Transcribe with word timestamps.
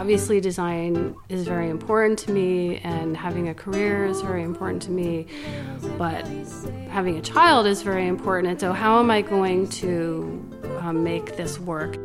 obviously, 0.00 0.40
design 0.40 1.14
is 1.28 1.46
very 1.46 1.68
important 1.68 2.18
to 2.18 2.32
me, 2.32 2.78
and 2.78 3.14
having 3.14 3.50
a 3.50 3.54
career 3.54 4.06
is 4.06 4.22
very 4.22 4.42
important 4.42 4.80
to 4.80 4.90
me, 4.90 5.26
but 5.98 6.26
having 6.88 7.18
a 7.18 7.20
child 7.20 7.66
is 7.66 7.82
very 7.82 8.06
important. 8.06 8.50
And 8.50 8.58
so, 8.58 8.72
how 8.72 8.98
am 8.98 9.10
I 9.10 9.20
going 9.20 9.68
to 9.68 10.42
um, 10.80 11.04
make 11.04 11.36
this 11.36 11.58
work? 11.58 11.98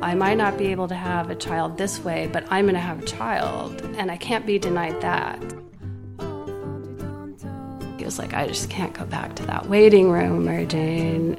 I 0.00 0.14
might 0.14 0.38
not 0.38 0.56
be 0.56 0.68
able 0.68 0.88
to 0.88 0.94
have 0.94 1.28
a 1.28 1.34
child 1.34 1.76
this 1.76 2.02
way, 2.02 2.30
but 2.32 2.44
I'm 2.48 2.64
going 2.64 2.74
to 2.74 2.80
have 2.80 3.02
a 3.02 3.06
child, 3.06 3.82
and 3.98 4.10
I 4.10 4.16
can't 4.16 4.46
be 4.46 4.58
denied 4.58 4.98
that. 5.02 5.38
It 8.08 8.12
was 8.12 8.18
like, 8.18 8.32
I 8.32 8.46
just 8.46 8.70
can't 8.70 8.94
go 8.94 9.04
back 9.04 9.34
to 9.36 9.44
that 9.48 9.66
waiting 9.66 10.10
room, 10.10 10.46
Mary 10.46 10.64
Jane. 10.64 11.34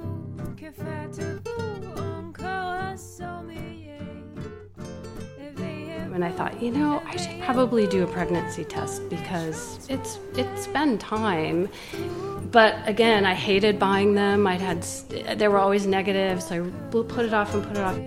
And 6.14 6.24
I 6.24 6.32
thought, 6.32 6.62
you 6.62 6.70
know, 6.70 7.02
I 7.08 7.16
should 7.16 7.42
probably 7.42 7.88
do 7.88 8.04
a 8.04 8.08
pregnancy 8.08 8.66
test 8.66 9.10
because 9.10 9.90
it's 9.90 10.20
it's 10.38 10.68
been 10.68 11.00
time. 11.00 11.70
But 12.52 12.76
again, 12.88 13.26
I 13.26 13.34
hated 13.34 13.80
buying 13.80 14.14
them. 14.14 14.46
I'd 14.46 14.62
had 14.62 14.84
they 15.40 15.48
were 15.48 15.58
always 15.58 15.88
negative, 15.88 16.44
so 16.44 16.64
I 16.64 16.70
put 16.92 17.26
it 17.26 17.34
off 17.34 17.52
and 17.56 17.64
put 17.64 17.78
it 17.78 17.84
off. 17.84 17.98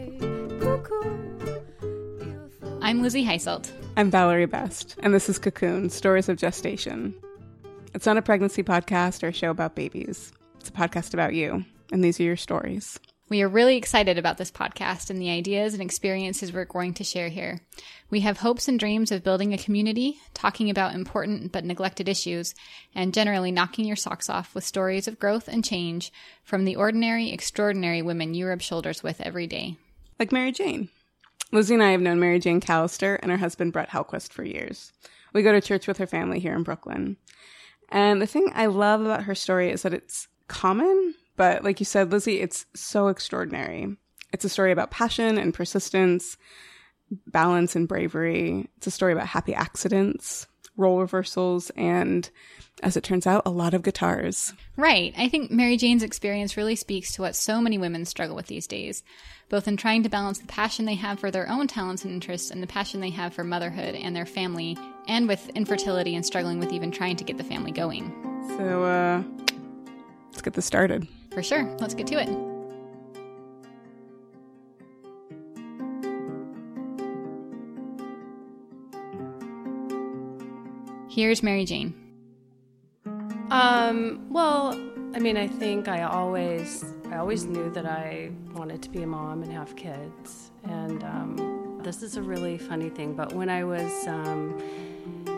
I'm 2.81 3.03
Lizzie 3.03 3.25
Heiselt. 3.25 3.73
I'm 3.97 4.09
Valerie 4.09 4.47
Best, 4.47 4.95
and 5.03 5.13
this 5.13 5.29
is 5.29 5.41
Cocoon 5.41 5.91
Stories 5.91 6.29
of 6.29 6.37
Gestation. 6.37 7.13
It's 7.95 8.07
not 8.07 8.17
a 8.17 8.23
pregnancy 8.23 8.63
podcast 8.63 9.23
or 9.23 9.29
a 9.29 9.33
show 9.33 9.51
about 9.51 9.75
babies. 9.75 10.33
It's 10.59 10.71
a 10.71 10.73
podcast 10.73 11.13
about 11.13 11.35
you, 11.35 11.67
and 11.93 12.03
these 12.03 12.19
are 12.19 12.23
your 12.23 12.39
stories. 12.39 12.99
We 13.29 13.43
are 13.43 13.49
really 13.49 13.77
excited 13.77 14.17
about 14.17 14.39
this 14.39 14.51
podcast 14.51 15.11
and 15.11 15.21
the 15.21 15.31
ideas 15.31 15.75
and 15.75 15.83
experiences 15.83 16.53
we're 16.53 16.65
going 16.65 16.95
to 16.95 17.05
share 17.05 17.29
here. 17.29 17.61
We 18.09 18.21
have 18.21 18.39
hopes 18.39 18.67
and 18.67 18.81
dreams 18.81 19.13
of 19.13 19.23
building 19.23 19.53
a 19.53 19.59
community, 19.59 20.19
talking 20.33 20.71
about 20.71 20.95
important 20.95 21.53
but 21.53 21.67
neglected 21.67 22.09
issues, 22.09 22.55
and 22.95 23.13
generally 23.13 23.53
knocking 23.53 23.85
your 23.85 23.97
socks 23.97 24.31
off 24.31 24.55
with 24.55 24.65
stories 24.65 25.07
of 25.07 25.19
growth 25.19 25.47
and 25.47 25.63
change 25.63 26.13
from 26.43 26.65
the 26.65 26.77
ordinary, 26.77 27.31
extraordinary 27.31 28.01
women 28.01 28.33
you 28.33 28.47
rub 28.47 28.63
shoulders 28.63 29.03
with 29.03 29.21
every 29.21 29.47
day. 29.47 29.77
Like 30.19 30.33
Mary 30.33 30.53
Jane. 30.53 30.89
Lizzie 31.53 31.75
and 31.75 31.83
I 31.83 31.91
have 31.91 32.01
known 32.01 32.21
Mary 32.21 32.39
Jane 32.39 32.63
Callister 32.63 33.19
and 33.21 33.31
her 33.31 33.37
husband 33.37 33.75
Brett 33.75 33.91
Helquist 33.91 34.33
for 34.33 34.45
years. 34.45 34.93
We 35.35 35.43
go 35.43 35.53
to 35.53 35.61
church 35.61 35.87
with 35.87 35.99
her 35.99 36.07
family 36.07 36.39
here 36.39 36.55
in 36.55 36.63
Brooklyn. 36.63 37.19
And 37.93 38.23
the 38.23 38.27
thing 38.27 38.51
I 38.55 38.67
love 38.67 39.03
about 39.03 39.25
her 39.25 39.35
story 39.35 39.71
is 39.71 39.83
that 39.83 39.93
it's 39.93 40.27
common, 40.49 41.15
but 41.37 41.63
like 41.63 41.79
you 41.79 41.85
said, 41.85 42.11
Lizzie, 42.11 42.41
it's 42.41 42.65
so 42.75 43.09
extraordinary. 43.09 43.97
It's 44.33 44.47
a 44.47 44.49
story 44.49 44.73
about 44.73 44.91
passion 44.91 45.37
and 45.37 45.53
persistence, 45.53 46.39
balance 47.27 47.77
and 47.77 47.87
bravery. 47.87 48.71
It's 48.79 48.87
a 48.87 48.91
story 48.91 49.13
about 49.13 49.27
happy 49.27 49.55
accidents, 49.55 50.47
role 50.83 51.01
reversals, 51.01 51.71
and 51.77 52.29
as 52.83 52.97
it 52.97 53.05
turns 53.05 53.27
out, 53.27 53.43
a 53.47 53.51
lot 53.51 53.75
of 53.75 53.83
guitars. 53.83 54.53
Right. 54.77 55.15
I 55.17 55.29
think 55.29 55.51
Mary 55.51 55.77
Jane's 55.77 56.03
experience 56.03 56.57
really 56.57 56.77
speaks 56.77 57.15
to 57.15 57.23
what 57.23 57.37
so 57.37 57.61
many 57.61 57.79
women 57.79 58.05
struggle 58.05 58.37
with 58.37 58.47
these 58.47 58.67
days, 58.67 59.03
both 59.49 59.69
in 59.69 59.77
trying 59.77 60.03
to 60.03 60.09
balance 60.09 60.39
the 60.39 60.47
passion 60.47 60.85
they 60.85 60.97
have 60.97 61.21
for 61.21 61.31
their 61.31 61.49
own 61.49 61.69
talents 61.69 62.05
and 62.05 62.13
interests 62.13 62.51
and 62.51 62.63
the 62.63 62.67
passion 62.67 63.01
they 63.01 63.11
have 63.11 63.33
for 63.33 63.45
motherhood 63.45 63.95
and 63.95 64.17
their 64.17 64.27
family, 64.27 64.77
and 65.07 65.29
with 65.29 65.49
infertility 65.51 66.15
and 66.15 66.27
struggling 66.27 66.59
with 66.59 66.73
even 66.73 66.91
trying 66.91 67.17
to 67.17 67.25
get 67.25 67.39
the 67.39 67.45
family 67.45 67.73
going. 67.73 68.13
So, 68.59 68.83
uh, 68.83 69.23
let's 70.31 70.43
get 70.43 70.55
this 70.55 70.67
started. 70.67 71.07
For 71.33 71.43
sure. 71.43 71.65
Let's 71.79 71.95
get 71.95 72.07
to 72.09 72.21
it. 72.21 72.52
Here's 81.15 81.43
Mary 81.43 81.67
Jane. 81.67 81.93
Um, 83.51 84.27
well, 84.31 84.71
I 85.15 85.19
mean, 85.19 85.37
I 85.37 85.47
think 85.47 85.87
I 85.87 86.05
always, 86.05 86.87
I 87.11 87.19
always 87.19 87.45
knew 87.45 87.69
that 87.73 87.85
I 87.85 88.31
wanted 88.55 88.81
to 88.83 88.89
be 88.89 89.03
a 89.03 89.07
mom 89.07 89.43
and 89.43 89.53
have 89.53 89.77
kids. 89.77 90.53
And 90.65 91.05
um, 91.05 91.81
this 91.85 92.03
is 92.03 92.17
a 92.17 92.23
really 92.23 92.57
funny 92.57 92.89
thing, 92.89 93.13
but 93.13 93.35
when 93.35 93.51
I 93.51 93.63
was 93.63 93.93
um, 94.07 94.59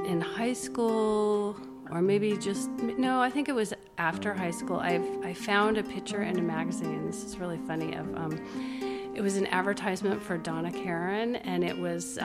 in 0.07 0.21
high 0.21 0.53
school, 0.53 1.57
or 1.91 2.01
maybe 2.01 2.37
just 2.37 2.71
no, 2.71 3.21
I 3.21 3.29
think 3.29 3.49
it 3.49 3.55
was 3.55 3.75
after 3.99 4.33
high 4.33 4.53
school. 4.53 4.77
I've 4.77 5.25
I 5.25 5.35
found 5.35 5.77
a 5.77 5.83
picture 5.83 6.23
in 6.23 6.39
a 6.39 6.43
magazine. 6.43 7.05
This 7.05 7.25
is 7.25 7.37
really 7.39 7.59
funny. 7.67 7.97
Of 7.97 8.15
um, 8.15 9.13
it 9.17 9.23
was 9.23 9.37
an 9.39 9.49
advertisement 9.49 10.23
for 10.23 10.39
Donna 10.39 10.71
Karan, 10.71 11.35
and 11.35 11.65
it 11.65 11.77
was. 11.77 12.17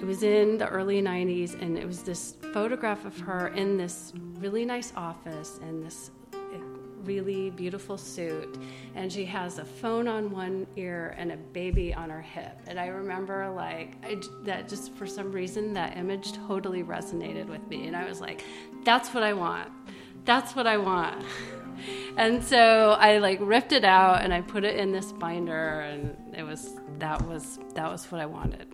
It 0.00 0.04
was 0.04 0.22
in 0.22 0.56
the 0.56 0.66
early 0.68 1.02
90s, 1.02 1.60
and 1.60 1.78
it 1.78 1.86
was 1.86 2.02
this 2.02 2.34
photograph 2.54 3.04
of 3.04 3.18
her 3.20 3.48
in 3.48 3.76
this 3.76 4.12
really 4.38 4.64
nice 4.64 4.92
office 4.96 5.60
and 5.62 5.84
this 5.84 6.10
really 7.04 7.50
beautiful 7.50 7.96
suit. 7.96 8.58
And 8.94 9.12
she 9.12 9.24
has 9.26 9.58
a 9.58 9.64
phone 9.64 10.08
on 10.08 10.30
one 10.30 10.66
ear 10.76 11.14
and 11.18 11.32
a 11.32 11.36
baby 11.36 11.94
on 11.94 12.10
her 12.10 12.20
hip. 12.20 12.60
And 12.66 12.78
I 12.78 12.86
remember, 12.86 13.50
like, 13.50 13.96
I, 14.04 14.20
that 14.44 14.68
just 14.68 14.94
for 14.94 15.06
some 15.06 15.32
reason, 15.32 15.72
that 15.74 15.96
image 15.96 16.32
totally 16.32 16.82
resonated 16.82 17.46
with 17.46 17.66
me. 17.68 17.86
And 17.86 17.96
I 17.96 18.08
was 18.08 18.20
like, 18.20 18.44
that's 18.84 19.14
what 19.14 19.22
I 19.22 19.32
want. 19.32 19.70
That's 20.24 20.54
what 20.54 20.66
I 20.66 20.76
want. 20.76 21.24
and 22.16 22.42
so 22.42 22.96
I 22.98 23.18
like 23.18 23.38
ripped 23.40 23.72
it 23.72 23.84
out 23.84 24.22
and 24.22 24.34
I 24.34 24.42
put 24.42 24.64
it 24.64 24.76
in 24.76 24.92
this 24.92 25.12
binder 25.12 25.80
and 25.80 26.34
it 26.36 26.42
was 26.42 26.74
that 26.98 27.26
was 27.26 27.58
that 27.74 27.90
was 27.90 28.04
what 28.12 28.20
I 28.20 28.26
wanted. 28.26 28.66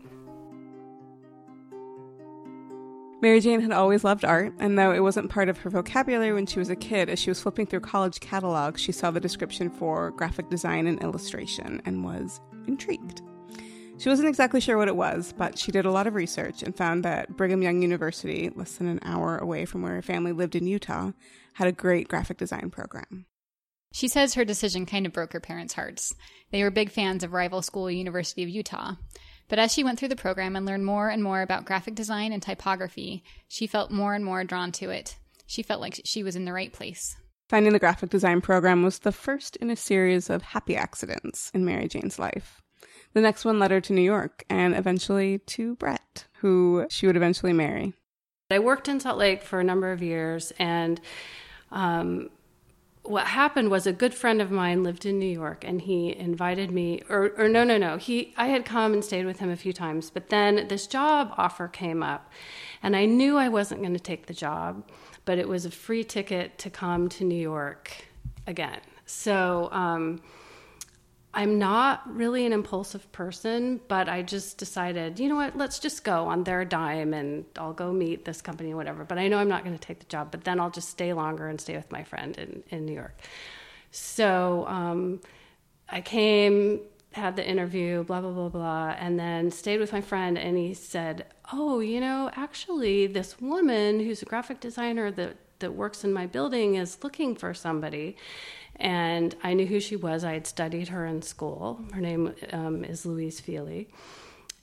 Mary 3.22 3.40
Jane 3.40 3.62
had 3.62 3.72
always 3.72 4.04
loved 4.04 4.24
art, 4.26 4.52
and 4.58 4.78
though 4.78 4.92
it 4.92 5.02
wasn't 5.02 5.30
part 5.30 5.48
of 5.48 5.58
her 5.58 5.70
vocabulary 5.70 6.34
when 6.34 6.44
she 6.44 6.58
was 6.58 6.68
a 6.68 6.76
kid, 6.76 7.08
as 7.08 7.18
she 7.18 7.30
was 7.30 7.40
flipping 7.40 7.66
through 7.66 7.80
college 7.80 8.20
catalogs, 8.20 8.80
she 8.80 8.92
saw 8.92 9.10
the 9.10 9.20
description 9.20 9.70
for 9.70 10.10
graphic 10.10 10.50
design 10.50 10.86
and 10.86 11.02
illustration 11.02 11.80
and 11.86 12.04
was 12.04 12.40
intrigued. 12.66 13.22
She 13.98 14.10
wasn't 14.10 14.28
exactly 14.28 14.60
sure 14.60 14.76
what 14.76 14.88
it 14.88 14.96
was, 14.96 15.32
but 15.38 15.58
she 15.58 15.72
did 15.72 15.86
a 15.86 15.90
lot 15.90 16.06
of 16.06 16.14
research 16.14 16.62
and 16.62 16.76
found 16.76 17.02
that 17.04 17.34
Brigham 17.34 17.62
Young 17.62 17.80
University, 17.80 18.50
less 18.54 18.74
than 18.74 18.86
an 18.86 19.00
hour 19.02 19.38
away 19.38 19.64
from 19.64 19.80
where 19.80 19.94
her 19.94 20.02
family 20.02 20.32
lived 20.32 20.54
in 20.54 20.66
Utah, 20.66 21.12
had 21.54 21.68
a 21.68 21.72
great 21.72 22.08
graphic 22.08 22.36
design 22.36 22.68
program. 22.70 23.24
She 23.94 24.08
says 24.08 24.34
her 24.34 24.44
decision 24.44 24.84
kind 24.84 25.06
of 25.06 25.14
broke 25.14 25.32
her 25.32 25.40
parents' 25.40 25.72
hearts. 25.72 26.14
They 26.52 26.62
were 26.62 26.70
big 26.70 26.90
fans 26.90 27.24
of 27.24 27.32
rival 27.32 27.62
school 27.62 27.90
University 27.90 28.42
of 28.42 28.50
Utah. 28.50 28.96
But 29.48 29.58
as 29.58 29.72
she 29.72 29.84
went 29.84 29.98
through 29.98 30.08
the 30.08 30.16
program 30.16 30.56
and 30.56 30.66
learned 30.66 30.84
more 30.84 31.08
and 31.08 31.22
more 31.22 31.42
about 31.42 31.64
graphic 31.64 31.94
design 31.94 32.32
and 32.32 32.42
typography, 32.42 33.22
she 33.48 33.66
felt 33.66 33.90
more 33.90 34.14
and 34.14 34.24
more 34.24 34.44
drawn 34.44 34.72
to 34.72 34.90
it. 34.90 35.16
She 35.46 35.62
felt 35.62 35.80
like 35.80 36.00
she 36.04 36.22
was 36.22 36.34
in 36.34 36.44
the 36.44 36.52
right 36.52 36.72
place. 36.72 37.16
Finding 37.48 37.72
the 37.72 37.78
graphic 37.78 38.10
design 38.10 38.40
program 38.40 38.82
was 38.82 38.98
the 38.98 39.12
first 39.12 39.54
in 39.56 39.70
a 39.70 39.76
series 39.76 40.28
of 40.28 40.42
happy 40.42 40.76
accidents 40.76 41.52
in 41.54 41.64
Mary 41.64 41.86
Jane's 41.86 42.18
life. 42.18 42.60
The 43.12 43.20
next 43.20 43.44
one 43.44 43.60
led 43.60 43.70
her 43.70 43.80
to 43.80 43.92
New 43.92 44.02
York 44.02 44.44
and 44.50 44.74
eventually 44.74 45.38
to 45.38 45.76
Brett, 45.76 46.26
who 46.40 46.86
she 46.90 47.06
would 47.06 47.16
eventually 47.16 47.52
marry. 47.52 47.94
I 48.50 48.58
worked 48.58 48.88
in 48.88 49.00
Salt 49.00 49.18
Lake 49.18 49.42
for 49.42 49.60
a 49.60 49.64
number 49.64 49.90
of 49.90 50.02
years, 50.02 50.52
and 50.58 51.00
um, 51.70 52.30
what 53.08 53.26
happened 53.26 53.70
was 53.70 53.86
a 53.86 53.92
good 53.92 54.14
friend 54.14 54.40
of 54.42 54.50
mine 54.50 54.82
lived 54.82 55.06
in 55.06 55.18
New 55.18 55.26
York 55.26 55.64
and 55.64 55.80
he 55.82 56.16
invited 56.16 56.70
me 56.70 57.02
or, 57.08 57.32
or 57.36 57.48
no 57.48 57.64
no 57.64 57.78
no. 57.78 57.96
He 57.96 58.34
I 58.36 58.46
had 58.46 58.64
come 58.64 58.92
and 58.92 59.04
stayed 59.04 59.26
with 59.26 59.38
him 59.38 59.50
a 59.50 59.56
few 59.56 59.72
times 59.72 60.10
but 60.10 60.28
then 60.28 60.68
this 60.68 60.86
job 60.86 61.32
offer 61.36 61.68
came 61.68 62.02
up 62.02 62.30
and 62.82 62.96
I 62.96 63.04
knew 63.04 63.36
I 63.36 63.48
wasn't 63.48 63.80
going 63.80 63.94
to 63.94 64.00
take 64.00 64.26
the 64.26 64.34
job 64.34 64.82
but 65.24 65.38
it 65.38 65.48
was 65.48 65.64
a 65.64 65.70
free 65.70 66.04
ticket 66.04 66.58
to 66.58 66.70
come 66.70 67.08
to 67.10 67.24
New 67.24 67.40
York 67.40 68.06
again. 68.46 68.80
So 69.06 69.68
um, 69.72 70.22
I'm 71.36 71.58
not 71.58 72.02
really 72.06 72.46
an 72.46 72.54
impulsive 72.54 73.12
person, 73.12 73.78
but 73.88 74.08
I 74.08 74.22
just 74.22 74.56
decided, 74.56 75.20
you 75.20 75.28
know 75.28 75.34
what, 75.36 75.54
let's 75.54 75.78
just 75.78 76.02
go 76.02 76.28
on 76.28 76.44
their 76.44 76.64
dime 76.64 77.12
and 77.12 77.44
I'll 77.58 77.74
go 77.74 77.92
meet 77.92 78.24
this 78.24 78.40
company 78.40 78.72
or 78.72 78.76
whatever. 78.76 79.04
But 79.04 79.18
I 79.18 79.28
know 79.28 79.36
I'm 79.36 79.48
not 79.48 79.62
going 79.62 79.76
to 79.76 79.80
take 79.80 79.98
the 79.98 80.06
job, 80.06 80.30
but 80.30 80.44
then 80.44 80.58
I'll 80.58 80.70
just 80.70 80.88
stay 80.88 81.12
longer 81.12 81.46
and 81.48 81.60
stay 81.60 81.76
with 81.76 81.92
my 81.92 82.04
friend 82.04 82.38
in, 82.38 82.62
in 82.70 82.86
New 82.86 82.94
York. 82.94 83.20
So 83.90 84.64
um, 84.66 85.20
I 85.90 86.00
came, 86.00 86.80
had 87.12 87.36
the 87.36 87.46
interview, 87.46 88.02
blah, 88.04 88.22
blah, 88.22 88.32
blah, 88.32 88.48
blah, 88.48 88.96
and 88.98 89.20
then 89.20 89.50
stayed 89.50 89.78
with 89.78 89.92
my 89.92 90.00
friend. 90.00 90.38
And 90.38 90.56
he 90.56 90.72
said, 90.72 91.26
Oh, 91.52 91.80
you 91.80 92.00
know, 92.00 92.30
actually, 92.34 93.08
this 93.08 93.38
woman 93.42 94.00
who's 94.00 94.22
a 94.22 94.24
graphic 94.24 94.58
designer 94.58 95.10
that, 95.10 95.36
that 95.58 95.74
works 95.74 96.02
in 96.02 96.14
my 96.14 96.24
building 96.24 96.76
is 96.76 97.04
looking 97.04 97.34
for 97.36 97.52
somebody 97.52 98.16
and 98.76 99.34
I 99.42 99.54
knew 99.54 99.66
who 99.66 99.80
she 99.80 99.96
was. 99.96 100.24
I 100.24 100.34
had 100.34 100.46
studied 100.46 100.88
her 100.88 101.06
in 101.06 101.22
school. 101.22 101.80
Her 101.92 102.00
name 102.00 102.34
um, 102.52 102.84
is 102.84 103.06
Louise 103.06 103.40
Fili. 103.40 103.88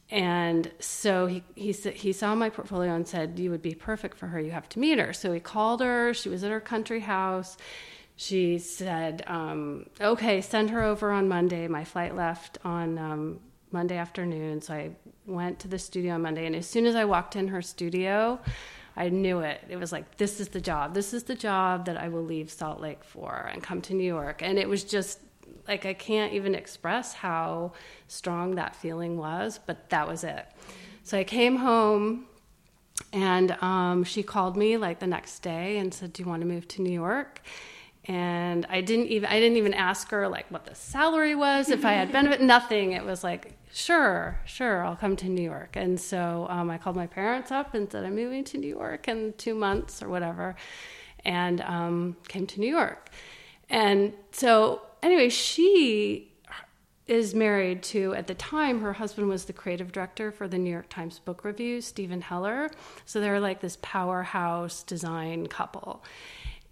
And 0.09 0.71
so 0.79 1.25
he, 1.25 1.43
he, 1.55 1.71
he 1.71 2.13
saw 2.13 2.35
my 2.35 2.49
portfolio 2.49 2.93
and 2.93 3.07
said, 3.07 3.39
You 3.39 3.49
would 3.49 3.63
be 3.63 3.73
perfect 3.73 4.17
for 4.17 4.27
her. 4.27 4.39
You 4.39 4.51
have 4.51 4.69
to 4.69 4.79
meet 4.79 4.99
her. 4.99 5.13
So 5.13 5.33
he 5.33 5.39
called 5.39 5.81
her. 5.81 6.13
She 6.13 6.29
was 6.29 6.43
at 6.43 6.51
her 6.51 6.59
country 6.59 6.99
house. 6.99 7.57
she 8.15 8.59
said, 8.59 9.23
um, 9.25 9.87
okay, 9.99 10.41
send 10.41 10.69
her 10.69 10.83
over 10.83 11.11
on 11.11 11.27
Monday. 11.27 11.67
My 11.67 11.83
flight 11.83 12.15
left 12.15 12.59
on 12.63 12.99
um, 12.99 13.39
Monday 13.71 13.97
afternoon. 13.97 14.61
So 14.61 14.75
I 14.75 14.91
went 15.25 15.59
to 15.59 15.67
the 15.67 15.79
studio 15.79 16.13
on 16.13 16.21
Monday. 16.21 16.45
And 16.45 16.55
as 16.55 16.67
soon 16.67 16.85
as 16.85 16.95
I 16.95 17.05
walked 17.05 17.35
in 17.35 17.47
her 17.47 17.63
studio, 17.63 18.39
I 18.95 19.09
knew 19.09 19.39
it. 19.39 19.61
It 19.69 19.77
was 19.77 19.91
like, 19.91 20.17
this 20.17 20.39
is 20.39 20.49
the 20.49 20.61
job. 20.61 20.93
This 20.93 21.13
is 21.13 21.23
the 21.23 21.35
job 21.35 21.85
that 21.85 21.97
I 21.97 22.09
will 22.09 22.23
leave 22.23 22.51
Salt 22.51 22.79
Lake 22.79 23.03
for 23.03 23.49
and 23.51 23.63
come 23.63 23.81
to 23.83 23.93
New 23.93 24.03
York. 24.03 24.41
And 24.43 24.59
it 24.59 24.69
was 24.69 24.83
just 24.83 25.19
like, 25.67 25.85
I 25.85 25.93
can't 25.93 26.33
even 26.33 26.53
express 26.53 27.13
how 27.13 27.73
strong 28.07 28.55
that 28.55 28.75
feeling 28.75 29.17
was, 29.17 29.59
but 29.65 29.89
that 29.89 30.07
was 30.07 30.23
it. 30.23 30.45
So 31.03 31.17
I 31.17 31.23
came 31.23 31.57
home 31.57 32.27
and 33.11 33.51
um, 33.63 34.03
she 34.03 34.23
called 34.23 34.55
me 34.55 34.77
like 34.77 34.99
the 34.99 35.07
next 35.07 35.39
day 35.39 35.77
and 35.77 35.93
said, 35.93 36.13
Do 36.13 36.23
you 36.23 36.29
want 36.29 36.41
to 36.41 36.47
move 36.47 36.67
to 36.69 36.81
New 36.81 36.93
York? 36.93 37.41
And 38.05 38.65
I 38.69 38.81
didn't 38.81 39.07
even 39.07 39.29
I 39.29 39.39
didn't 39.39 39.57
even 39.57 39.73
ask 39.73 40.09
her 40.11 40.27
like 40.27 40.49
what 40.51 40.65
the 40.65 40.75
salary 40.75 41.35
was, 41.35 41.69
if 41.69 41.85
I 41.85 41.93
had 41.93 42.11
benefit, 42.11 42.41
nothing. 42.41 42.91
It 42.91 43.05
was 43.05 43.23
like, 43.23 43.57
sure, 43.73 44.39
sure, 44.45 44.85
I'll 44.85 44.95
come 44.95 45.15
to 45.17 45.27
New 45.27 45.41
York. 45.41 45.75
And 45.75 45.99
so 45.99 46.47
um, 46.49 46.69
I 46.69 46.77
called 46.77 46.95
my 46.95 47.07
parents 47.07 47.51
up 47.51 47.73
and 47.73 47.91
said, 47.91 48.05
I'm 48.05 48.15
moving 48.15 48.43
to 48.45 48.57
New 48.57 48.67
York 48.67 49.07
in 49.07 49.33
two 49.37 49.55
months 49.55 50.01
or 50.01 50.09
whatever, 50.09 50.55
and 51.25 51.61
um, 51.61 52.15
came 52.27 52.45
to 52.47 52.59
New 52.59 52.69
York. 52.69 53.09
And 53.69 54.13
so 54.31 54.81
anyway, 55.01 55.29
she 55.29 56.31
is 57.07 57.35
married 57.35 57.83
to, 57.83 58.13
at 58.13 58.27
the 58.27 58.33
time, 58.35 58.81
her 58.81 58.93
husband 58.93 59.27
was 59.27 59.45
the 59.45 59.53
creative 59.53 59.91
director 59.91 60.31
for 60.31 60.47
the 60.47 60.57
New 60.57 60.69
York 60.69 60.87
Times 60.89 61.19
Book 61.19 61.43
Review, 61.43 61.81
Steven 61.81 62.21
Heller. 62.21 62.69
So 63.05 63.19
they're 63.19 63.39
like 63.39 63.59
this 63.59 63.77
powerhouse 63.81 64.83
design 64.83 65.47
couple. 65.47 66.03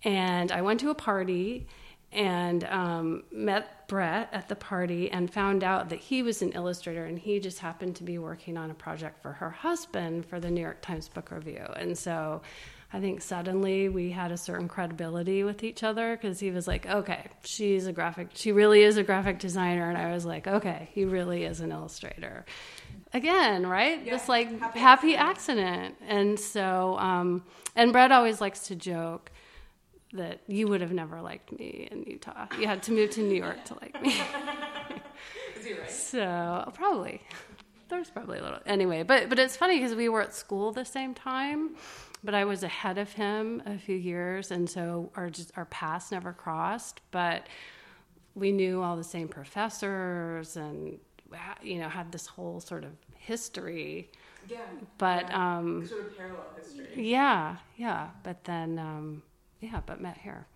And 0.04 0.52
I 0.52 0.62
went 0.62 0.80
to 0.80 0.90
a 0.90 0.96
party 0.96 1.68
and 2.12 2.66
um, 2.66 3.24
met 3.32 3.88
Brett 3.88 4.30
at 4.32 4.50
the 4.50 4.56
party 4.56 5.10
and 5.12 5.32
found 5.32 5.64
out 5.64 5.90
that 5.90 6.00
he 6.00 6.24
was 6.24 6.42
an 6.42 6.52
illustrator 6.52 7.06
and 7.06 7.18
he 7.18 7.40
just 7.40 7.60
happened 7.60 7.96
to 7.98 8.04
be 8.04 8.18
working 8.18 8.58
on 8.58 8.70
a 8.70 8.74
project 8.74 9.22
for 9.22 9.32
her 9.34 9.50
husband 9.50 10.26
for 10.26 10.40
the 10.40 10.52
New 10.52 10.62
York 10.62 10.82
Times 10.82 11.08
Book 11.08 11.32
Review. 11.32 11.66
And 11.76 11.98
so 11.98 12.42
I 12.94 13.00
think 13.00 13.22
suddenly 13.22 13.88
we 13.88 14.12
had 14.12 14.32
a 14.32 14.38
certain 14.38 14.68
credibility 14.68 15.44
with 15.44 15.64
each 15.64 15.84
other 15.84 16.18
because 16.18 16.40
he 16.42 16.52
was 16.52 16.68
like, 16.68 16.86
okay, 16.86 17.28
she's 17.46 17.88
a 17.88 17.94
graphic, 17.94 18.30
she 18.34 18.52
really 18.52 18.84
is 18.84 18.98
a 18.98 19.04
graphic 19.04 19.40
designer. 19.40 19.88
And 19.88 19.98
I 19.98 20.12
was 20.14 20.26
like, 20.26 20.48
okay, 20.48 20.90
he 20.92 21.06
really 21.06 21.46
is 21.46 21.62
an 21.62 21.72
illustrator. 21.72 22.46
Again, 23.14 23.66
right? 23.66 24.04
Yeah, 24.04 24.14
this 24.14 24.28
like 24.28 24.60
happy, 24.60 24.80
happy 24.80 25.16
accident. 25.16 25.96
And 26.06 26.38
so, 26.38 26.98
um, 26.98 27.44
and 27.76 27.94
Brett 27.94 28.12
always 28.12 28.42
likes 28.42 28.68
to 28.68 28.76
joke 28.76 29.32
that 30.14 30.42
you 30.48 30.68
would 30.68 30.82
have 30.82 30.92
never 30.92 31.22
liked 31.22 31.52
me 31.58 31.88
in 31.92 32.04
Utah. 32.04 32.48
You 32.60 32.68
had 32.68 32.84
to 32.84 32.92
move 32.92 33.12
to 33.12 33.22
New 33.22 33.36
York 33.36 33.64
to 33.66 33.76
like 33.76 34.02
me. 34.02 34.10
is 35.58 35.66
he 35.66 35.74
right? 35.74 35.90
So, 35.90 36.72
probably. 36.74 37.22
There's 37.90 38.10
probably 38.10 38.40
a 38.40 38.42
little. 38.42 38.60
Anyway, 38.66 39.04
but 39.04 39.30
but 39.30 39.38
it's 39.40 39.56
funny 39.56 39.78
because 39.78 39.96
we 39.96 40.10
were 40.10 40.22
at 40.22 40.34
school 40.34 40.72
the 40.72 40.86
same 40.86 41.14
time 41.14 41.76
but 42.24 42.34
I 42.34 42.46
was 42.46 42.64
ahead 42.64 42.98
of 42.98 43.12
him 43.14 43.64
a 43.66 43.78
few 43.78 43.96
years, 43.96 44.52
and 44.52 44.70
so 44.70 45.12
our 45.16 45.30
just 45.30 45.52
our 45.58 45.66
paths 45.66 46.12
never 46.12 46.34
crossed. 46.34 47.02
But 47.12 47.48
we 48.36 48.52
knew 48.52 48.82
all 48.82 48.96
the 48.96 49.04
same 49.04 49.28
professors, 49.28 50.56
and 50.56 51.00
you 51.62 51.80
know 51.80 51.90
had 51.90 52.12
this 52.12 52.28
whole 52.28 52.60
sort 52.60 52.84
of 52.84 52.92
history. 53.16 54.12
Yeah. 54.48 54.60
But 54.98 55.30
yeah. 55.30 55.58
um, 55.58 55.88
sort 55.88 56.08
of 56.08 56.18
parallel 56.18 56.46
history. 56.58 56.90
Yeah, 56.96 57.58
yeah. 57.78 58.10
But 58.24 58.44
then, 58.44 58.78
um, 58.78 59.24
yeah, 59.62 59.82
but 59.86 60.02
met 60.02 60.18
here. 60.18 60.48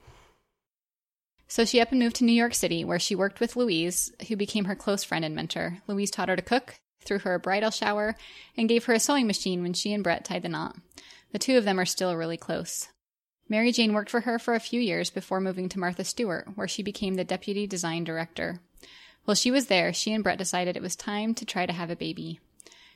So 1.48 1.64
she 1.64 1.80
up 1.80 1.92
and 1.92 2.00
moved 2.00 2.18
to 2.18 2.24
New 2.24 2.34
York 2.34 2.56
City, 2.56 2.84
where 2.84 3.00
she 3.00 3.16
worked 3.16 3.40
with 3.40 3.56
Louise, 3.56 4.12
who 4.28 4.36
became 4.36 4.66
her 4.66 4.76
close 4.76 5.04
friend 5.04 5.24
and 5.24 5.36
mentor. 5.36 5.78
Louise 5.88 6.10
taught 6.10 6.30
her 6.30 6.36
to 6.36 6.42
cook, 6.42 6.76
threw 7.04 7.20
her 7.20 7.36
a 7.36 7.40
bridal 7.40 7.70
shower, 7.72 8.16
and 8.58 8.68
gave 8.68 8.86
her 8.86 8.94
a 8.94 9.00
sewing 9.00 9.28
machine 9.28 9.62
when 9.62 9.74
she 9.74 9.94
and 9.94 10.04
Brett 10.04 10.26
tied 10.26 10.42
the 10.42 10.50
knot. 10.50 10.76
The 11.32 11.40
two 11.40 11.58
of 11.58 11.64
them 11.64 11.80
are 11.80 11.86
still 11.86 12.16
really 12.16 12.38
close. 12.38 12.88
Mary 13.48 13.72
Jane 13.72 13.94
worked 13.94 14.10
for 14.10 14.22
her 14.22 14.40
for 14.40 14.56
a 14.56 14.60
few 14.60 14.82
years 14.82 15.12
before 15.12 15.40
moving 15.40 15.70
to 15.70 15.80
Martha 15.80 16.04
Stewart, 16.04 16.48
where 16.56 16.68
she 16.68 16.82
became 16.82 17.14
the 17.14 17.24
deputy 17.24 17.68
design 17.68 18.04
director. 18.04 18.60
While 19.26 19.36
she 19.36 19.52
was 19.52 19.68
there, 19.68 19.94
she 19.94 20.14
and 20.14 20.24
Brett 20.24 20.40
decided 20.40 20.76
it 20.76 20.82
was 20.82 20.96
time 20.96 21.36
to 21.36 21.46
try 21.46 21.68
to 21.68 21.74
have 21.74 21.92
a 21.92 21.96
baby. 21.96 22.40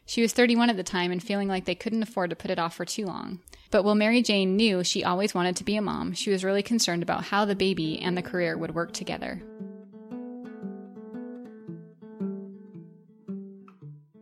She 0.09 0.23
was 0.23 0.33
31 0.33 0.71
at 0.71 0.75
the 0.75 0.81
time 0.81 1.11
and 1.11 1.21
feeling 1.21 1.47
like 1.47 1.65
they 1.65 1.75
couldn't 1.75 2.01
afford 2.01 2.31
to 2.31 2.35
put 2.35 2.49
it 2.49 2.57
off 2.57 2.73
for 2.73 2.83
too 2.83 3.05
long. 3.05 3.41
But 3.69 3.83
while 3.83 3.93
Mary 3.93 4.23
Jane 4.23 4.57
knew 4.57 4.83
she 4.83 5.03
always 5.03 5.35
wanted 5.35 5.55
to 5.57 5.63
be 5.63 5.75
a 5.75 5.83
mom, 5.83 6.13
she 6.13 6.31
was 6.31 6.43
really 6.43 6.63
concerned 6.63 7.03
about 7.03 7.25
how 7.25 7.45
the 7.45 7.55
baby 7.55 8.01
and 8.01 8.17
the 8.17 8.23
career 8.23 8.57
would 8.57 8.73
work 8.73 8.91
together. 8.91 9.39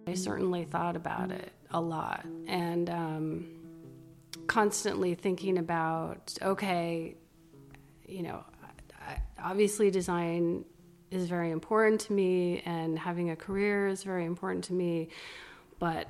I 0.05 0.13
certainly 0.15 0.65
thought 0.65 0.97
about 0.97 1.31
it 1.31 1.53
a 1.71 1.79
lot. 1.79 2.25
And, 2.47 2.89
um, 2.89 3.47
constantly 4.45 5.15
thinking 5.15 5.57
about 5.57 6.37
okay, 6.41 7.15
you 8.05 8.23
know, 8.23 8.43
obviously 9.41 9.89
design 9.89 10.65
is 11.11 11.29
very 11.29 11.51
important 11.51 12.01
to 12.01 12.11
me, 12.11 12.61
and 12.65 12.99
having 12.99 13.29
a 13.29 13.37
career 13.37 13.87
is 13.87 14.03
very 14.03 14.25
important 14.25 14.65
to 14.65 14.73
me, 14.73 15.07
but 15.79 16.07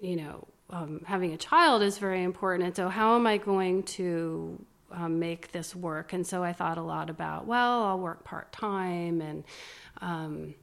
you 0.00 0.16
know, 0.16 0.48
um, 0.70 1.02
having 1.04 1.32
a 1.32 1.36
child 1.36 1.82
is 1.82 1.98
very 1.98 2.22
important. 2.22 2.64
And 2.64 2.76
so, 2.76 2.88
how 2.88 3.16
am 3.16 3.26
I 3.26 3.36
going 3.36 3.82
to 3.84 4.64
um, 4.90 5.18
make 5.18 5.52
this 5.52 5.74
work? 5.74 6.12
And 6.12 6.26
so, 6.26 6.42
I 6.42 6.52
thought 6.52 6.78
a 6.78 6.82
lot 6.82 7.10
about 7.10 7.46
well, 7.46 7.84
I'll 7.84 7.98
work 7.98 8.24
part 8.24 8.52
time, 8.52 9.20
and 9.20 9.44
um, 10.00 10.54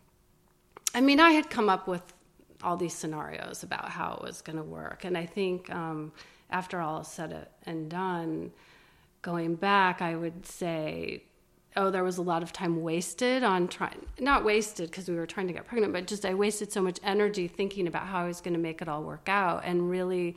I 0.96 1.02
mean, 1.02 1.20
I 1.20 1.32
had 1.32 1.50
come 1.50 1.70
up 1.70 1.88
with 1.88 2.02
all 2.64 2.78
these 2.78 2.94
scenarios 2.94 3.62
about 3.64 3.90
how 3.90 4.18
it 4.20 4.26
was 4.26 4.42
going 4.42 4.58
to 4.58 4.64
work, 4.64 5.04
and 5.04 5.18
I 5.18 5.26
think 5.26 5.70
um, 5.70 6.14
after 6.50 6.80
all 6.82 7.02
is 7.02 7.08
said 7.08 7.48
and 7.66 7.90
done, 7.90 8.52
going 9.22 9.56
back, 9.56 10.02
I 10.02 10.16
would 10.16 10.46
say, 10.46 11.24
oh, 11.78 11.92
there 11.92 12.04
was 12.04 12.18
a 12.18 12.22
lot 12.22 12.44
of 12.44 12.52
time 12.52 12.82
wasted 12.82 13.44
on 13.44 13.68
trying, 13.68 14.06
not 14.20 14.44
wasted 14.44 14.90
because 14.90 15.08
we 15.08 15.16
were 15.16 15.28
trying 15.28 15.48
to 15.48 15.54
get 15.54 15.66
pregnant, 15.68 15.94
but 15.94 16.08
just 16.08 16.26
I 16.26 16.34
wasted 16.34 16.72
so 16.72 16.82
much 16.82 17.00
energy 17.04 17.48
thinking 17.48 17.88
about 17.88 18.08
how 18.08 18.24
I 18.24 18.28
was 18.28 18.42
going 18.42 18.56
to 18.56 18.60
make 18.60 18.82
it 18.82 18.90
all 18.90 19.04
work 19.04 19.30
out. 19.30 19.62
And 19.64 19.90
really, 19.90 20.36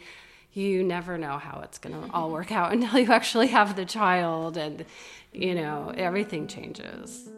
you 0.52 0.84
never 0.84 1.16
know 1.16 1.38
how 1.38 1.60
it's 1.64 1.78
going 1.78 1.94
to 1.94 2.02
mm-hmm. 2.02 2.14
all 2.14 2.30
work 2.30 2.52
out 2.52 2.72
until 2.74 2.98
you 2.98 3.10
actually 3.10 3.48
have 3.48 3.74
the 3.74 3.86
child 3.86 4.56
and, 4.56 4.84
you 5.32 5.54
know, 5.54 5.92
everything 5.96 6.46
changes. 6.46 7.28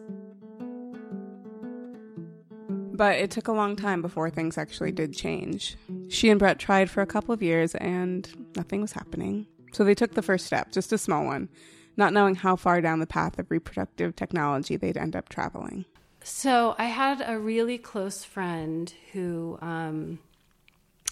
But 2.95 3.17
it 3.17 3.31
took 3.31 3.47
a 3.47 3.53
long 3.53 3.75
time 3.75 4.01
before 4.03 4.29
things 4.29 4.57
actually 4.57 4.91
did 4.91 5.13
change. 5.13 5.77
She 6.09 6.29
and 6.29 6.37
Brett 6.37 6.59
tried 6.59 6.91
for 6.91 7.01
a 7.01 7.07
couple 7.07 7.33
of 7.33 7.41
years 7.41 7.73
and 7.75 8.29
nothing 8.55 8.81
was 8.81 8.91
happening. 8.91 9.47
So 9.71 9.83
they 9.83 9.95
took 9.95 10.13
the 10.13 10.21
first 10.21 10.45
step, 10.45 10.71
just 10.71 10.93
a 10.93 10.99
small 10.99 11.25
one, 11.25 11.49
not 11.97 12.13
knowing 12.13 12.35
how 12.35 12.55
far 12.55 12.81
down 12.81 12.99
the 12.99 13.07
path 13.07 13.39
of 13.39 13.49
reproductive 13.51 14.15
technology 14.15 14.77
they'd 14.77 14.97
end 14.97 15.15
up 15.15 15.29
traveling. 15.29 15.85
So 16.23 16.75
I 16.77 16.85
had 16.85 17.23
a 17.25 17.37
really 17.37 17.77
close 17.77 18.23
friend 18.23 18.93
who 19.11 19.57
um, 19.61 20.19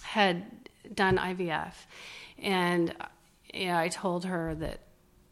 had 0.02 0.44
done 0.94 1.18
IVF, 1.18 1.74
and 2.38 2.94
you 3.52 3.66
know, 3.66 3.78
I 3.78 3.88
told 3.88 4.24
her 4.24 4.54
that 4.54 4.80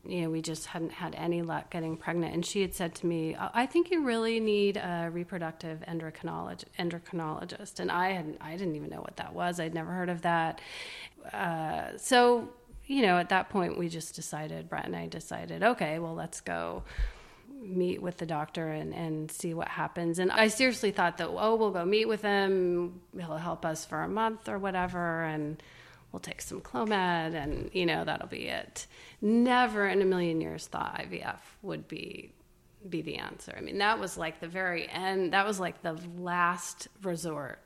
you 0.06 0.22
know, 0.22 0.30
we 0.30 0.40
just 0.40 0.66
hadn't 0.66 0.92
had 0.92 1.14
any 1.14 1.42
luck 1.42 1.70
getting 1.70 1.96
pregnant. 1.96 2.34
And 2.34 2.44
she 2.44 2.62
had 2.62 2.74
said 2.74 2.94
to 2.96 3.06
me, 3.06 3.36
I 3.38 3.66
think 3.66 3.90
you 3.90 4.02
really 4.02 4.40
need 4.40 4.76
a 4.76 5.10
reproductive 5.12 5.80
endocrinologist. 5.86 6.64
endocrinologist. 6.78 7.80
And 7.80 7.90
I 7.90 8.12
hadn't, 8.12 8.38
I 8.40 8.52
didn't 8.56 8.76
even 8.76 8.90
know 8.90 9.00
what 9.00 9.16
that 9.16 9.34
was. 9.34 9.60
I'd 9.60 9.74
never 9.74 9.92
heard 9.92 10.08
of 10.08 10.22
that. 10.22 10.60
Uh, 11.32 11.96
so, 11.98 12.48
you 12.90 13.02
know, 13.02 13.18
at 13.18 13.28
that 13.28 13.50
point, 13.50 13.78
we 13.78 13.88
just 13.88 14.16
decided, 14.16 14.68
Brett 14.68 14.84
and 14.84 14.96
I 14.96 15.06
decided, 15.06 15.62
okay, 15.62 16.00
well, 16.00 16.14
let's 16.14 16.40
go 16.40 16.82
meet 17.62 18.02
with 18.02 18.16
the 18.16 18.26
doctor 18.26 18.68
and, 18.68 18.92
and 18.92 19.30
see 19.30 19.54
what 19.54 19.68
happens. 19.68 20.18
And 20.18 20.32
I 20.32 20.48
seriously 20.48 20.90
thought 20.90 21.16
that, 21.18 21.28
oh, 21.28 21.54
we'll 21.54 21.70
go 21.70 21.84
meet 21.84 22.06
with 22.06 22.22
him. 22.22 23.00
He'll 23.16 23.36
help 23.36 23.64
us 23.64 23.84
for 23.84 24.02
a 24.02 24.08
month 24.08 24.48
or 24.48 24.58
whatever. 24.58 25.22
And, 25.22 25.62
we'll 26.12 26.20
take 26.20 26.40
some 26.40 26.60
Clomid 26.60 27.34
and, 27.34 27.70
you 27.72 27.86
know, 27.86 28.04
that'll 28.04 28.26
be 28.26 28.48
it. 28.48 28.88
Never 29.20 29.86
in 29.86 30.02
a 30.02 30.04
million 30.04 30.40
years 30.40 30.66
thought 30.66 30.98
IVF 30.98 31.38
would 31.62 31.86
be 31.86 32.32
be 32.88 33.02
the 33.02 33.16
answer. 33.16 33.54
I 33.56 33.60
mean, 33.60 33.78
that 33.78 34.00
was 34.00 34.16
like 34.16 34.40
the 34.40 34.48
very 34.48 34.88
end. 34.88 35.34
That 35.34 35.46
was 35.46 35.60
like 35.60 35.82
the 35.82 35.98
last 36.16 36.88
resort 37.02 37.60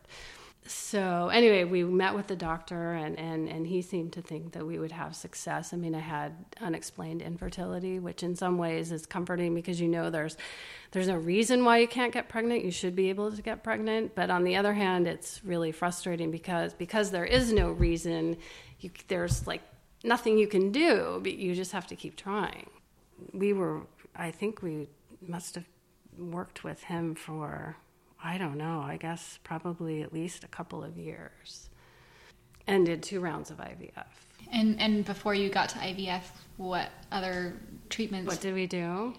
so 0.67 1.29
anyway, 1.29 1.65
we 1.65 1.85
met 1.85 2.15
with 2.15 2.27
the 2.27 2.37
doctor, 2.37 2.93
and, 2.93 3.19
and, 3.19 3.49
and 3.49 3.67
he 3.67 3.83
seemed 3.83 4.15
to 4.15 4.23
think 4.23 4.53
that 4.53 4.67
we 4.67 4.79
would 4.79 4.93
have 4.93 5.15
success. 5.15 5.75
I 5.75 5.77
mean, 5.77 5.95
I 5.95 6.01
had 6.01 6.33
unexplained 6.61 7.21
infertility, 7.21 7.99
which 7.99 8.23
in 8.23 8.35
some 8.35 8.57
ways 8.57 8.91
is 8.91 9.05
comforting 9.05 9.55
because 9.55 9.81
you 9.81 9.89
know 9.89 10.09
there's 10.09 10.37
there's 10.93 11.09
no 11.09 11.17
reason 11.17 11.65
why 11.65 11.79
you 11.79 11.89
can't 11.89 12.13
get 12.13 12.29
pregnant. 12.29 12.65
You 12.65 12.71
should 12.71 12.97
be 12.97 13.11
able 13.11 13.31
to 13.31 13.43
get 13.43 13.63
pregnant, 13.63 14.15
but 14.15 14.31
on 14.31 14.45
the 14.45 14.57
other 14.57 14.73
hand, 14.73 15.07
it's 15.07 15.45
really 15.45 15.71
frustrating 15.71 16.31
because 16.31 16.73
because 16.73 17.11
there 17.11 17.27
is 17.27 17.53
no 17.53 17.71
reason. 17.71 18.39
You, 18.81 18.91
there's 19.09 19.47
like 19.47 19.63
nothing 20.03 20.39
you 20.39 20.47
can 20.47 20.73
do, 20.73 21.21
but 21.23 21.35
you 21.35 21.55
just 21.55 21.73
have 21.73 21.87
to 21.89 21.97
keep 21.97 22.17
trying. 22.17 22.71
We 23.33 23.53
were 23.53 23.83
I 24.17 24.31
think 24.31 24.63
we 24.63 24.89
must 25.27 25.57
have 25.57 25.65
worked 26.19 26.65
with 26.65 26.85
him 26.85 27.15
for, 27.15 27.77
I 28.25 28.39
don't 28.39 28.57
know, 28.57 28.81
I 28.81 28.97
guess 28.97 29.39
probably 29.45 30.03
at 30.03 30.13
least 30.13 30.45
a 30.45 30.49
couple 30.49 30.83
of 30.83 30.97
years 30.97 31.69
and 32.67 32.87
did 32.87 33.03
two 33.03 33.21
rounds 33.21 33.51
of 33.51 33.59
IVF. 33.59 34.07
And 34.51 34.81
and 34.81 35.05
before 35.05 35.35
you 35.35 35.51
got 35.51 35.69
to 35.71 35.79
IVF, 35.79 36.23
what 36.57 36.89
other 37.13 37.55
treatments? 37.91 38.29
What 38.29 38.41
did 38.41 38.55
we 38.55 38.67
do? 38.67 39.15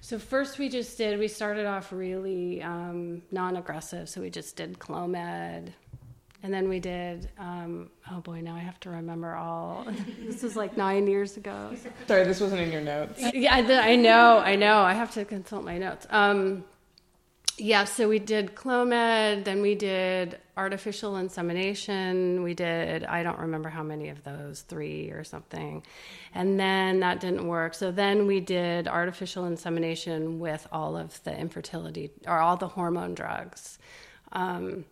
So 0.00 0.18
first 0.18 0.58
we 0.58 0.68
just 0.68 0.98
did. 0.98 1.18
We 1.18 1.28
started 1.28 1.66
off 1.66 1.92
really 1.92 2.62
um, 2.62 3.22
non-aggressive. 3.30 4.08
So 4.08 4.20
we 4.20 4.30
just 4.30 4.56
did 4.56 4.78
Clomid, 4.78 5.72
and 6.42 6.54
then 6.54 6.68
we 6.68 6.78
did. 6.80 7.28
Um, 7.38 7.90
oh 8.10 8.20
boy, 8.20 8.40
now 8.40 8.54
I 8.54 8.60
have 8.60 8.78
to 8.80 8.90
remember 8.90 9.34
all. 9.34 9.86
this 10.20 10.42
was 10.42 10.56
like 10.56 10.76
nine 10.76 11.06
years 11.06 11.36
ago. 11.36 11.74
Sorry, 12.06 12.24
this 12.24 12.40
wasn't 12.40 12.60
in 12.60 12.72
your 12.72 12.82
notes. 12.82 13.20
Yeah, 13.34 13.54
I, 13.54 13.92
I 13.92 13.96
know, 13.96 14.38
I 14.38 14.56
know. 14.56 14.78
I 14.78 14.94
have 14.94 15.12
to 15.14 15.24
consult 15.24 15.64
my 15.64 15.78
notes. 15.78 16.06
Um, 16.10 16.64
yeah, 17.58 17.84
so 17.84 18.08
we 18.08 18.18
did 18.18 18.54
Clomid, 18.54 19.44
then 19.44 19.62
we 19.62 19.74
did 19.74 20.38
artificial 20.58 21.16
insemination. 21.16 22.42
We 22.42 22.52
did, 22.52 23.04
I 23.04 23.22
don't 23.22 23.38
remember 23.38 23.70
how 23.70 23.82
many 23.82 24.10
of 24.10 24.22
those, 24.24 24.60
three 24.60 25.10
or 25.10 25.24
something. 25.24 25.82
And 26.34 26.60
then 26.60 27.00
that 27.00 27.20
didn't 27.20 27.46
work. 27.46 27.74
So 27.74 27.90
then 27.90 28.26
we 28.26 28.40
did 28.40 28.88
artificial 28.88 29.46
insemination 29.46 30.38
with 30.38 30.66
all 30.70 30.96
of 30.96 31.22
the 31.24 31.34
infertility 31.34 32.10
or 32.26 32.38
all 32.38 32.56
the 32.58 32.68
hormone 32.68 33.14
drugs. 33.14 33.78
Um, 34.32 34.84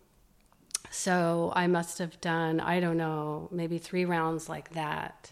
so 0.89 1.51
I 1.55 1.67
must 1.67 1.99
have 1.99 2.19
done, 2.19 2.59
I 2.59 2.79
don't 2.79 2.97
know, 2.97 3.47
maybe 3.51 3.77
three 3.77 4.05
rounds 4.05 4.49
like 4.49 4.71
that. 4.71 5.31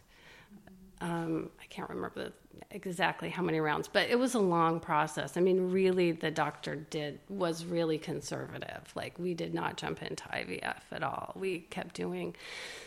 Um, 1.02 1.50
I 1.60 1.66
can't 1.66 1.90
remember 1.90 2.12
the 2.16 2.34
exactly 2.74 3.30
how 3.30 3.44
many 3.44 3.60
rounds, 3.60 3.88
but 3.88 4.10
it 4.10 4.18
was 4.18 4.34
a 4.34 4.40
long 4.40 4.80
process. 4.80 5.38
I 5.38 5.42
mean, 5.42 5.72
really, 5.72 6.12
the 6.12 6.32
doctor 6.32 6.76
did 6.76 7.20
was 7.30 7.66
really 7.66 7.98
conservative. 7.98 8.92
Like 8.96 9.18
we 9.20 9.34
did 9.34 9.54
not 9.54 9.78
jump 9.78 10.02
into 10.02 10.24
IVF 10.26 10.82
at 10.92 11.04
all. 11.04 11.34
We 11.36 11.60
kept 11.60 11.96
doing 11.96 12.36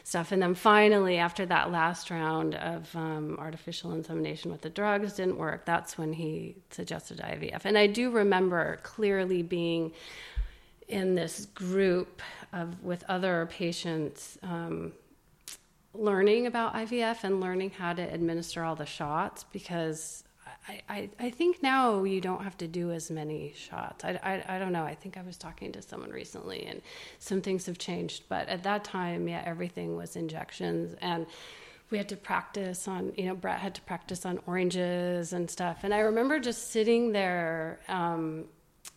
stuff, 0.05 0.33
and 0.33 0.43
then 0.43 0.55
finally, 0.55 1.19
after 1.19 1.47
that 1.47 1.71
last 1.71 2.11
round 2.11 2.57
of 2.57 2.95
um, 2.95 3.37
artificial 3.39 3.93
insemination 3.93 4.51
with 4.51 4.61
the 4.61 4.71
drugs 4.71 5.15
didn't 5.15 5.39
work, 5.39 5.65
that's 5.65 5.97
when 5.97 6.13
he 6.13 6.57
suggested 6.71 7.19
IVF. 7.19 7.65
And 7.65 7.79
I 7.79 7.87
do 7.87 8.11
remember 8.11 8.81
clearly 8.83 9.43
being 9.43 9.93
in 10.89 11.15
this 11.15 11.47
group 11.47 12.23
of 12.53 12.83
with 12.83 13.05
other 13.09 13.49
patients. 13.51 14.39
Um, 14.43 14.93
learning 15.99 16.47
about 16.47 16.75
IVF 16.75 17.25
and 17.25 17.41
learning 17.41 17.71
how 17.71 17.93
to 17.93 18.03
administer 18.03 18.63
all 18.63 18.77
the 18.77 18.87
shots 18.87 19.45
because 19.53 20.25
I, 20.69 20.83
I, 20.89 21.11
I, 21.19 21.31
think 21.31 21.63
now 21.63 22.05
you 22.05 22.21
don't 22.21 22.43
have 22.43 22.57
to 22.59 22.67
do 22.67 22.91
as 22.91 23.11
many 23.11 23.53
shots. 23.57 24.05
I, 24.05 24.19
I, 24.23 24.57
I 24.57 24.59
don't 24.59 24.73
know. 24.73 24.85
I 24.85 24.95
think 24.95 25.17
I 25.17 25.23
was 25.23 25.37
talking 25.37 25.73
to 25.73 25.83
someone 25.83 26.11
recently 26.11 26.67
and 26.67 26.83
some 27.19 27.41
things 27.41 27.67
have 27.67 27.79
changed. 27.79 28.25
But 28.29 28.49
at 28.49 28.65
that 28.65 28.85
time, 28.85 29.29
yeah, 29.29 29.43
everything 29.45 29.97
was 29.97 30.17
injections. 30.17 30.97
And 31.01 31.27
we 31.91 31.99
had 31.99 32.09
to 32.09 32.17
practice 32.17 32.89
on, 32.89 33.13
you 33.17 33.27
know, 33.27 33.35
Brett 33.35 33.61
had 33.61 33.75
to 33.77 33.81
practice 33.83 34.27
on 34.27 34.41
oranges 34.47 35.33
and 35.33 35.49
stuff. 35.49 35.79
And 35.85 35.95
I 35.95 36.01
remember 36.01 36.41
just 36.41 36.73
sitting 36.73 37.13
there 37.13 37.79
um, 37.89 38.47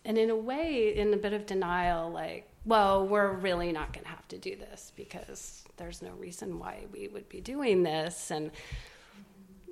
and 0.05 0.17
in 0.17 0.29
a 0.29 0.35
way, 0.35 0.95
in 0.95 1.13
a 1.13 1.17
bit 1.17 1.33
of 1.33 1.45
denial, 1.45 2.09
like, 2.11 2.47
well, 2.69 3.07
we're 3.07 3.33
really 3.33 3.71
not 3.71 3.93
going 3.93 4.03
to 4.03 4.11
have 4.11 4.27
to 4.27 4.37
do 4.37 4.55
this 4.55 4.91
because 4.95 5.63
there's 5.77 6.03
no 6.03 6.11
reason 6.11 6.59
why 6.59 6.85
we 6.93 7.07
would 7.07 7.27
be 7.27 7.41
doing 7.41 7.81
this. 7.81 8.29
And 8.29 8.51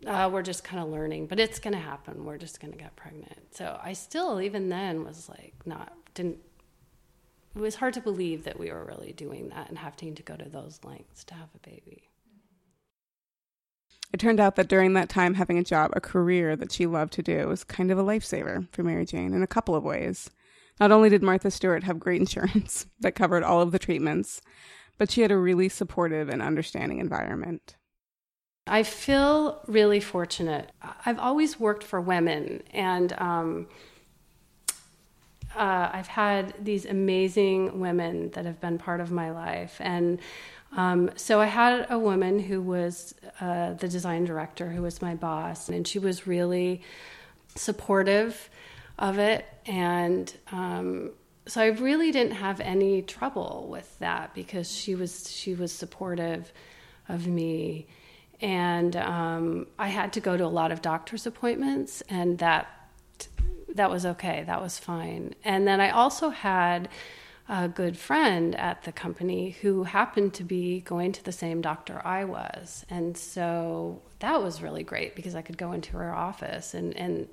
uh, 0.06 0.30
we're 0.34 0.42
just 0.42 0.64
kind 0.64 0.82
of 0.82 0.90
learning 0.90 1.28
but 1.28 1.40
it's 1.40 1.60
going 1.60 1.74
to 1.74 1.80
happen. 1.80 2.26
We're 2.26 2.38
just 2.38 2.60
going 2.60 2.72
to 2.74 2.80
get 2.80 2.96
pregnant. 2.96 3.56
So 3.56 3.80
i 3.84 3.94
still 3.94 4.42
even 4.42 4.70
then 4.70 5.04
was 5.04 5.30
like 5.30 5.54
not 5.66 5.94
didn't 6.14 6.38
it 7.56 7.62
was 7.62 7.76
hard 7.76 7.94
to 7.96 8.02
believe 8.02 8.44
that 8.44 8.60
we 8.60 8.72
were 8.72 8.86
really 8.86 9.14
doing 9.14 9.50
that 9.50 9.70
and 9.70 9.80
having 9.80 10.14
to 10.16 10.24
go 10.24 10.36
to 10.36 10.48
those 10.48 10.80
lengths 10.84 11.24
to 11.24 11.34
have 11.34 11.50
a 11.56 11.68
baby. 11.68 12.04
It 14.14 14.20
turned 14.20 14.40
out 14.40 14.56
that 14.58 14.68
during 14.68 14.94
that 14.94 15.10
time 15.10 15.34
having 15.34 15.58
a 15.58 15.64
job 15.64 15.92
a 15.94 16.02
career 16.02 16.56
that 16.56 16.72
she 16.72 16.86
loved 16.86 17.14
to 17.14 17.24
do 17.24 17.48
was 17.48 17.64
kind 17.64 17.92
of 17.92 17.98
a 17.98 18.04
lifesaver 18.04 18.68
for 18.72 18.84
mary 18.84 19.06
jane 19.06 19.34
in 19.34 19.44
a 19.44 19.48
couple 19.48 19.76
of 19.76 19.84
ways 19.84 20.30
not 20.80 20.92
only 20.92 21.10
did 21.10 21.24
martha 21.24 21.52
stewart 21.52 21.84
have 21.84 22.00
great 22.00 22.20
insurance 22.20 22.86
that 23.00 23.16
covered 23.16 23.44
all 23.44 23.62
of 23.62 23.72
the 23.72 23.80
treatments 23.80 24.42
but 24.98 25.12
she 25.12 25.22
had 25.22 25.32
a 25.32 25.38
really 25.38 25.70
supportive 25.70 26.30
and 26.30 26.42
understanding 26.42 27.00
environment. 27.00 27.76
I 28.66 28.84
feel 28.84 29.62
really 29.68 30.00
fortunate. 30.00 30.72
I've 31.06 31.20
always 31.20 31.60
worked 31.60 31.84
for 31.84 32.02
women, 32.02 32.64
and 32.74 33.14
um, 33.14 33.68
uh, 35.56 35.90
I've 35.94 36.08
had 36.08 36.54
these 36.64 36.86
amazing 36.86 37.80
women 37.80 38.32
that 38.32 38.46
have 38.46 38.60
been 38.60 38.78
part 38.78 39.00
of 39.00 39.10
my 39.10 39.32
life. 39.32 39.78
And 39.80 40.20
um, 40.76 41.12
so 41.16 41.40
I 41.40 41.46
had 41.46 41.88
a 41.90 41.98
woman 41.98 42.40
who 42.40 42.62
was 42.62 43.16
uh, 43.40 43.74
the 43.74 43.88
design 43.88 44.26
director, 44.26 44.70
who 44.70 44.82
was 44.82 45.02
my 45.02 45.16
boss, 45.16 45.70
and 45.70 45.88
she 45.88 45.98
was 45.98 46.28
really 46.28 46.82
supportive 47.56 48.50
of 49.00 49.20
it. 49.20 49.46
And 49.66 50.34
um, 50.52 51.12
so 51.48 51.62
I 51.62 51.68
really 51.68 52.12
didn't 52.12 52.34
have 52.34 52.60
any 52.60 53.02
trouble 53.02 53.68
with 53.70 53.98
that 54.00 54.34
because 54.34 54.72
she 54.72 54.96
was 54.96 55.32
she 55.32 55.54
was 55.54 55.72
supportive 55.72 56.52
of 57.08 57.26
me, 57.26 57.88
and 58.42 58.96
um, 58.96 59.68
I 59.80 59.88
had 59.88 60.14
to 60.14 60.20
go 60.20 60.36
to 60.36 60.44
a 60.44 60.48
lot 60.48 60.72
of 60.72 60.82
doctor's 60.82 61.26
appointments, 61.26 62.02
and 62.10 62.38
that 62.40 62.68
that 63.70 63.90
was 63.90 64.06
okay, 64.06 64.44
that 64.46 64.62
was 64.62 64.78
fine. 64.78 65.36
And 65.44 65.68
then 65.68 65.80
I 65.80 65.92
also 65.92 66.30
had 66.30 66.90
a 67.50 67.70
good 67.70 67.98
friend 67.98 68.56
at 68.56 68.84
the 68.84 68.92
company 68.92 69.52
who 69.62 69.84
happened 69.84 70.34
to 70.34 70.44
be 70.44 70.82
going 70.82 71.14
to 71.14 71.24
the 71.24 71.32
same 71.32 71.62
doctor 71.62 72.02
I 72.04 72.26
was, 72.26 72.86
and 72.90 73.18
so 73.18 74.02
that 74.20 74.42
was 74.42 74.62
really 74.62 74.84
great 74.84 75.16
because 75.16 75.34
I 75.34 75.42
could 75.42 75.58
go 75.58 75.72
into 75.72 75.96
her 75.98 76.14
office 76.14 76.74
and 76.74 76.94
and 76.98 77.30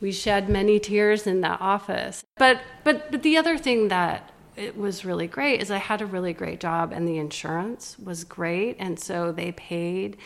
we 0.00 0.12
shed 0.12 0.48
many 0.48 0.78
tears 0.78 1.26
in 1.26 1.40
that 1.42 1.60
office. 1.60 2.24
But 2.36 2.60
but 2.84 3.10
but 3.10 3.22
the 3.22 3.36
other 3.36 3.58
thing 3.58 3.88
that 3.88 4.32
it 4.56 4.76
was 4.76 5.04
really 5.04 5.26
great 5.26 5.60
is 5.60 5.70
I 5.70 5.78
had 5.78 6.00
a 6.00 6.06
really 6.06 6.32
great 6.32 6.60
job 6.60 6.92
and 6.92 7.06
the 7.06 7.18
insurance 7.18 7.96
was 7.98 8.24
great. 8.24 8.76
And 8.78 8.98
so 8.98 9.32
they 9.32 9.52
paid 9.52 10.16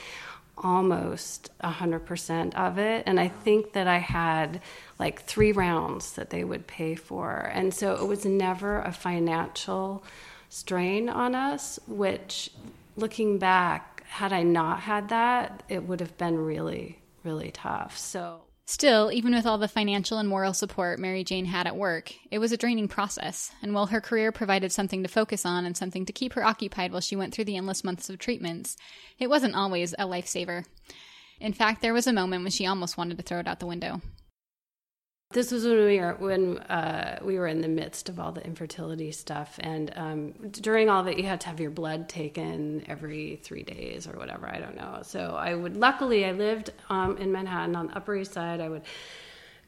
almost 0.57 1.51
100% 1.65 2.55
of 2.55 2.79
it. 2.79 3.03
And 3.07 3.19
I 3.19 3.29
think 3.29 3.73
that 3.73 3.89
I 3.89 3.99
had 3.99 4.61
like 4.99 5.23
3 5.23 5.53
rounds 5.53 6.13
that 6.13 6.31
they 6.31 6.45
would 6.45 6.67
pay 6.67 6.95
for. 6.95 7.51
And 7.53 7.73
so 7.75 7.95
it 7.95 8.07
was 8.07 8.25
never 8.25 8.81
a 8.81 8.93
financial 8.93 10.05
strain 10.49 11.09
on 11.09 11.35
us 11.35 11.79
which 11.87 12.51
looking 12.97 13.39
back 13.39 14.05
had 14.07 14.33
I 14.33 14.43
not 14.43 14.81
had 14.81 15.09
that 15.11 15.63
it 15.69 15.85
would 15.85 16.01
have 16.01 16.19
been 16.19 16.39
really 16.39 16.99
really 17.23 17.51
tough. 17.53 17.97
So 17.97 18.41
Still, 18.71 19.11
even 19.11 19.35
with 19.35 19.47
all 19.47 19.59
the 19.59 19.67
financial 19.67 20.19
and 20.19 20.29
moral 20.29 20.55
support 20.55 21.01
Mary 21.01 21.25
Jane 21.25 21.47
had 21.47 21.67
at 21.67 21.75
work, 21.75 22.15
it 22.31 22.39
was 22.39 22.53
a 22.53 22.57
draining 22.57 22.87
process, 22.87 23.51
and 23.61 23.75
while 23.75 23.87
her 23.87 24.01
career 24.01 24.31
provided 24.31 24.71
something 24.71 25.03
to 25.03 25.09
focus 25.09 25.45
on 25.45 25.65
and 25.65 25.77
something 25.77 26.07
to 26.07 26.13
keep 26.13 26.35
her 26.35 26.45
occupied 26.45 26.93
while 26.93 27.01
she 27.01 27.17
went 27.17 27.35
through 27.35 27.47
the 27.47 27.57
endless 27.57 27.83
months 27.83 28.09
of 28.09 28.21
treatments, 28.21 28.77
it 29.19 29.29
wasn't 29.29 29.57
always 29.57 29.93
a 29.95 30.07
lifesaver. 30.07 30.67
In 31.41 31.53
fact, 31.53 31.83
there 31.83 31.93
was 31.93 32.07
a 32.07 32.13
moment 32.13 32.45
when 32.45 32.53
she 32.53 32.65
almost 32.65 32.97
wanted 32.97 33.17
to 33.17 33.25
throw 33.25 33.41
it 33.41 33.49
out 33.49 33.59
the 33.59 33.67
window. 33.67 34.03
This 35.33 35.53
was 35.53 35.63
when 35.65 35.85
we 35.85 36.01
were 36.01 36.17
when 36.19 36.59
uh, 36.59 37.21
we 37.23 37.39
were 37.39 37.47
in 37.47 37.61
the 37.61 37.69
midst 37.69 38.09
of 38.09 38.19
all 38.19 38.33
the 38.33 38.45
infertility 38.45 39.13
stuff, 39.13 39.61
and 39.61 39.93
um, 39.95 40.33
during 40.51 40.89
all 40.91 41.07
it, 41.07 41.19
you 41.19 41.23
had 41.23 41.41
to 41.43 41.47
have 41.47 41.61
your 41.61 41.71
blood 41.71 42.09
taken 42.09 42.85
every 42.89 43.39
three 43.41 43.63
days 43.63 44.09
or 44.09 44.19
whatever. 44.19 44.49
I 44.49 44.59
don't 44.59 44.75
know. 44.75 45.03
So 45.05 45.37
I 45.39 45.55
would. 45.55 45.77
Luckily, 45.77 46.25
I 46.25 46.33
lived 46.33 46.73
um, 46.89 47.17
in 47.19 47.31
Manhattan 47.31 47.77
on 47.77 47.87
the 47.87 47.97
Upper 47.97 48.17
East 48.17 48.33
Side. 48.33 48.61
I 48.61 48.69
would 48.69 48.83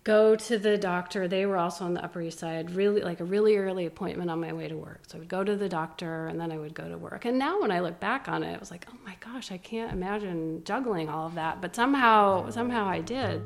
go 0.02 0.34
to 0.34 0.58
the 0.58 0.76
doctor. 0.76 1.28
They 1.28 1.46
were 1.46 1.58
also 1.58 1.84
on 1.84 1.94
the 1.94 2.04
Upper 2.04 2.22
East 2.22 2.40
Side. 2.40 2.72
Really, 2.72 3.02
like 3.02 3.20
a 3.20 3.24
really 3.24 3.56
early 3.56 3.86
appointment 3.86 4.32
on 4.32 4.40
my 4.40 4.52
way 4.52 4.66
to 4.66 4.76
work. 4.76 5.02
So 5.06 5.16
I 5.16 5.20
would 5.20 5.28
go 5.28 5.44
to 5.44 5.54
the 5.54 5.68
doctor, 5.68 6.26
and 6.26 6.40
then 6.40 6.50
I 6.50 6.58
would 6.58 6.74
go 6.74 6.88
to 6.88 6.98
work. 6.98 7.24
And 7.24 7.38
now, 7.38 7.60
when 7.60 7.70
I 7.70 7.78
look 7.78 8.00
back 8.00 8.26
on 8.26 8.42
it, 8.42 8.52
it 8.52 8.58
was 8.58 8.72
like, 8.72 8.84
oh 8.90 8.98
my 9.06 9.14
gosh, 9.20 9.52
I 9.52 9.58
can't 9.58 9.92
imagine 9.92 10.64
juggling 10.64 11.08
all 11.08 11.28
of 11.28 11.36
that. 11.36 11.60
But 11.60 11.76
somehow, 11.76 12.50
somehow, 12.50 12.88
I 12.88 13.00
did. 13.00 13.42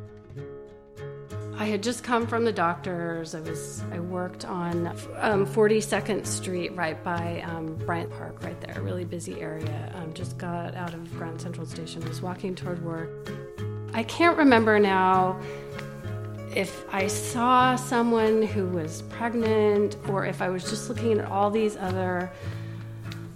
I 1.58 1.64
had 1.64 1.82
just 1.82 2.04
come 2.04 2.26
from 2.26 2.44
the 2.44 2.52
doctor's. 2.52 3.34
I 3.34 3.40
was 3.40 3.82
I 3.90 3.98
worked 3.98 4.44
on 4.44 4.88
um, 5.16 5.46
42nd 5.46 6.26
Street, 6.26 6.76
right 6.76 7.02
by 7.02 7.42
um, 7.46 7.76
Bryant 7.76 8.10
Park, 8.10 8.42
right 8.42 8.60
there, 8.60 8.82
really 8.82 9.06
busy 9.06 9.40
area. 9.40 9.90
Um, 9.94 10.12
just 10.12 10.36
got 10.36 10.74
out 10.74 10.92
of 10.92 11.10
Grand 11.16 11.40
Central 11.40 11.66
Station. 11.66 12.06
Was 12.06 12.20
walking 12.20 12.54
toward 12.54 12.84
work. 12.84 13.08
I 13.94 14.02
can't 14.02 14.36
remember 14.36 14.78
now 14.78 15.40
if 16.54 16.84
I 16.92 17.06
saw 17.06 17.74
someone 17.74 18.42
who 18.42 18.66
was 18.68 19.02
pregnant 19.02 19.96
or 20.08 20.26
if 20.26 20.42
I 20.42 20.50
was 20.50 20.68
just 20.68 20.90
looking 20.90 21.18
at 21.18 21.24
all 21.24 21.50
these 21.50 21.78
other 21.78 22.30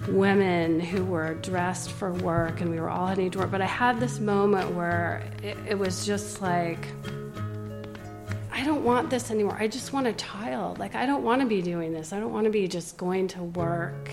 women 0.08 0.78
who 0.78 1.04
were 1.04 1.34
dressed 1.36 1.92
for 1.92 2.12
work 2.12 2.60
and 2.60 2.70
we 2.70 2.80
were 2.80 2.90
all 2.90 3.06
heading 3.06 3.30
to 3.30 3.38
work. 3.38 3.50
But 3.50 3.62
I 3.62 3.66
had 3.66 3.98
this 3.98 4.20
moment 4.20 4.74
where 4.74 5.22
it, 5.42 5.56
it 5.66 5.78
was 5.78 6.04
just 6.04 6.42
like 6.42 6.86
I 8.60 8.64
don't 8.64 8.84
want 8.84 9.08
this 9.08 9.30
anymore. 9.30 9.56
I 9.58 9.68
just 9.68 9.94
want 9.94 10.06
a 10.06 10.12
child. 10.12 10.78
Like, 10.78 10.94
I 10.94 11.06
don't 11.06 11.24
want 11.24 11.40
to 11.40 11.46
be 11.46 11.62
doing 11.62 11.94
this. 11.94 12.12
I 12.12 12.20
don't 12.20 12.30
want 12.30 12.44
to 12.44 12.50
be 12.50 12.68
just 12.68 12.98
going 12.98 13.26
to 13.28 13.42
work 13.42 14.10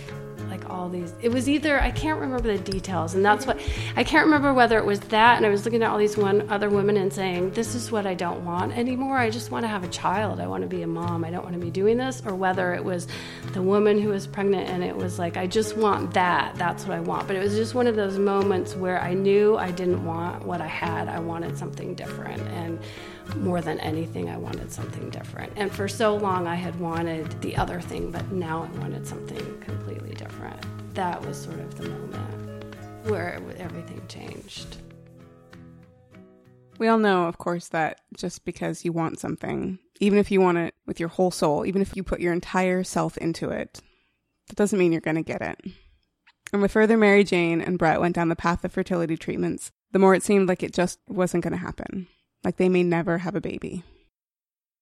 like 0.57 0.69
all 0.69 0.89
these 0.89 1.13
it 1.21 1.29
was 1.29 1.47
either 1.47 1.79
i 1.81 1.91
can't 1.91 2.19
remember 2.19 2.57
the 2.57 2.71
details 2.71 3.13
and 3.13 3.23
that's 3.23 3.45
what 3.45 3.59
i 3.95 4.03
can't 4.03 4.25
remember 4.25 4.53
whether 4.53 4.77
it 4.77 4.85
was 4.85 4.99
that 5.01 5.37
and 5.37 5.45
i 5.45 5.49
was 5.49 5.65
looking 5.65 5.83
at 5.83 5.89
all 5.89 5.97
these 5.97 6.17
one 6.17 6.49
other 6.49 6.69
women 6.69 6.97
and 6.97 7.11
saying 7.11 7.51
this 7.51 7.75
is 7.75 7.91
what 7.91 8.05
i 8.05 8.13
don't 8.13 8.43
want 8.45 8.77
anymore. 8.77 9.17
I 9.17 9.29
just 9.29 9.51
want 9.51 9.63
to 9.63 9.67
have 9.67 9.83
a 9.83 9.87
child. 9.89 10.39
I 10.39 10.47
want 10.47 10.63
to 10.63 10.67
be 10.67 10.81
a 10.81 10.87
mom. 10.87 11.23
I 11.23 11.29
don't 11.29 11.43
want 11.43 11.53
to 11.53 11.59
be 11.59 11.69
doing 11.69 11.97
this. 11.97 12.21
Or 12.25 12.35
whether 12.35 12.73
it 12.73 12.83
was 12.83 13.07
the 13.53 13.61
woman 13.61 13.99
who 13.99 14.09
was 14.09 14.25
pregnant 14.25 14.69
and 14.69 14.83
it 14.83 14.95
was 14.95 15.19
like 15.19 15.37
i 15.37 15.45
just 15.45 15.77
want 15.77 16.13
that. 16.13 16.55
That's 16.55 16.85
what 16.85 16.95
i 16.95 16.99
want. 16.99 17.27
But 17.27 17.35
it 17.35 17.39
was 17.39 17.55
just 17.55 17.75
one 17.75 17.87
of 17.87 17.95
those 17.95 18.17
moments 18.17 18.75
where 18.75 19.01
i 19.01 19.13
knew 19.13 19.57
i 19.57 19.71
didn't 19.71 20.03
want 20.05 20.45
what 20.45 20.61
i 20.61 20.67
had. 20.67 21.07
I 21.07 21.19
wanted 21.19 21.57
something 21.57 21.95
different 21.95 22.41
and 22.49 22.79
more 23.35 23.59
than 23.59 23.77
anything, 23.81 24.29
I 24.29 24.37
wanted 24.37 24.71
something 24.71 25.09
different. 25.09 25.51
And 25.57 25.69
for 25.69 25.89
so 25.89 26.15
long, 26.15 26.47
I 26.47 26.55
had 26.55 26.79
wanted 26.79 27.41
the 27.41 27.57
other 27.57 27.81
thing, 27.81 28.09
but 28.09 28.31
now 28.31 28.63
I 28.63 28.79
wanted 28.79 29.05
something 29.05 29.59
completely 29.59 30.13
different. 30.13 30.46
That 30.93 31.25
was 31.25 31.41
sort 31.41 31.59
of 31.59 31.77
the 31.77 31.89
moment 31.89 32.75
where 33.05 33.39
everything 33.57 34.01
changed. 34.07 34.77
We 36.79 36.87
all 36.87 36.99
know, 36.99 37.25
of 37.25 37.37
course, 37.37 37.69
that 37.69 38.01
just 38.15 38.45
because 38.45 38.85
you 38.85 38.91
want 38.91 39.19
something, 39.19 39.79
even 39.99 40.19
if 40.19 40.29
you 40.29 40.41
want 40.41 40.59
it 40.59 40.75
with 40.85 40.99
your 40.99 41.09
whole 41.09 41.31
soul, 41.31 41.65
even 41.65 41.81
if 41.81 41.95
you 41.95 42.03
put 42.03 42.19
your 42.19 42.33
entire 42.33 42.83
self 42.83 43.17
into 43.17 43.49
it, 43.49 43.81
that 44.47 44.55
doesn't 44.55 44.77
mean 44.77 44.91
you're 44.91 45.01
going 45.01 45.15
to 45.15 45.23
get 45.23 45.41
it. 45.41 45.59
And 46.53 46.63
the 46.63 46.69
further 46.69 46.97
Mary 46.97 47.23
Jane 47.23 47.61
and 47.61 47.77
Brett 47.77 47.99
went 47.99 48.15
down 48.15 48.29
the 48.29 48.35
path 48.35 48.63
of 48.63 48.71
fertility 48.71 49.17
treatments, 49.17 49.71
the 49.91 49.99
more 49.99 50.15
it 50.15 50.23
seemed 50.23 50.47
like 50.47 50.63
it 50.63 50.73
just 50.73 50.99
wasn't 51.07 51.43
going 51.43 51.53
to 51.53 51.57
happen. 51.57 52.07
Like 52.43 52.57
they 52.57 52.69
may 52.69 52.83
never 52.83 53.19
have 53.19 53.35
a 53.35 53.41
baby. 53.41 53.83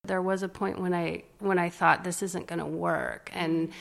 There 0.04 0.22
was 0.22 0.42
a 0.42 0.48
point 0.48 0.80
when 0.80 0.94
I 0.94 1.24
when 1.40 1.58
I 1.58 1.68
thought 1.68 2.04
this 2.04 2.22
isn't 2.22 2.46
going 2.46 2.60
to 2.60 2.66
work 2.66 3.30
and 3.32 3.72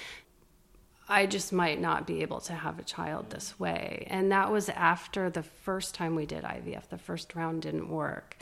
I 1.07 1.27
just 1.27 1.53
might 1.53 1.79
not 1.79 2.07
be 2.07 2.21
able 2.21 2.39
to 2.41 2.53
have 2.53 2.79
a 2.79 2.83
child 2.83 3.29
this 3.29 3.59
way. 3.59 4.07
And 4.09 4.31
that 4.31 4.51
was 4.51 4.69
after 4.69 5.29
the 5.29 5.43
first 5.43 5.93
time 5.93 6.15
we 6.15 6.25
did 6.25 6.43
IVF. 6.43 6.89
The 6.89 6.97
first 6.97 7.35
round 7.35 7.62
didn't 7.62 7.89
work. 7.89 8.38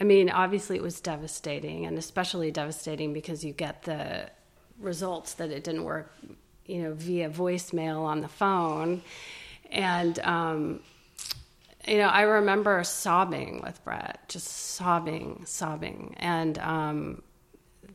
I 0.00 0.04
mean, 0.04 0.30
obviously 0.30 0.76
it 0.76 0.82
was 0.82 1.00
devastating 1.00 1.86
and 1.86 1.98
especially 1.98 2.50
devastating 2.50 3.12
because 3.12 3.44
you 3.44 3.52
get 3.52 3.82
the 3.82 4.30
results 4.78 5.34
that 5.34 5.50
it 5.50 5.62
didn't 5.62 5.84
work, 5.84 6.12
you 6.66 6.82
know, 6.82 6.94
via 6.94 7.30
voicemail 7.30 8.00
on 8.00 8.22
the 8.22 8.28
phone. 8.28 9.02
And 9.70 10.18
um, 10.20 10.80
you 11.86 11.98
know, 11.98 12.08
I 12.08 12.22
remember 12.22 12.82
sobbing 12.84 13.60
with 13.62 13.82
Brett, 13.84 14.28
just 14.28 14.46
sobbing, 14.48 15.44
sobbing, 15.46 16.14
and 16.18 16.58
um, 16.58 17.22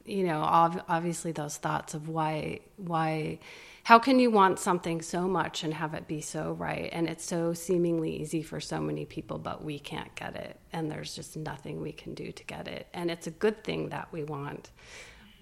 you 0.05 0.23
know, 0.23 0.41
ov- 0.41 0.83
obviously 0.87 1.31
those 1.31 1.57
thoughts 1.57 1.93
of 1.93 2.07
why, 2.07 2.59
why, 2.77 3.39
how 3.83 3.99
can 3.99 4.19
you 4.19 4.31
want 4.31 4.59
something 4.59 5.01
so 5.01 5.27
much 5.27 5.63
and 5.63 5.73
have 5.73 5.93
it 5.93 6.07
be 6.07 6.21
so 6.21 6.53
right, 6.53 6.89
and 6.93 7.07
it's 7.07 7.25
so 7.25 7.53
seemingly 7.53 8.21
easy 8.21 8.41
for 8.41 8.59
so 8.59 8.79
many 8.79 9.05
people, 9.05 9.37
but 9.37 9.63
we 9.63 9.79
can't 9.79 10.13
get 10.15 10.35
it, 10.35 10.59
and 10.71 10.91
there's 10.91 11.15
just 11.15 11.35
nothing 11.35 11.81
we 11.81 11.91
can 11.91 12.13
do 12.13 12.31
to 12.31 12.43
get 12.45 12.67
it, 12.67 12.87
and 12.93 13.09
it's 13.11 13.27
a 13.27 13.31
good 13.31 13.63
thing 13.63 13.89
that 13.89 14.07
we 14.11 14.23
want, 14.23 14.71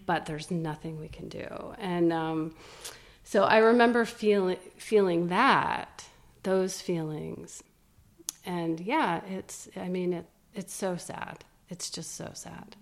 but 0.06 0.26
there's 0.26 0.50
nothing 0.52 1.00
we 1.00 1.08
can 1.08 1.30
do, 1.30 1.76
and 1.78 2.12
um, 2.14 2.56
so 3.24 3.44
I 3.44 3.58
remember 3.58 4.06
feeling 4.06 4.58
feeling 4.78 5.28
that 5.28 6.06
those 6.44 6.82
feelings. 6.82 7.64
And 8.46 8.80
yeah, 8.80 9.22
it's, 9.30 9.70
I 9.76 9.88
mean, 9.88 10.14
it, 10.14 10.26
it's 10.54 10.74
so 10.74 10.98
sad. 10.98 11.44
It's 11.70 11.90
just 11.90 12.16
so 12.16 12.30
sad. 12.34 12.76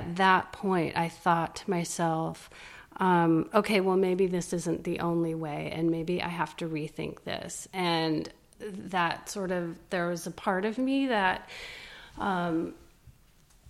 At 0.00 0.16
that 0.16 0.52
point, 0.52 0.96
I 0.96 1.10
thought 1.10 1.56
to 1.56 1.70
myself, 1.70 2.48
um, 2.96 3.50
okay, 3.52 3.80
well, 3.80 3.98
maybe 3.98 4.26
this 4.26 4.54
isn't 4.54 4.84
the 4.84 5.00
only 5.00 5.34
way, 5.34 5.70
and 5.74 5.90
maybe 5.90 6.22
I 6.22 6.28
have 6.28 6.56
to 6.56 6.68
rethink 6.68 7.24
this. 7.24 7.68
And 7.74 8.30
that 8.60 9.28
sort 9.28 9.50
of, 9.50 9.76
there 9.90 10.08
was 10.08 10.26
a 10.26 10.30
part 10.30 10.64
of 10.64 10.78
me 10.78 11.08
that, 11.08 11.48
um, 12.18 12.74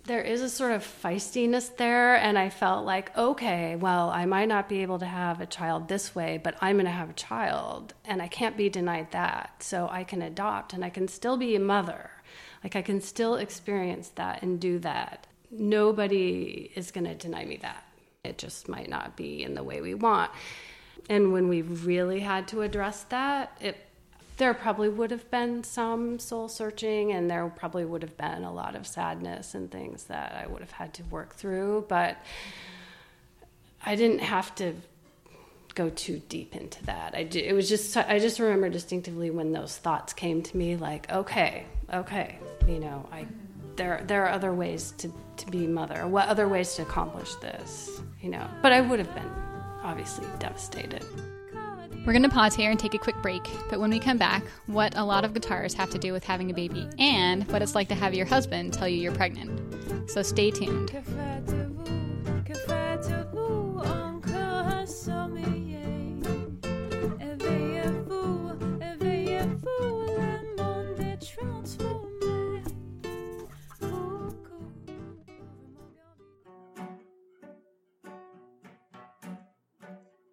there 0.05 0.21
is 0.21 0.41
a 0.41 0.49
sort 0.49 0.71
of 0.71 0.83
feistiness 0.83 1.77
there 1.77 2.15
and 2.15 2.35
i 2.35 2.49
felt 2.49 2.83
like 2.83 3.15
okay 3.15 3.75
well 3.75 4.09
i 4.09 4.25
might 4.25 4.47
not 4.47 4.67
be 4.67 4.81
able 4.81 4.97
to 4.97 5.05
have 5.05 5.39
a 5.39 5.45
child 5.45 5.87
this 5.87 6.15
way 6.15 6.39
but 6.43 6.55
i'm 6.59 6.77
going 6.77 6.85
to 6.85 6.91
have 6.91 7.11
a 7.11 7.13
child 7.13 7.93
and 8.03 8.19
i 8.19 8.27
can't 8.27 8.57
be 8.57 8.67
denied 8.67 9.11
that. 9.11 9.53
So 9.59 9.87
i 9.91 10.03
can 10.03 10.23
adopt 10.23 10.73
and 10.73 10.83
i 10.83 10.89
can 10.89 11.07
still 11.07 11.37
be 11.37 11.55
a 11.55 11.59
mother. 11.59 12.09
Like 12.63 12.75
i 12.75 12.81
can 12.81 12.99
still 12.99 13.35
experience 13.35 14.09
that 14.15 14.41
and 14.41 14.59
do 14.59 14.79
that 14.79 15.27
nobody 15.51 16.71
is 16.75 16.91
going 16.91 17.05
to 17.05 17.15
deny 17.15 17.45
me 17.45 17.57
that 17.57 17.83
it 18.23 18.37
just 18.37 18.69
might 18.69 18.89
not 18.89 19.15
be 19.15 19.43
in 19.43 19.53
the 19.53 19.63
way 19.63 19.81
we 19.81 19.93
want 19.93 20.31
and 21.09 21.33
when 21.33 21.47
we 21.47 21.61
really 21.61 22.19
had 22.19 22.47
to 22.47 22.61
address 22.61 23.03
that 23.03 23.55
it 23.59 23.87
there 24.41 24.55
probably 24.55 24.89
would 24.89 25.11
have 25.11 25.29
been 25.29 25.63
some 25.63 26.17
soul 26.17 26.49
searching 26.49 27.11
and 27.11 27.29
there 27.29 27.47
probably 27.49 27.85
would 27.85 28.01
have 28.01 28.17
been 28.17 28.43
a 28.43 28.51
lot 28.51 28.75
of 28.75 28.87
sadness 28.87 29.53
and 29.53 29.69
things 29.69 30.05
that 30.05 30.33
I 30.33 30.47
would 30.47 30.61
have 30.61 30.71
had 30.71 30.95
to 30.95 31.03
work 31.03 31.35
through, 31.35 31.85
but 31.87 32.17
I 33.85 33.95
didn't 33.95 34.21
have 34.21 34.55
to 34.55 34.73
go 35.75 35.91
too 35.91 36.23
deep 36.27 36.55
into 36.55 36.83
that. 36.85 37.13
I 37.13 37.19
it 37.19 37.53
was 37.53 37.69
just 37.69 37.95
I 37.95 38.17
just 38.17 38.39
remember 38.39 38.69
distinctively 38.69 39.29
when 39.29 39.51
those 39.51 39.77
thoughts 39.77 40.11
came 40.11 40.41
to 40.41 40.57
me 40.57 40.75
like, 40.75 41.11
okay, 41.11 41.65
okay, 41.93 42.39
you 42.67 42.79
know, 42.79 43.07
I 43.11 43.27
there 43.81 44.03
there 44.05 44.25
are 44.25 44.29
other 44.29 44.53
ways 44.53 44.93
to 44.99 45.11
to 45.37 45.45
be 45.47 45.65
mother. 45.65 46.07
What 46.07 46.27
other 46.27 46.47
ways 46.47 46.75
to 46.75 46.83
accomplish 46.83 47.33
this, 47.35 47.89
you 48.21 48.29
know. 48.29 48.47
But 48.61 48.71
I 48.71 48.81
would 48.81 48.99
have 48.99 49.13
been 49.15 49.31
obviously 49.81 50.27
devastated. 50.39 51.03
We're 52.05 52.13
going 52.13 52.23
to 52.23 52.29
pause 52.29 52.55
here 52.55 52.71
and 52.71 52.79
take 52.79 52.95
a 52.95 52.97
quick 52.97 53.15
break, 53.21 53.47
but 53.69 53.79
when 53.79 53.91
we 53.91 53.99
come 53.99 54.17
back, 54.17 54.43
what 54.65 54.97
a 54.97 55.03
lot 55.03 55.23
of 55.23 55.35
guitars 55.35 55.75
have 55.75 55.91
to 55.91 55.99
do 55.99 56.13
with 56.13 56.23
having 56.23 56.49
a 56.49 56.53
baby 56.53 56.87
and 56.97 57.47
what 57.51 57.61
it's 57.61 57.75
like 57.75 57.89
to 57.89 57.95
have 57.95 58.15
your 58.15 58.25
husband 58.25 58.73
tell 58.73 58.87
you 58.87 58.97
you're 58.97 59.11
pregnant. 59.11 60.09
So 60.09 60.23
stay 60.23 60.49
tuned. 60.49 60.91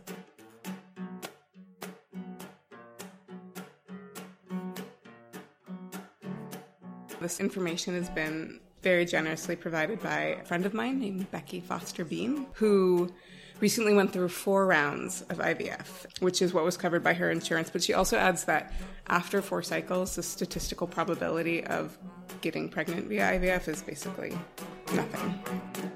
This 7.21 7.41
information 7.41 7.95
has 7.95 8.09
been 8.11 8.61
very 8.83 9.05
generously 9.05 9.57
provided 9.57 10.01
by 10.01 10.21
a 10.21 10.45
friend 10.45 10.65
of 10.65 10.73
mine 10.73 11.01
named 11.01 11.29
Becky 11.33 11.59
Foster 11.59 12.05
Bean, 12.05 12.47
who 12.53 13.13
recently 13.59 13.93
went 13.93 14.13
through 14.13 14.29
four 14.29 14.67
rounds 14.67 15.23
of 15.23 15.39
IVF, 15.39 16.21
which 16.21 16.41
is 16.41 16.55
what 16.55 16.63
was 16.63 16.77
covered 16.77 17.03
by 17.03 17.15
her 17.15 17.33
insurance. 17.33 17.71
But 17.71 17.83
she 17.83 17.93
also 17.93 18.19
adds 18.19 18.45
that 18.45 18.73
after 19.09 19.43
four 19.43 19.65
cycles, 19.65 20.15
the 20.15 20.23
statistical 20.23 20.87
probability 20.87 21.65
of 21.65 21.99
getting 22.41 22.69
pregnant 22.69 23.07
via 23.07 23.39
IVF 23.39 23.69
is 23.69 23.83
basically 23.83 24.37
nothing. 24.95 25.96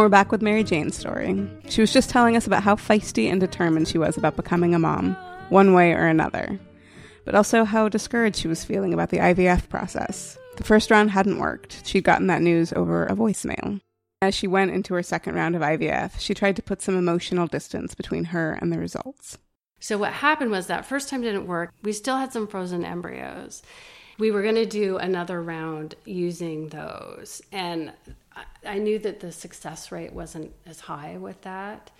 We're 0.00 0.08
back 0.08 0.32
with 0.32 0.40
Mary 0.40 0.64
Jane's 0.64 0.96
story. 0.96 1.46
She 1.68 1.82
was 1.82 1.92
just 1.92 2.08
telling 2.08 2.34
us 2.34 2.46
about 2.46 2.62
how 2.62 2.74
feisty 2.74 3.30
and 3.30 3.38
determined 3.38 3.86
she 3.86 3.98
was 3.98 4.16
about 4.16 4.34
becoming 4.34 4.74
a 4.74 4.78
mom, 4.78 5.14
one 5.50 5.74
way 5.74 5.92
or 5.92 6.06
another, 6.06 6.58
but 7.26 7.34
also 7.34 7.64
how 7.64 7.86
discouraged 7.90 8.36
she 8.36 8.48
was 8.48 8.64
feeling 8.64 8.94
about 8.94 9.10
the 9.10 9.18
IVF 9.18 9.68
process. 9.68 10.38
The 10.56 10.64
first 10.64 10.90
round 10.90 11.10
hadn't 11.10 11.38
worked. 11.38 11.86
She'd 11.86 12.04
gotten 12.04 12.28
that 12.28 12.40
news 12.40 12.72
over 12.72 13.04
a 13.04 13.14
voicemail. 13.14 13.82
As 14.22 14.34
she 14.34 14.46
went 14.46 14.70
into 14.70 14.94
her 14.94 15.02
second 15.02 15.34
round 15.34 15.54
of 15.54 15.60
IVF, 15.60 16.18
she 16.18 16.32
tried 16.32 16.56
to 16.56 16.62
put 16.62 16.80
some 16.80 16.96
emotional 16.96 17.46
distance 17.46 17.94
between 17.94 18.24
her 18.24 18.52
and 18.52 18.72
the 18.72 18.78
results. 18.78 19.36
So, 19.80 19.98
what 19.98 20.14
happened 20.14 20.50
was 20.50 20.66
that 20.68 20.86
first 20.86 21.10
time 21.10 21.20
didn't 21.20 21.46
work. 21.46 21.74
We 21.82 21.92
still 21.92 22.16
had 22.16 22.32
some 22.32 22.46
frozen 22.46 22.86
embryos. 22.86 23.62
We 24.18 24.30
were 24.30 24.42
going 24.42 24.54
to 24.54 24.66
do 24.66 24.96
another 24.96 25.42
round 25.42 25.94
using 26.06 26.68
those. 26.68 27.42
And 27.52 27.92
I 28.64 28.78
knew 28.78 28.98
that 29.00 29.20
the 29.20 29.32
success 29.32 29.90
rate 29.90 30.12
wasn't 30.12 30.52
as 30.66 30.80
high 30.80 31.16
with 31.16 31.40
that. 31.42 31.90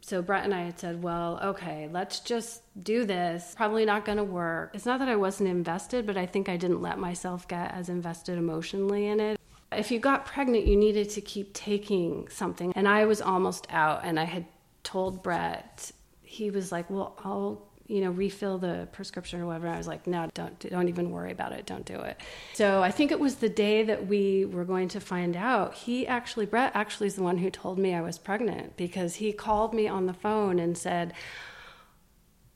So 0.00 0.22
Brett 0.22 0.44
and 0.44 0.54
I 0.54 0.62
had 0.62 0.78
said, 0.78 1.02
well, 1.02 1.40
okay, 1.42 1.88
let's 1.90 2.20
just 2.20 2.62
do 2.82 3.04
this. 3.04 3.54
Probably 3.56 3.84
not 3.84 4.04
going 4.04 4.18
to 4.18 4.24
work. 4.24 4.70
It's 4.74 4.86
not 4.86 5.00
that 5.00 5.08
I 5.08 5.16
wasn't 5.16 5.48
invested, 5.48 6.06
but 6.06 6.16
I 6.16 6.24
think 6.24 6.48
I 6.48 6.56
didn't 6.56 6.80
let 6.80 6.98
myself 6.98 7.48
get 7.48 7.74
as 7.74 7.88
invested 7.88 8.38
emotionally 8.38 9.08
in 9.08 9.18
it. 9.18 9.40
If 9.72 9.90
you 9.90 9.98
got 9.98 10.24
pregnant, 10.24 10.66
you 10.66 10.76
needed 10.76 11.10
to 11.10 11.20
keep 11.20 11.52
taking 11.52 12.28
something. 12.28 12.72
And 12.74 12.88
I 12.88 13.04
was 13.06 13.20
almost 13.20 13.66
out, 13.70 14.00
and 14.04 14.18
I 14.18 14.24
had 14.24 14.46
told 14.82 15.22
Brett, 15.22 15.90
he 16.22 16.50
was 16.50 16.70
like, 16.70 16.88
well, 16.88 17.18
I'll 17.24 17.67
you 17.88 18.02
know, 18.02 18.10
refill 18.10 18.58
the 18.58 18.86
prescription 18.92 19.40
or 19.40 19.46
whatever. 19.46 19.66
I 19.66 19.78
was 19.78 19.86
like, 19.86 20.06
no, 20.06 20.28
don't, 20.34 20.58
don't 20.70 20.88
even 20.88 21.10
worry 21.10 21.32
about 21.32 21.52
it. 21.52 21.64
Don't 21.64 21.86
do 21.86 21.98
it. 22.00 22.20
So 22.52 22.82
I 22.82 22.90
think 22.90 23.10
it 23.10 23.18
was 23.18 23.36
the 23.36 23.48
day 23.48 23.82
that 23.82 24.06
we 24.06 24.44
were 24.44 24.66
going 24.66 24.88
to 24.88 25.00
find 25.00 25.34
out. 25.34 25.72
He 25.72 26.06
actually, 26.06 26.44
Brett 26.44 26.72
actually 26.74 27.06
is 27.06 27.14
the 27.14 27.22
one 27.22 27.38
who 27.38 27.50
told 27.50 27.78
me 27.78 27.94
I 27.94 28.02
was 28.02 28.18
pregnant 28.18 28.76
because 28.76 29.16
he 29.16 29.32
called 29.32 29.72
me 29.72 29.88
on 29.88 30.04
the 30.04 30.12
phone 30.12 30.58
and 30.58 30.76
said, 30.76 31.14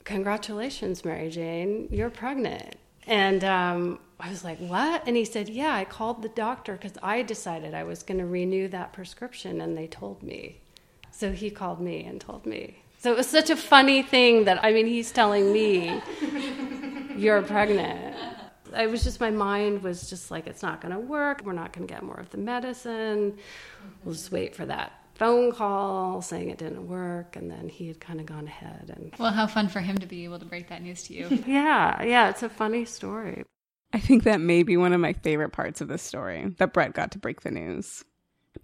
congratulations, 0.05 1.03
Mary 1.03 1.31
Jane, 1.31 1.89
you're 1.91 2.11
pregnant. 2.11 2.77
And 3.07 3.43
um, 3.43 4.01
I 4.21 4.29
was 4.29 4.45
like, 4.45 4.59
what? 4.59 5.03
And 5.07 5.17
he 5.17 5.25
said, 5.25 5.49
yeah, 5.49 5.75
I 5.75 5.87
called 5.87 6.21
the 6.21 6.29
doctor 6.29 6.75
because 6.75 6.99
I 7.03 7.23
decided 7.23 7.73
I 7.73 7.85
was 7.85 8.03
going 8.03 8.19
to 8.19 8.27
renew 8.27 8.69
that 8.69 8.93
prescription 8.93 9.63
and 9.63 9.79
they 9.79 9.87
told 9.87 10.23
me. 10.23 10.61
So 11.11 11.33
he 11.33 11.51
called 11.51 11.81
me 11.81 12.05
and 12.05 12.21
told 12.21 12.45
me. 12.45 12.82
So 13.03 13.11
it 13.11 13.17
was 13.17 13.27
such 13.27 13.51
a 13.51 13.57
funny 13.57 14.05
thing 14.05 14.45
that, 14.45 14.63
I 14.65 14.73
mean, 14.73 14.87
he's 14.87 15.11
telling 15.11 15.53
me, 15.53 16.01
you're 17.17 17.43
pregnant. 17.43 18.15
I 18.73 18.87
was 18.87 19.03
just, 19.03 19.19
my 19.19 19.31
mind 19.31 19.83
was 19.83 20.09
just 20.09 20.31
like, 20.31 20.47
it's 20.47 20.63
not 20.63 20.81
going 20.81 20.95
to 20.95 21.01
work. 21.01 21.43
We're 21.45 21.53
not 21.53 21.73
going 21.73 21.85
to 21.85 21.93
get 21.93 22.05
more 22.05 22.15
of 22.15 22.31
the 22.31 22.39
medicine. 22.39 23.39
We'll 24.05 24.15
just 24.15 24.31
wait 24.31 24.55
for 24.55 24.65
that 24.67 24.93
phone 25.17 25.51
call 25.51 26.23
saying 26.23 26.51
it 26.51 26.59
didn't 26.59 26.87
work. 26.87 27.35
And 27.35 27.51
then 27.51 27.69
he 27.69 27.89
had 27.89 27.99
kind 27.99 28.21
of 28.21 28.27
gone 28.27 28.47
ahead. 28.47 28.93
And 28.95 29.13
well, 29.19 29.33
how 29.33 29.49
fun 29.49 29.69
for 29.69 29.81
him 29.81 29.99
to 29.99 30.07
be 30.07 30.23
able 30.23 30.39
to 30.39 30.45
break 30.45 30.69
that 30.69 30.81
news 30.81 31.03
to 31.09 31.13
you. 31.13 31.43
yeah, 31.45 32.05
yeah, 32.05 32.31
it's 32.31 32.45
a 32.45 32.49
funny 32.49 32.85
story. 32.85 33.43
I 33.93 33.99
think 33.99 34.23
that 34.23 34.41
may 34.41 34.63
be 34.63 34.77
one 34.77 34.93
of 34.93 35.01
my 35.01 35.13
favorite 35.13 35.51
parts 35.51 35.81
of 35.81 35.89
this 35.89 36.03
story 36.03 36.55
that 36.59 36.73
Brett 36.73 36.95
got 36.95 37.11
to 37.11 37.19
break 37.19 37.41
the 37.41 37.51
news. 37.51 38.05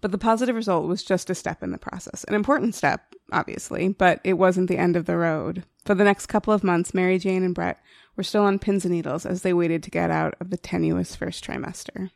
But 0.01 0.11
the 0.11 0.17
positive 0.17 0.55
result 0.55 0.87
was 0.87 1.03
just 1.03 1.29
a 1.29 1.35
step 1.35 1.63
in 1.63 1.71
the 1.71 1.77
process. 1.77 2.23
An 2.25 2.35
important 2.35 2.75
step, 2.75 3.15
obviously, 3.31 3.89
but 3.89 4.21
it 4.23 4.33
wasn't 4.33 4.69
the 4.69 4.77
end 4.77 4.95
of 4.95 5.05
the 5.05 5.17
road. 5.17 5.63
For 5.85 5.95
the 5.95 6.03
next 6.03 6.27
couple 6.27 6.53
of 6.53 6.63
months, 6.63 6.93
Mary 6.93 7.17
Jane 7.17 7.43
and 7.43 7.55
Brett 7.55 7.79
were 8.15 8.23
still 8.23 8.43
on 8.43 8.59
pins 8.59 8.85
and 8.85 8.93
needles 8.93 9.25
as 9.25 9.41
they 9.41 9.53
waited 9.53 9.83
to 9.83 9.91
get 9.91 10.11
out 10.11 10.35
of 10.39 10.49
the 10.49 10.57
tenuous 10.57 11.15
first 11.15 11.43
trimester. 11.43 12.11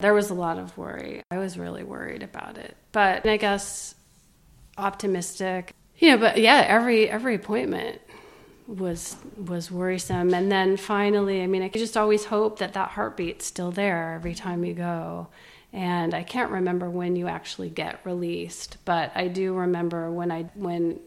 There 0.00 0.14
was 0.14 0.30
a 0.30 0.34
lot 0.34 0.58
of 0.58 0.76
worry. 0.78 1.22
I 1.30 1.38
was 1.38 1.58
really 1.58 1.82
worried 1.82 2.22
about 2.22 2.56
it. 2.56 2.76
But 2.92 3.26
I 3.26 3.36
guess 3.36 3.94
optimistic. 4.76 5.74
You 5.98 6.12
know, 6.12 6.18
but 6.18 6.38
yeah, 6.38 6.64
every 6.68 7.10
every 7.10 7.34
appointment 7.34 8.00
was 8.68 9.16
was 9.36 9.70
worrisome 9.70 10.34
and 10.34 10.52
then 10.52 10.76
finally 10.76 11.42
i 11.42 11.46
mean 11.46 11.62
i 11.62 11.68
could 11.70 11.78
just 11.78 11.96
always 11.96 12.26
hope 12.26 12.58
that 12.58 12.74
that 12.74 12.90
heartbeat's 12.90 13.46
still 13.46 13.70
there 13.70 14.12
every 14.12 14.34
time 14.34 14.62
you 14.62 14.74
go 14.74 15.26
and 15.72 16.14
I 16.14 16.22
can't 16.22 16.50
remember 16.50 16.88
when 16.88 17.14
you 17.16 17.28
actually 17.28 17.68
get 17.68 18.00
released, 18.04 18.78
but 18.84 19.12
I 19.14 19.28
do 19.28 19.54
remember 19.54 20.10
when 20.10 20.30
I 20.30 20.44
when 20.54 21.00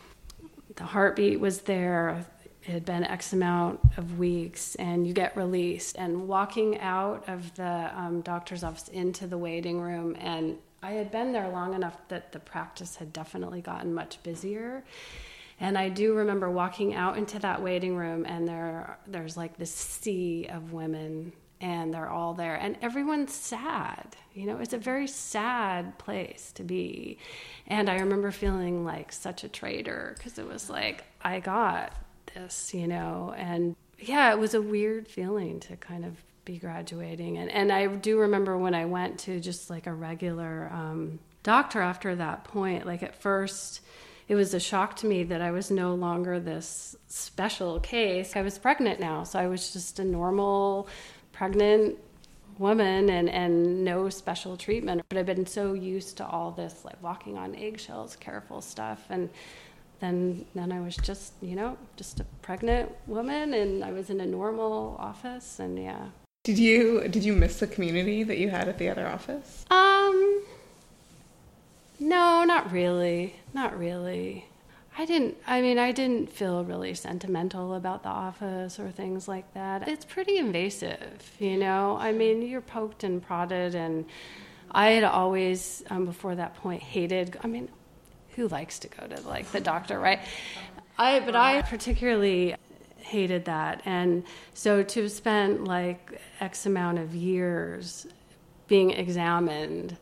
the 0.76 0.84
heartbeat 0.84 1.40
was 1.40 1.62
there. 1.62 2.26
It 2.64 2.72
had 2.74 2.86
been 2.86 3.04
X 3.04 3.34
amount 3.34 3.80
of 3.98 4.20
weeks, 4.20 4.76
and 4.76 5.08
you 5.08 5.14
get 5.14 5.36
released. 5.36 5.98
And 5.98 6.28
walking 6.28 6.80
out 6.80 7.28
of 7.28 7.56
the 7.56 7.92
um, 7.96 8.22
doctor's 8.22 8.64
office 8.64 8.88
into 8.90 9.26
the 9.26 9.38
waiting 9.38 9.82
room, 9.82 10.16
and 10.20 10.58
I 10.84 10.92
had 10.92 11.12
been 11.12 11.32
there 11.32 11.50
long 11.50 11.74
enough 11.74 11.98
that 12.10 12.32
the 12.32 12.40
practice 12.40 12.96
had 12.96 13.12
definitely 13.12 13.62
gotten 13.62 13.94
much 13.96 14.22
busier. 14.22 14.84
And 15.60 15.78
I 15.78 15.90
do 15.90 16.14
remember 16.14 16.50
walking 16.50 16.94
out 16.94 17.18
into 17.18 17.40
that 17.40 17.64
waiting 17.64 17.96
room, 17.96 18.26
and 18.28 18.48
there 18.48 19.00
there's 19.08 19.36
like 19.36 19.58
this 19.58 19.74
sea 19.74 20.48
of 20.48 20.72
women 20.72 21.34
and 21.62 21.94
they're 21.94 22.10
all 22.10 22.34
there. 22.34 22.56
And 22.56 22.78
everyone's 22.82 23.34
sad 23.34 24.18
you 24.34 24.46
know? 24.46 24.58
It's 24.58 24.74
a 24.74 24.78
very 24.78 25.08
sad 25.08 25.98
place 25.98 26.52
to 26.56 26.64
be. 26.64 27.18
And 27.68 27.90
i 27.90 28.00
remember 28.00 28.32
feeling 28.32 28.84
like 28.84 29.12
such 29.12 29.44
a 29.44 29.50
traitor 29.50 30.16
because 30.18 30.38
it 30.38 30.48
was 30.48 30.70
like 30.70 31.04
i 31.22 31.40
got 31.40 31.94
this 32.34 32.74
you 32.74 32.88
know? 32.88 33.34
And 33.38 33.76
yeah 34.00 34.32
it 34.32 34.40
was 34.40 34.54
a 34.54 34.62
weird 34.62 35.08
feeling 35.08 35.60
to 35.62 35.76
kind 35.78 36.06
of 36.06 36.24
be 36.44 36.58
graduating. 36.58 37.38
And, 37.38 37.52
and 37.52 37.72
i 37.72 37.88
do 37.88 38.20
remember 38.20 38.58
when 38.58 38.74
i 38.74 38.86
went 38.86 39.20
to 39.20 39.40
just 39.40 39.70
like 39.70 39.88
a 39.88 39.94
regular 39.94 40.70
um, 40.74 41.20
doctor 41.44 41.82
after 41.82 42.16
that 42.16 42.44
point 42.44 42.86
like 42.86 43.04
at 43.04 43.16
first 43.16 43.82
it 44.28 44.36
was 44.36 44.54
a 44.54 44.60
shock 44.62 44.96
to 44.98 45.08
me 45.08 45.24
that 45.24 45.42
I 45.42 45.52
was 45.52 45.70
no 45.70 45.94
longer 45.94 46.40
this 46.40 46.96
special 47.08 47.82
case. 47.82 48.38
I 48.38 48.44
was 48.44 48.58
pregnant 48.58 48.98
now, 48.98 49.26
so 49.26 49.38
I 49.38 49.48
was 49.48 49.74
just 49.74 50.00
a 50.00 50.06
normal 50.06 50.88
pregnant 51.32 51.98
woman 52.58 53.10
and, 53.10 53.30
and 53.30 53.84
no 53.84 54.10
special 54.10 54.56
treatment. 54.56 55.02
But 55.10 55.18
I've 55.18 55.26
been 55.26 55.46
so 55.46 55.74
used 55.74 56.18
to 56.18 56.26
all 56.26 56.52
this, 56.52 56.86
like 56.86 57.02
walking 57.02 57.38
on 57.38 57.56
eggshells, 57.56 58.16
careful 58.16 58.62
stuff. 58.62 59.06
And 59.10 59.30
then, 60.00 60.46
then 60.56 60.72
I 60.72 60.80
was 60.80 60.96
just, 60.96 61.34
you 61.42 61.56
know, 61.56 61.78
just 61.96 62.20
a 62.20 62.26
pregnant 62.42 62.92
woman 63.08 63.54
and 63.54 63.84
I 63.84 63.92
was 63.92 64.10
in 64.10 64.22
a 64.22 64.26
normal 64.26 64.96
office 65.00 65.60
and 65.60 65.78
yeah. 65.78 66.08
Did 66.44 66.58
you, 66.58 67.08
did 67.08 67.24
you 67.24 67.34
miss 67.34 67.60
the 67.60 67.68
community 67.68 68.24
that 68.24 68.38
you 68.38 68.50
had 68.50 68.68
at 68.68 68.80
the 68.80 68.90
other 68.90 69.08
office? 69.08 69.66
Um, 69.70 70.44
no, 72.00 72.44
not 72.44 72.72
really. 72.72 73.36
Not 73.54 73.78
really. 73.78 74.46
I 74.98 75.06
didn't, 75.06 75.38
I 75.48 75.62
mean, 75.62 75.80
I 75.80 75.92
didn't 75.92 76.32
feel 76.32 76.66
really 76.66 76.94
sentimental 76.94 77.76
about 77.76 78.04
the 78.04 78.10
office 78.10 78.78
or 78.80 78.92
things 78.92 79.28
like 79.28 79.54
that. 79.54 79.88
It's 79.88 80.06
pretty 80.06 80.38
invasive, 80.38 81.32
you 81.40 81.58
know? 81.58 81.98
I 81.98 82.12
mean, 82.12 82.42
you're 82.42 82.62
poked 82.62 83.04
and 83.04 83.22
prodded, 83.22 83.74
and 83.74 84.06
I 84.70 84.92
had 84.92 85.04
always, 85.06 85.84
um, 85.90 86.06
before 86.06 86.36
that 86.36 86.56
point, 86.56 86.84
hated, 86.84 87.38
I 87.42 87.48
mean, 87.48 87.70
who 88.36 88.48
likes 88.50 88.80
to 88.80 88.90
go 88.90 89.08
to 89.08 89.22
like 89.28 89.50
the 89.52 89.62
doctor, 89.62 89.98
right? 89.98 90.20
I, 90.98 91.20
but 91.22 91.36
I 91.36 91.62
particularly 91.62 92.56
hated 92.98 93.46
that. 93.46 93.82
And 93.86 94.24
so 94.54 94.84
to 94.84 95.10
spend 95.10 95.68
like 95.68 96.22
X 96.40 96.66
amount 96.66 97.00
of 97.00 97.16
years 97.16 98.08
being 98.68 98.92
examined, 98.92 99.98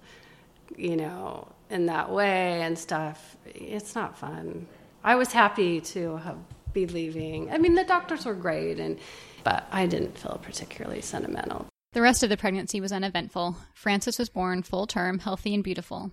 you 0.75 0.95
know, 0.95 1.47
in 1.69 1.85
that 1.87 2.09
way 2.09 2.61
and 2.61 2.77
stuff, 2.77 3.37
it's 3.45 3.95
not 3.95 4.17
fun. 4.17 4.67
I 5.03 5.15
was 5.15 5.31
happy 5.31 5.81
to 5.81 6.17
have, 6.17 6.37
be 6.73 6.85
leaving. 6.85 7.51
I 7.51 7.57
mean, 7.57 7.75
the 7.75 7.83
doctors 7.83 8.25
were 8.25 8.33
great, 8.33 8.79
and 8.79 8.99
but 9.43 9.67
I 9.71 9.85
didn't 9.85 10.17
feel 10.17 10.39
particularly 10.41 11.01
sentimental. 11.01 11.67
The 11.93 12.01
rest 12.01 12.21
of 12.21 12.29
the 12.29 12.37
pregnancy 12.37 12.81
was 12.81 12.91
uneventful. 12.91 13.57
Frances 13.73 14.19
was 14.19 14.29
born 14.29 14.61
full 14.61 14.85
term, 14.85 15.19
healthy, 15.19 15.53
and 15.53 15.63
beautiful. 15.63 16.11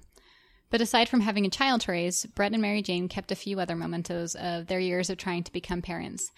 But 0.70 0.80
aside 0.80 1.08
from 1.08 1.20
having 1.20 1.46
a 1.46 1.50
child 1.50 1.82
to 1.82 1.92
raise, 1.92 2.24
Brett 2.26 2.52
and 2.52 2.62
Mary 2.62 2.82
Jane 2.82 3.08
kept 3.08 3.30
a 3.30 3.36
few 3.36 3.60
other 3.60 3.76
mementos 3.76 4.34
of 4.34 4.66
their 4.66 4.80
years 4.80 5.10
of 5.10 5.18
trying 5.18 5.44
to 5.44 5.52
become 5.52 5.82
parents, 5.82 6.30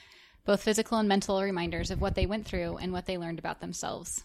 both 0.44 0.62
physical 0.62 0.98
and 0.98 1.08
mental 1.08 1.40
reminders 1.40 1.90
of 1.90 2.00
what 2.00 2.14
they 2.14 2.26
went 2.26 2.46
through 2.46 2.76
and 2.76 2.92
what 2.92 3.06
they 3.06 3.16
learned 3.16 3.38
about 3.38 3.60
themselves. 3.60 4.24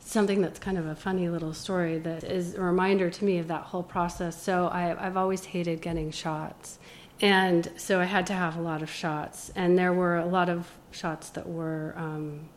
Something 0.00 0.42
that's 0.42 0.58
kind 0.58 0.76
of 0.76 0.86
a 0.86 0.96
funny 0.96 1.28
little 1.28 1.54
story 1.54 1.98
that 1.98 2.24
is 2.24 2.54
a 2.54 2.60
reminder 2.60 3.08
to 3.08 3.24
me 3.24 3.38
of 3.38 3.48
that 3.48 3.62
whole 3.62 3.82
process. 3.82 4.42
So 4.42 4.66
I, 4.66 5.06
I've 5.06 5.16
always 5.16 5.44
hated 5.44 5.80
getting 5.80 6.10
shots. 6.10 6.78
And 7.20 7.70
so 7.76 8.00
I 8.00 8.04
had 8.04 8.26
to 8.26 8.32
have 8.32 8.56
a 8.56 8.60
lot 8.60 8.82
of 8.82 8.90
shots. 8.90 9.50
And 9.54 9.78
there 9.78 9.92
were 9.92 10.16
a 10.16 10.26
lot 10.26 10.48
of 10.48 10.70
shots 10.90 11.30
that 11.30 11.48
were 11.48 11.94
um, 11.96 12.48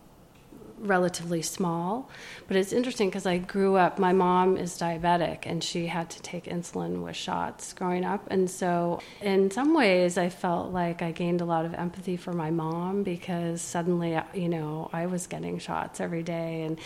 relatively 0.80 1.42
small. 1.42 2.10
But 2.48 2.58
it's 2.58 2.74
interesting 2.74 3.10
because 3.10 3.26
I 3.26 3.38
grew 3.38 3.76
up, 3.76 4.00
my 4.00 4.14
mom 4.14 4.58
is 4.58 4.78
diabetic 4.78 5.40
and 5.46 5.64
she 5.64 5.88
had 5.88 6.10
to 6.12 6.22
take 6.22 6.46
insulin 6.46 7.04
with 7.04 7.16
shots 7.16 7.74
growing 7.74 8.06
up. 8.06 8.26
And 8.30 8.50
so, 8.50 9.02
in 9.22 9.52
some 9.52 9.74
ways, 9.74 10.18
I 10.18 10.30
felt 10.30 10.72
like 10.72 11.02
I 11.02 11.12
gained 11.12 11.42
a 11.42 11.46
lot 11.46 11.66
of 11.66 11.74
empathy 11.74 12.18
for 12.18 12.34
my 12.34 12.52
mom 12.52 13.04
because 13.04 13.62
suddenly, 13.62 14.18
you 14.34 14.50
know, 14.50 14.90
I 14.94 15.06
was 15.08 15.28
getting 15.28 15.60
shots 15.60 16.00
every 16.00 16.24
day. 16.24 16.64
And 16.64 16.80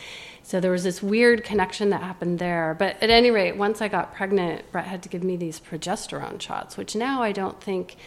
so 0.44 0.60
there 0.60 0.72
was 0.72 0.84
this 0.84 1.04
weird 1.04 1.44
connection 1.44 1.90
that 1.90 2.02
happened 2.02 2.40
there. 2.40 2.76
But 2.78 3.02
at 3.02 3.10
any 3.10 3.32
rate, 3.32 3.58
once 3.58 3.82
I 3.82 3.88
got 3.88 4.14
pregnant, 4.14 4.72
Brett 4.72 4.86
had 4.86 5.04
to 5.04 5.10
give 5.10 5.24
me 5.24 5.38
these 5.38 5.60
progesterone 5.60 6.42
shots, 6.42 6.78
which 6.78 6.96
now 6.96 7.22
I 7.22 7.32
don't 7.32 7.62
think 7.62 7.98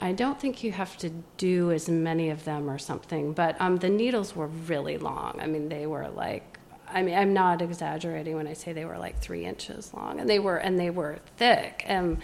I 0.00 0.12
don't 0.12 0.40
think 0.40 0.64
you 0.64 0.72
have 0.72 0.96
to 0.98 1.10
do 1.36 1.70
as 1.70 1.88
many 1.88 2.30
of 2.30 2.44
them 2.44 2.68
or 2.68 2.78
something, 2.78 3.32
but 3.32 3.60
um, 3.60 3.76
the 3.76 3.88
needles 3.88 4.34
were 4.34 4.48
really 4.48 4.98
long. 4.98 5.38
I 5.40 5.46
mean, 5.46 5.68
they 5.68 5.86
were 5.86 6.08
like, 6.08 6.58
I 6.88 7.02
mean, 7.02 7.16
I'm 7.16 7.32
not 7.32 7.62
exaggerating 7.62 8.34
when 8.34 8.48
I 8.48 8.54
say 8.54 8.72
they 8.72 8.84
were 8.84 8.98
like 8.98 9.18
three 9.20 9.44
inches 9.44 9.94
long, 9.94 10.18
and 10.18 10.28
they 10.28 10.40
were 10.40 10.56
and 10.56 10.78
they 10.78 10.90
were 10.90 11.20
thick, 11.36 11.84
and 11.86 12.18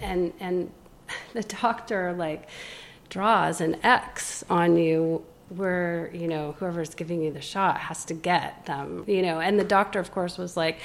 and 0.00 0.32
and 0.38 0.70
the 1.32 1.42
doctor 1.42 2.12
like 2.12 2.48
draws 3.08 3.60
an 3.60 3.76
X 3.82 4.44
on 4.48 4.76
you 4.76 5.24
where 5.48 6.10
you 6.14 6.28
know 6.28 6.54
whoever's 6.58 6.94
giving 6.94 7.22
you 7.22 7.32
the 7.32 7.40
shot 7.40 7.78
has 7.78 8.04
to 8.04 8.14
get 8.14 8.66
them, 8.66 9.02
you 9.08 9.22
know, 9.22 9.40
and 9.40 9.58
the 9.58 9.64
doctor 9.64 9.98
of 9.98 10.12
course 10.12 10.38
was 10.38 10.56
like 10.56 10.78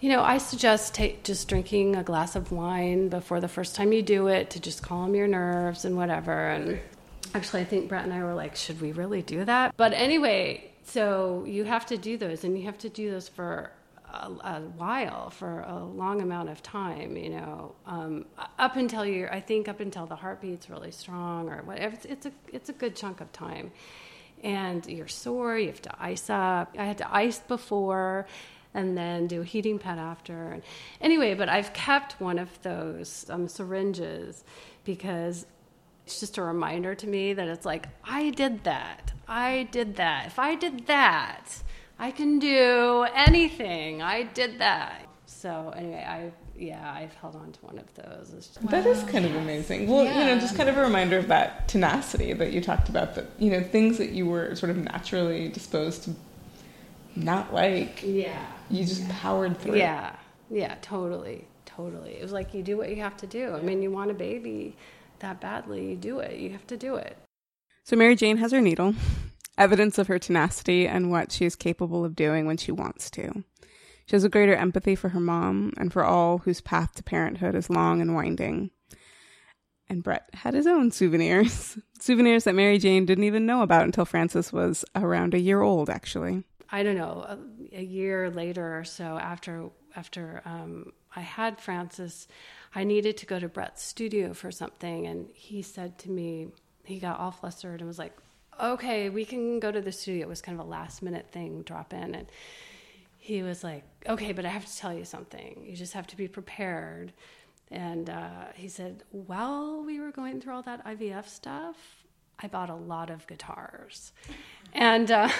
you 0.00 0.08
know, 0.08 0.22
I 0.22 0.38
suggest 0.38 0.94
take, 0.94 1.24
just 1.24 1.46
drinking 1.48 1.96
a 1.96 2.02
glass 2.02 2.34
of 2.34 2.52
wine 2.52 3.08
before 3.08 3.40
the 3.40 3.48
first 3.48 3.76
time 3.76 3.92
you 3.92 4.02
do 4.02 4.28
it 4.28 4.50
to 4.50 4.60
just 4.60 4.82
calm 4.82 5.14
your 5.14 5.28
nerves 5.28 5.84
and 5.84 5.96
whatever. 5.96 6.48
And 6.48 6.80
actually, 7.34 7.62
I 7.62 7.64
think 7.64 7.88
Brett 7.88 8.04
and 8.04 8.12
I 8.12 8.22
were 8.22 8.34
like, 8.34 8.56
should 8.56 8.80
we 8.80 8.92
really 8.92 9.20
do 9.20 9.44
that? 9.44 9.74
But 9.76 9.92
anyway, 9.92 10.70
so 10.84 11.44
you 11.46 11.64
have 11.64 11.86
to 11.86 11.98
do 11.98 12.16
those, 12.16 12.44
and 12.44 12.58
you 12.58 12.64
have 12.64 12.78
to 12.78 12.88
do 12.88 13.10
those 13.10 13.28
for 13.28 13.72
a, 14.12 14.26
a 14.26 14.60
while, 14.76 15.28
for 15.30 15.60
a 15.60 15.84
long 15.84 16.22
amount 16.22 16.48
of 16.48 16.62
time. 16.62 17.16
You 17.16 17.30
know, 17.30 17.74
um, 17.86 18.24
up 18.58 18.76
until 18.76 19.04
you, 19.04 19.28
I 19.30 19.40
think, 19.40 19.68
up 19.68 19.80
until 19.80 20.06
the 20.06 20.16
heartbeat's 20.16 20.70
really 20.70 20.92
strong 20.92 21.50
or 21.50 21.62
whatever. 21.62 21.94
It's, 21.94 22.06
it's 22.06 22.26
a 22.26 22.32
it's 22.52 22.68
a 22.70 22.72
good 22.72 22.96
chunk 22.96 23.20
of 23.20 23.30
time, 23.32 23.70
and 24.42 24.84
you're 24.86 25.08
sore. 25.08 25.58
You 25.58 25.68
have 25.68 25.82
to 25.82 25.94
ice 26.02 26.30
up. 26.30 26.74
I 26.78 26.86
had 26.86 26.98
to 26.98 27.14
ice 27.14 27.38
before 27.40 28.26
and 28.74 28.96
then 28.96 29.26
do 29.26 29.40
a 29.40 29.44
heating 29.44 29.78
pad 29.78 29.98
after. 29.98 30.60
Anyway, 31.00 31.34
but 31.34 31.48
I've 31.48 31.72
kept 31.72 32.20
one 32.20 32.38
of 32.38 32.62
those 32.62 33.26
um, 33.30 33.48
syringes 33.48 34.44
because 34.84 35.46
it's 36.06 36.20
just 36.20 36.38
a 36.38 36.42
reminder 36.42 36.94
to 36.94 37.06
me 37.06 37.32
that 37.32 37.48
it's 37.48 37.66
like, 37.66 37.88
I 38.04 38.30
did 38.30 38.64
that. 38.64 39.12
I 39.28 39.68
did 39.70 39.96
that. 39.96 40.26
If 40.26 40.38
I 40.38 40.54
did 40.54 40.86
that, 40.86 41.62
I 41.98 42.10
can 42.10 42.38
do 42.38 43.06
anything. 43.14 44.02
I 44.02 44.24
did 44.24 44.58
that. 44.58 45.06
So 45.26 45.72
anyway, 45.76 46.04
I 46.06 46.32
yeah, 46.60 46.92
I've 46.94 47.14
held 47.14 47.36
on 47.36 47.52
to 47.52 47.60
one 47.60 47.78
of 47.78 47.94
those. 47.94 48.30
Just, 48.30 48.62
wow. 48.62 48.70
That 48.70 48.86
is 48.86 49.02
kind 49.04 49.24
of 49.24 49.34
amazing. 49.34 49.88
Well, 49.88 50.04
yeah. 50.04 50.18
you 50.18 50.26
know, 50.26 50.40
just 50.40 50.56
kind 50.56 50.68
of 50.68 50.76
a 50.76 50.82
reminder 50.82 51.16
of 51.16 51.28
that 51.28 51.68
tenacity 51.68 52.34
that 52.34 52.52
you 52.52 52.60
talked 52.60 52.90
about. 52.90 53.14
That 53.14 53.26
you 53.38 53.50
know, 53.50 53.62
things 53.62 53.96
that 53.98 54.10
you 54.10 54.26
were 54.26 54.54
sort 54.54 54.70
of 54.70 54.76
naturally 54.76 55.48
disposed 55.48 56.04
to 56.04 56.14
not 57.16 57.52
like. 57.52 58.02
Yeah. 58.02 58.46
You 58.68 58.84
just 58.84 59.02
yeah. 59.02 59.16
powered 59.20 59.58
through. 59.58 59.76
Yeah. 59.76 60.16
Yeah, 60.50 60.76
totally. 60.82 61.46
Totally. 61.64 62.12
It 62.12 62.22
was 62.22 62.32
like 62.32 62.52
you 62.52 62.62
do 62.62 62.76
what 62.76 62.90
you 62.90 62.96
have 62.96 63.16
to 63.18 63.26
do. 63.26 63.54
I 63.54 63.62
mean, 63.62 63.82
you 63.82 63.90
want 63.90 64.10
a 64.10 64.14
baby 64.14 64.76
that 65.20 65.40
badly, 65.40 65.90
you 65.90 65.96
do 65.96 66.18
it. 66.18 66.38
You 66.38 66.50
have 66.50 66.66
to 66.68 66.76
do 66.76 66.96
it. 66.96 67.16
So 67.84 67.96
Mary 67.96 68.16
Jane 68.16 68.36
has 68.38 68.52
her 68.52 68.60
needle, 68.60 68.94
evidence 69.56 69.98
of 69.98 70.08
her 70.08 70.18
tenacity 70.18 70.86
and 70.86 71.10
what 71.10 71.32
she 71.32 71.44
is 71.44 71.56
capable 71.56 72.04
of 72.04 72.16
doing 72.16 72.46
when 72.46 72.56
she 72.56 72.72
wants 72.72 73.10
to. 73.12 73.44
She 74.06 74.16
has 74.16 74.24
a 74.24 74.28
greater 74.28 74.54
empathy 74.54 74.96
for 74.96 75.10
her 75.10 75.20
mom 75.20 75.72
and 75.76 75.92
for 75.92 76.04
all 76.04 76.38
whose 76.38 76.60
path 76.60 76.94
to 76.96 77.02
parenthood 77.02 77.54
is 77.54 77.70
long 77.70 78.00
and 78.00 78.14
winding. 78.14 78.70
And 79.88 80.02
Brett 80.02 80.28
had 80.34 80.54
his 80.54 80.66
own 80.66 80.90
souvenirs. 80.90 81.78
souvenirs 82.00 82.44
that 82.44 82.54
Mary 82.54 82.78
Jane 82.78 83.06
didn't 83.06 83.24
even 83.24 83.46
know 83.46 83.62
about 83.62 83.84
until 83.84 84.04
Frances 84.04 84.52
was 84.52 84.84
around 84.94 85.34
a 85.34 85.40
year 85.40 85.62
old, 85.62 85.88
actually. 85.88 86.44
I 86.72 86.82
don't 86.82 86.96
know, 86.96 87.26
a, 87.72 87.78
a 87.78 87.82
year 87.82 88.30
later 88.30 88.78
or 88.78 88.84
so 88.84 89.18
after 89.18 89.70
after 89.96 90.42
um, 90.44 90.92
I 91.16 91.20
had 91.20 91.60
Frances, 91.60 92.28
I 92.74 92.84
needed 92.84 93.16
to 93.18 93.26
go 93.26 93.40
to 93.40 93.48
Brett's 93.48 93.82
studio 93.82 94.32
for 94.32 94.52
something, 94.52 95.06
and 95.06 95.26
he 95.34 95.62
said 95.62 95.98
to 95.98 96.10
me, 96.10 96.48
he 96.84 97.00
got 97.00 97.18
all 97.18 97.32
flustered 97.32 97.80
and 97.80 97.88
was 97.88 97.98
like, 97.98 98.16
"Okay, 98.62 99.08
we 99.08 99.24
can 99.24 99.58
go 99.58 99.72
to 99.72 99.80
the 99.80 99.92
studio." 99.92 100.26
It 100.26 100.28
was 100.28 100.40
kind 100.40 100.58
of 100.60 100.66
a 100.66 100.68
last 100.68 101.02
minute 101.02 101.26
thing, 101.32 101.62
drop 101.62 101.92
in, 101.92 102.14
and 102.14 102.30
he 103.18 103.42
was 103.42 103.64
like, 103.64 103.84
"Okay, 104.08 104.32
but 104.32 104.44
I 104.44 104.48
have 104.48 104.66
to 104.66 104.76
tell 104.76 104.94
you 104.94 105.04
something. 105.04 105.64
You 105.66 105.76
just 105.76 105.94
have 105.94 106.06
to 106.08 106.16
be 106.16 106.28
prepared." 106.28 107.12
And 107.72 108.10
uh, 108.10 108.46
he 108.54 108.66
said, 108.66 109.04
while 109.12 109.84
we 109.84 110.00
were 110.00 110.10
going 110.10 110.40
through 110.40 110.54
all 110.54 110.62
that 110.62 110.84
IVF 110.84 111.28
stuff, 111.28 111.76
I 112.40 112.48
bought 112.48 112.70
a 112.70 112.74
lot 112.74 113.10
of 113.10 113.26
guitars, 113.26 114.12
and. 114.72 115.10
Uh, 115.10 115.30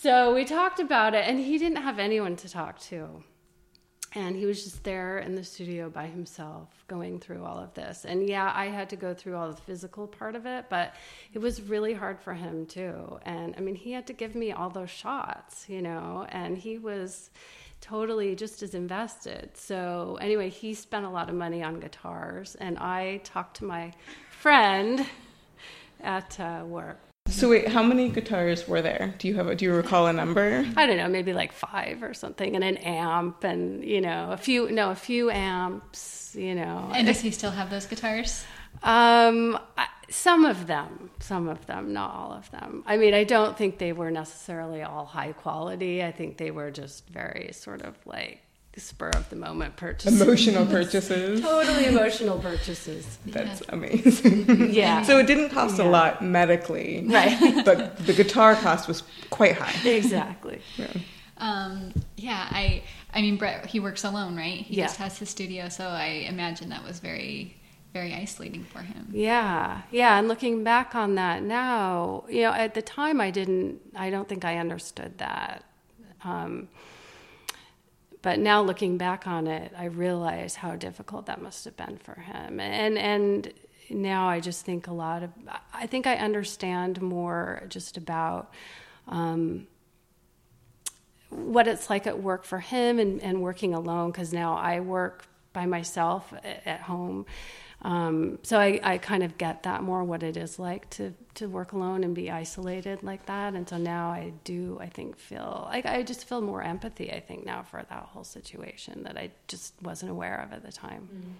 So 0.00 0.32
we 0.32 0.44
talked 0.44 0.78
about 0.78 1.14
it, 1.14 1.24
and 1.26 1.40
he 1.40 1.58
didn't 1.58 1.82
have 1.82 1.98
anyone 1.98 2.36
to 2.36 2.48
talk 2.48 2.78
to. 2.82 3.24
And 4.14 4.36
he 4.36 4.46
was 4.46 4.62
just 4.62 4.84
there 4.84 5.18
in 5.18 5.34
the 5.34 5.42
studio 5.42 5.90
by 5.90 6.06
himself 6.06 6.68
going 6.86 7.18
through 7.18 7.44
all 7.44 7.58
of 7.58 7.74
this. 7.74 8.04
And 8.04 8.28
yeah, 8.28 8.52
I 8.54 8.66
had 8.66 8.88
to 8.90 8.96
go 8.96 9.12
through 9.12 9.34
all 9.34 9.50
the 9.50 9.60
physical 9.60 10.06
part 10.06 10.36
of 10.36 10.46
it, 10.46 10.66
but 10.70 10.94
it 11.32 11.40
was 11.40 11.62
really 11.62 11.94
hard 11.94 12.20
for 12.20 12.32
him 12.32 12.64
too. 12.64 13.18
And 13.22 13.56
I 13.58 13.60
mean, 13.60 13.74
he 13.74 13.90
had 13.90 14.06
to 14.06 14.12
give 14.12 14.36
me 14.36 14.52
all 14.52 14.70
those 14.70 14.88
shots, 14.88 15.68
you 15.68 15.82
know, 15.82 16.26
and 16.28 16.56
he 16.56 16.78
was 16.78 17.30
totally 17.80 18.36
just 18.36 18.62
as 18.62 18.74
invested. 18.74 19.56
So 19.56 20.16
anyway, 20.20 20.48
he 20.48 20.74
spent 20.74 21.06
a 21.06 21.10
lot 21.10 21.28
of 21.28 21.34
money 21.34 21.64
on 21.64 21.80
guitars, 21.80 22.54
and 22.54 22.78
I 22.78 23.20
talked 23.24 23.56
to 23.56 23.64
my 23.64 23.92
friend 24.30 25.04
at 26.00 26.38
uh, 26.38 26.62
work 26.64 27.00
so 27.30 27.48
wait, 27.50 27.68
how 27.68 27.82
many 27.82 28.08
guitars 28.08 28.66
were 28.66 28.82
there? 28.82 29.14
Do 29.18 29.28
you 29.28 29.34
have? 29.34 29.48
A, 29.48 29.54
do 29.54 29.64
you 29.64 29.74
recall 29.74 30.06
a 30.06 30.12
number? 30.12 30.66
I 30.76 30.86
don't 30.86 30.96
know, 30.96 31.08
maybe 31.08 31.32
like 31.32 31.52
five 31.52 32.02
or 32.02 32.14
something, 32.14 32.54
and 32.54 32.64
an 32.64 32.76
amp, 32.78 33.44
and 33.44 33.84
you 33.84 34.00
know, 34.00 34.30
a 34.32 34.36
few. 34.36 34.70
No, 34.70 34.90
a 34.90 34.94
few 34.94 35.30
amps. 35.30 36.34
You 36.34 36.54
know. 36.54 36.90
And 36.94 37.06
does 37.06 37.20
he 37.20 37.30
still 37.30 37.50
have 37.50 37.70
those 37.70 37.86
guitars? 37.86 38.44
Um, 38.82 39.58
some 40.10 40.44
of 40.44 40.66
them, 40.66 41.10
some 41.20 41.48
of 41.48 41.66
them, 41.66 41.92
not 41.92 42.14
all 42.14 42.32
of 42.32 42.50
them. 42.50 42.82
I 42.86 42.96
mean, 42.96 43.14
I 43.14 43.24
don't 43.24 43.56
think 43.56 43.78
they 43.78 43.92
were 43.92 44.10
necessarily 44.10 44.82
all 44.82 45.04
high 45.04 45.32
quality. 45.32 46.02
I 46.02 46.12
think 46.12 46.38
they 46.38 46.50
were 46.50 46.70
just 46.70 47.08
very 47.08 47.50
sort 47.52 47.82
of 47.82 47.94
like 48.06 48.42
spur 48.78 49.10
of 49.10 49.28
the 49.30 49.36
moment 49.36 49.76
purchases. 49.76 50.20
Emotional 50.20 50.66
purchases. 50.78 51.40
totally 51.40 51.86
emotional 51.86 52.38
purchases. 52.38 53.18
That's 53.26 53.60
yeah. 53.60 53.74
amazing. 53.74 54.70
yeah. 54.72 55.02
So 55.08 55.18
it 55.18 55.26
didn't 55.26 55.50
cost 55.50 55.78
yeah. 55.78 55.84
a 55.84 55.88
lot 55.88 56.22
medically. 56.22 57.04
Right. 57.06 57.62
but 57.64 57.96
the 58.06 58.12
guitar 58.12 58.54
cost 58.56 58.88
was 58.88 59.02
quite 59.30 59.56
high. 59.56 59.88
Exactly. 59.88 60.60
Yeah. 60.76 60.92
Um, 61.38 61.92
yeah, 62.16 62.48
I 62.50 62.82
I 63.14 63.22
mean 63.22 63.36
Brett 63.36 63.66
he 63.66 63.80
works 63.80 64.04
alone, 64.04 64.36
right? 64.36 64.60
He 64.60 64.76
yeah. 64.76 64.86
just 64.86 64.96
has 64.98 65.18
his 65.18 65.30
studio, 65.30 65.68
so 65.68 65.86
I 65.86 66.26
imagine 66.28 66.70
that 66.70 66.84
was 66.84 66.98
very 66.98 67.54
very 67.92 68.14
isolating 68.14 68.64
for 68.64 68.80
him. 68.80 69.08
Yeah, 69.12 69.82
yeah. 69.90 70.18
And 70.18 70.28
looking 70.28 70.62
back 70.62 70.94
on 70.94 71.14
that 71.14 71.42
now, 71.42 72.24
you 72.28 72.42
know, 72.42 72.52
at 72.52 72.74
the 72.74 72.82
time 72.82 73.20
I 73.20 73.30
didn't, 73.30 73.80
I 73.96 74.10
don't 74.10 74.28
think 74.28 74.44
I 74.44 74.58
understood 74.58 75.18
that. 75.18 75.64
Um, 76.24 76.68
but 78.22 78.38
now 78.38 78.62
looking 78.62 78.98
back 78.98 79.26
on 79.26 79.46
it, 79.46 79.72
I 79.76 79.84
realize 79.84 80.56
how 80.56 80.74
difficult 80.76 81.26
that 81.26 81.40
must 81.40 81.64
have 81.64 81.76
been 81.76 81.98
for 81.98 82.14
him. 82.14 82.60
And 82.60 82.98
and 82.98 83.52
now 83.90 84.28
I 84.28 84.40
just 84.40 84.64
think 84.64 84.86
a 84.86 84.92
lot 84.92 85.22
of 85.22 85.30
I 85.72 85.86
think 85.86 86.06
I 86.06 86.16
understand 86.16 87.00
more 87.00 87.62
just 87.68 87.96
about 87.96 88.52
um, 89.06 89.66
what 91.30 91.68
it's 91.68 91.90
like 91.90 92.06
at 92.06 92.22
work 92.22 92.44
for 92.44 92.58
him 92.58 92.98
and, 92.98 93.22
and 93.22 93.42
working 93.42 93.74
alone 93.74 94.10
because 94.10 94.32
now 94.32 94.56
I 94.56 94.80
work 94.80 95.26
by 95.52 95.66
myself 95.66 96.32
at 96.44 96.80
home. 96.80 97.26
Um, 97.82 98.40
so 98.42 98.58
I, 98.58 98.80
I 98.82 98.98
kind 98.98 99.22
of 99.22 99.38
get 99.38 99.62
that 99.62 99.82
more 99.82 100.02
what 100.02 100.22
it 100.22 100.36
is 100.36 100.58
like 100.58 100.90
to, 100.90 101.14
to 101.34 101.48
work 101.48 101.72
alone 101.72 102.02
and 102.02 102.14
be 102.14 102.30
isolated 102.30 103.04
like 103.04 103.26
that. 103.26 103.54
And 103.54 103.68
so 103.68 103.76
now 103.78 104.08
I 104.08 104.32
do, 104.44 104.78
I 104.80 104.86
think, 104.86 105.16
feel 105.16 105.68
like 105.70 105.86
I 105.86 106.02
just 106.02 106.28
feel 106.28 106.40
more 106.40 106.62
empathy, 106.62 107.12
I 107.12 107.20
think, 107.20 107.46
now 107.46 107.62
for 107.62 107.84
that 107.88 108.02
whole 108.12 108.24
situation 108.24 109.04
that 109.04 109.16
I 109.16 109.30
just 109.46 109.74
wasn't 109.80 110.10
aware 110.10 110.40
of 110.40 110.52
at 110.52 110.64
the 110.64 110.72
time. 110.72 111.08
Mm-hmm. 111.12 111.32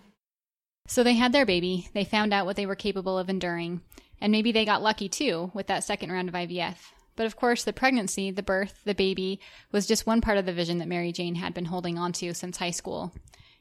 So 0.87 1.03
they 1.03 1.15
had 1.15 1.33
their 1.33 1.45
baby, 1.45 1.89
they 1.93 2.05
found 2.05 2.33
out 2.33 2.47
what 2.47 2.57
they 2.57 2.65
were 2.65 2.75
capable 2.75 3.19
of 3.19 3.29
enduring, 3.29 3.83
and 4.21 4.33
maybe 4.33 4.53
they 4.53 4.65
got 4.65 4.83
lucky 4.83 5.09
too 5.09 5.51
with 5.53 5.67
that 5.67 5.85
second 5.85 6.11
round 6.11 6.29
of 6.29 6.35
IVF. 6.35 6.77
But 7.15 7.27
of 7.27 7.37
course, 7.37 7.65
the 7.65 7.73
pregnancy, 7.73 8.31
the 8.31 8.45
birth, 8.45 8.81
the 8.85 8.95
baby 8.95 9.41
was 9.73 9.87
just 9.87 10.07
one 10.07 10.21
part 10.21 10.39
of 10.39 10.47
the 10.47 10.53
vision 10.53 10.79
that 10.79 10.89
Mary 10.89 11.11
Jane 11.13 11.35
had 11.35 11.53
been 11.53 11.67
holding 11.67 11.99
on 11.99 12.13
to 12.13 12.33
since 12.33 12.57
high 12.57 12.71
school. 12.71 13.13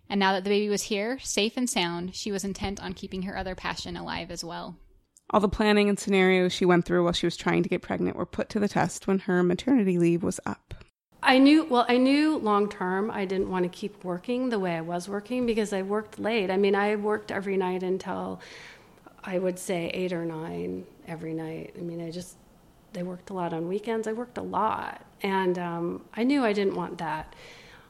And 0.09 0.19
now 0.19 0.33
that 0.33 0.43
the 0.43 0.49
baby 0.49 0.69
was 0.69 0.83
here, 0.83 1.19
safe 1.19 1.57
and 1.57 1.69
sound, 1.69 2.15
she 2.15 2.31
was 2.31 2.43
intent 2.43 2.81
on 2.81 2.93
keeping 2.93 3.23
her 3.23 3.37
other 3.37 3.55
passion 3.55 3.97
alive 3.97 4.31
as 4.31 4.43
well. 4.43 4.77
All 5.29 5.41
the 5.41 5.49
planning 5.49 5.89
and 5.89 5.99
scenarios 5.99 6.53
she 6.53 6.65
went 6.65 6.85
through 6.85 7.03
while 7.03 7.13
she 7.13 7.25
was 7.25 7.35
trying 7.35 7.63
to 7.63 7.69
get 7.69 7.81
pregnant 7.81 8.15
were 8.15 8.25
put 8.25 8.49
to 8.49 8.59
the 8.59 8.69
test 8.69 9.07
when 9.07 9.19
her 9.19 9.43
maternity 9.43 9.97
leave 9.97 10.23
was 10.23 10.39
up. 10.45 10.73
I 11.21 11.39
knew, 11.39 11.65
well, 11.65 11.85
I 11.89 11.97
knew 11.97 12.37
long 12.37 12.69
term 12.69 13.11
I 13.11 13.25
didn't 13.25 13.49
want 13.49 13.63
to 13.63 13.69
keep 13.69 14.03
working 14.05 14.49
the 14.49 14.59
way 14.59 14.77
I 14.77 14.81
was 14.81 15.09
working 15.09 15.45
because 15.45 15.73
I 15.73 15.81
worked 15.81 16.19
late. 16.19 16.49
I 16.49 16.57
mean, 16.57 16.75
I 16.75 16.95
worked 16.95 17.31
every 17.31 17.57
night 17.57 17.83
until 17.83 18.39
I 19.23 19.39
would 19.39 19.59
say 19.59 19.89
eight 19.93 20.13
or 20.13 20.23
nine 20.23 20.85
every 21.07 21.33
night. 21.33 21.75
I 21.77 21.81
mean, 21.81 22.01
I 22.01 22.11
just, 22.11 22.37
they 22.93 23.03
worked 23.03 23.29
a 23.29 23.33
lot 23.33 23.51
on 23.51 23.67
weekends. 23.67 24.07
I 24.07 24.13
worked 24.13 24.37
a 24.37 24.41
lot. 24.43 25.05
And 25.21 25.59
um, 25.59 26.05
I 26.13 26.23
knew 26.23 26.45
I 26.45 26.53
didn't 26.53 26.75
want 26.75 26.99
that, 26.99 27.35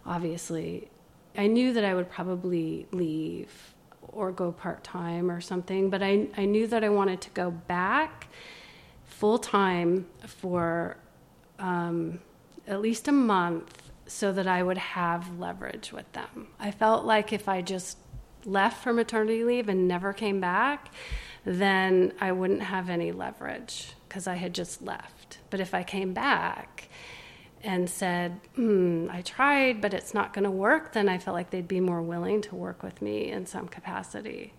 obviously. 0.05 0.89
I 1.37 1.47
knew 1.47 1.73
that 1.73 1.85
I 1.85 1.93
would 1.93 2.09
probably 2.09 2.87
leave 2.91 3.75
or 4.01 4.31
go 4.31 4.51
part 4.51 4.83
time 4.83 5.29
or 5.29 5.39
something, 5.39 5.89
but 5.89 6.01
I, 6.01 6.27
I 6.35 6.45
knew 6.45 6.65
that 6.67 6.83
I 6.83 6.89
wanted 6.89 7.21
to 7.21 7.29
go 7.31 7.51
back 7.51 8.27
full 9.05 9.37
time 9.37 10.07
for 10.25 10.97
um, 11.59 12.19
at 12.67 12.81
least 12.81 13.07
a 13.07 13.11
month 13.11 13.91
so 14.07 14.31
that 14.31 14.47
I 14.47 14.63
would 14.63 14.77
have 14.77 15.37
leverage 15.39 15.91
with 15.91 16.11
them. 16.13 16.47
I 16.59 16.71
felt 16.71 17.05
like 17.05 17.33
if 17.33 17.47
I 17.47 17.61
just 17.61 17.97
left 18.45 18.81
for 18.81 18.93
maternity 18.93 19.43
leave 19.43 19.69
and 19.69 19.87
never 19.87 20.13
came 20.13 20.39
back, 20.39 20.91
then 21.45 22.13
I 22.19 22.31
wouldn't 22.31 22.61
have 22.61 22.89
any 22.89 23.11
leverage 23.11 23.93
because 24.07 24.27
I 24.27 24.35
had 24.35 24.53
just 24.53 24.81
left. 24.81 25.39
But 25.49 25.59
if 25.59 25.73
I 25.73 25.83
came 25.83 26.13
back 26.13 26.86
and 27.63 27.89
said, 27.89 28.39
hmm, 28.55 29.07
I 29.11 29.21
tried, 29.21 29.81
but 29.81 29.93
it's 29.93 30.13
not 30.13 30.33
going 30.33 30.43
to 30.43 30.51
work, 30.51 30.93
then 30.93 31.09
I 31.09 31.17
felt 31.17 31.35
like 31.35 31.49
they'd 31.49 31.67
be 31.67 31.79
more 31.79 32.01
willing 32.01 32.41
to 32.43 32.55
work 32.55 32.83
with 32.83 33.01
me 33.01 33.31
in 33.31 33.45
some 33.45 33.67
capacity. 33.67 34.53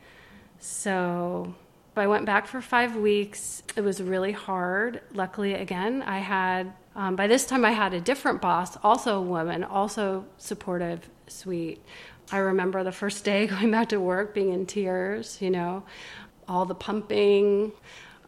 So 0.58 1.54
I 1.96 2.06
went 2.06 2.26
back 2.26 2.46
for 2.46 2.60
five 2.60 2.96
weeks. 2.96 3.62
It 3.76 3.82
was 3.82 4.02
really 4.02 4.32
hard. 4.32 5.00
Luckily, 5.12 5.54
again, 5.54 6.02
I 6.02 6.18
had 6.18 6.72
um, 6.98 7.14
by 7.14 7.28
this 7.28 7.46
time, 7.46 7.64
I 7.64 7.70
had 7.70 7.94
a 7.94 8.00
different 8.00 8.40
boss, 8.40 8.76
also 8.82 9.18
a 9.18 9.22
woman, 9.22 9.62
also 9.62 10.24
supportive, 10.36 11.08
sweet. 11.28 11.80
I 12.32 12.38
remember 12.38 12.82
the 12.82 12.90
first 12.90 13.24
day 13.24 13.46
going 13.46 13.70
back 13.70 13.90
to 13.90 14.00
work 14.00 14.34
being 14.34 14.52
in 14.52 14.66
tears, 14.66 15.40
you 15.40 15.50
know, 15.50 15.84
all 16.48 16.64
the 16.64 16.74
pumping, 16.74 17.70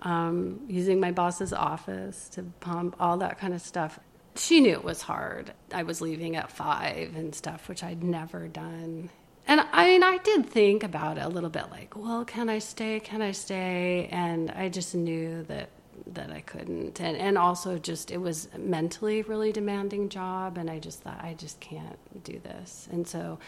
um, 0.02 0.60
using 0.68 1.00
my 1.00 1.10
boss's 1.10 1.52
office 1.52 2.28
to 2.30 2.44
pump, 2.60 2.94
all 3.00 3.16
that 3.18 3.40
kind 3.40 3.54
of 3.54 3.60
stuff. 3.60 3.98
She 4.36 4.60
knew 4.60 4.72
it 4.72 4.84
was 4.84 5.02
hard. 5.02 5.52
I 5.72 5.82
was 5.82 6.00
leaving 6.00 6.36
at 6.36 6.50
five 6.50 7.14
and 7.16 7.34
stuff, 7.34 7.68
which 7.68 7.82
I'd 7.82 8.02
never 8.02 8.48
done. 8.48 9.10
And 9.46 9.60
I 9.72 9.86
mean, 9.86 10.02
I 10.02 10.18
did 10.18 10.46
think 10.46 10.84
about 10.84 11.18
it 11.18 11.24
a 11.24 11.28
little 11.28 11.50
bit 11.50 11.70
like, 11.70 11.96
well, 11.96 12.24
can 12.24 12.48
I 12.48 12.60
stay? 12.60 13.00
Can 13.00 13.22
I 13.22 13.32
stay? 13.32 14.08
And 14.12 14.50
I 14.52 14.68
just 14.68 14.94
knew 14.94 15.42
that 15.44 15.70
that 16.06 16.30
I 16.30 16.40
couldn't. 16.40 17.00
And, 17.00 17.16
and 17.16 17.36
also 17.36 17.78
just, 17.78 18.10
it 18.10 18.18
was 18.18 18.48
mentally 18.56 19.22
really 19.22 19.52
demanding 19.52 20.08
job. 20.08 20.56
And 20.56 20.70
I 20.70 20.78
just 20.78 21.00
thought, 21.00 21.20
I 21.22 21.34
just 21.34 21.60
can't 21.60 21.98
do 22.24 22.40
this. 22.42 22.88
And 22.90 23.06
so 23.06 23.38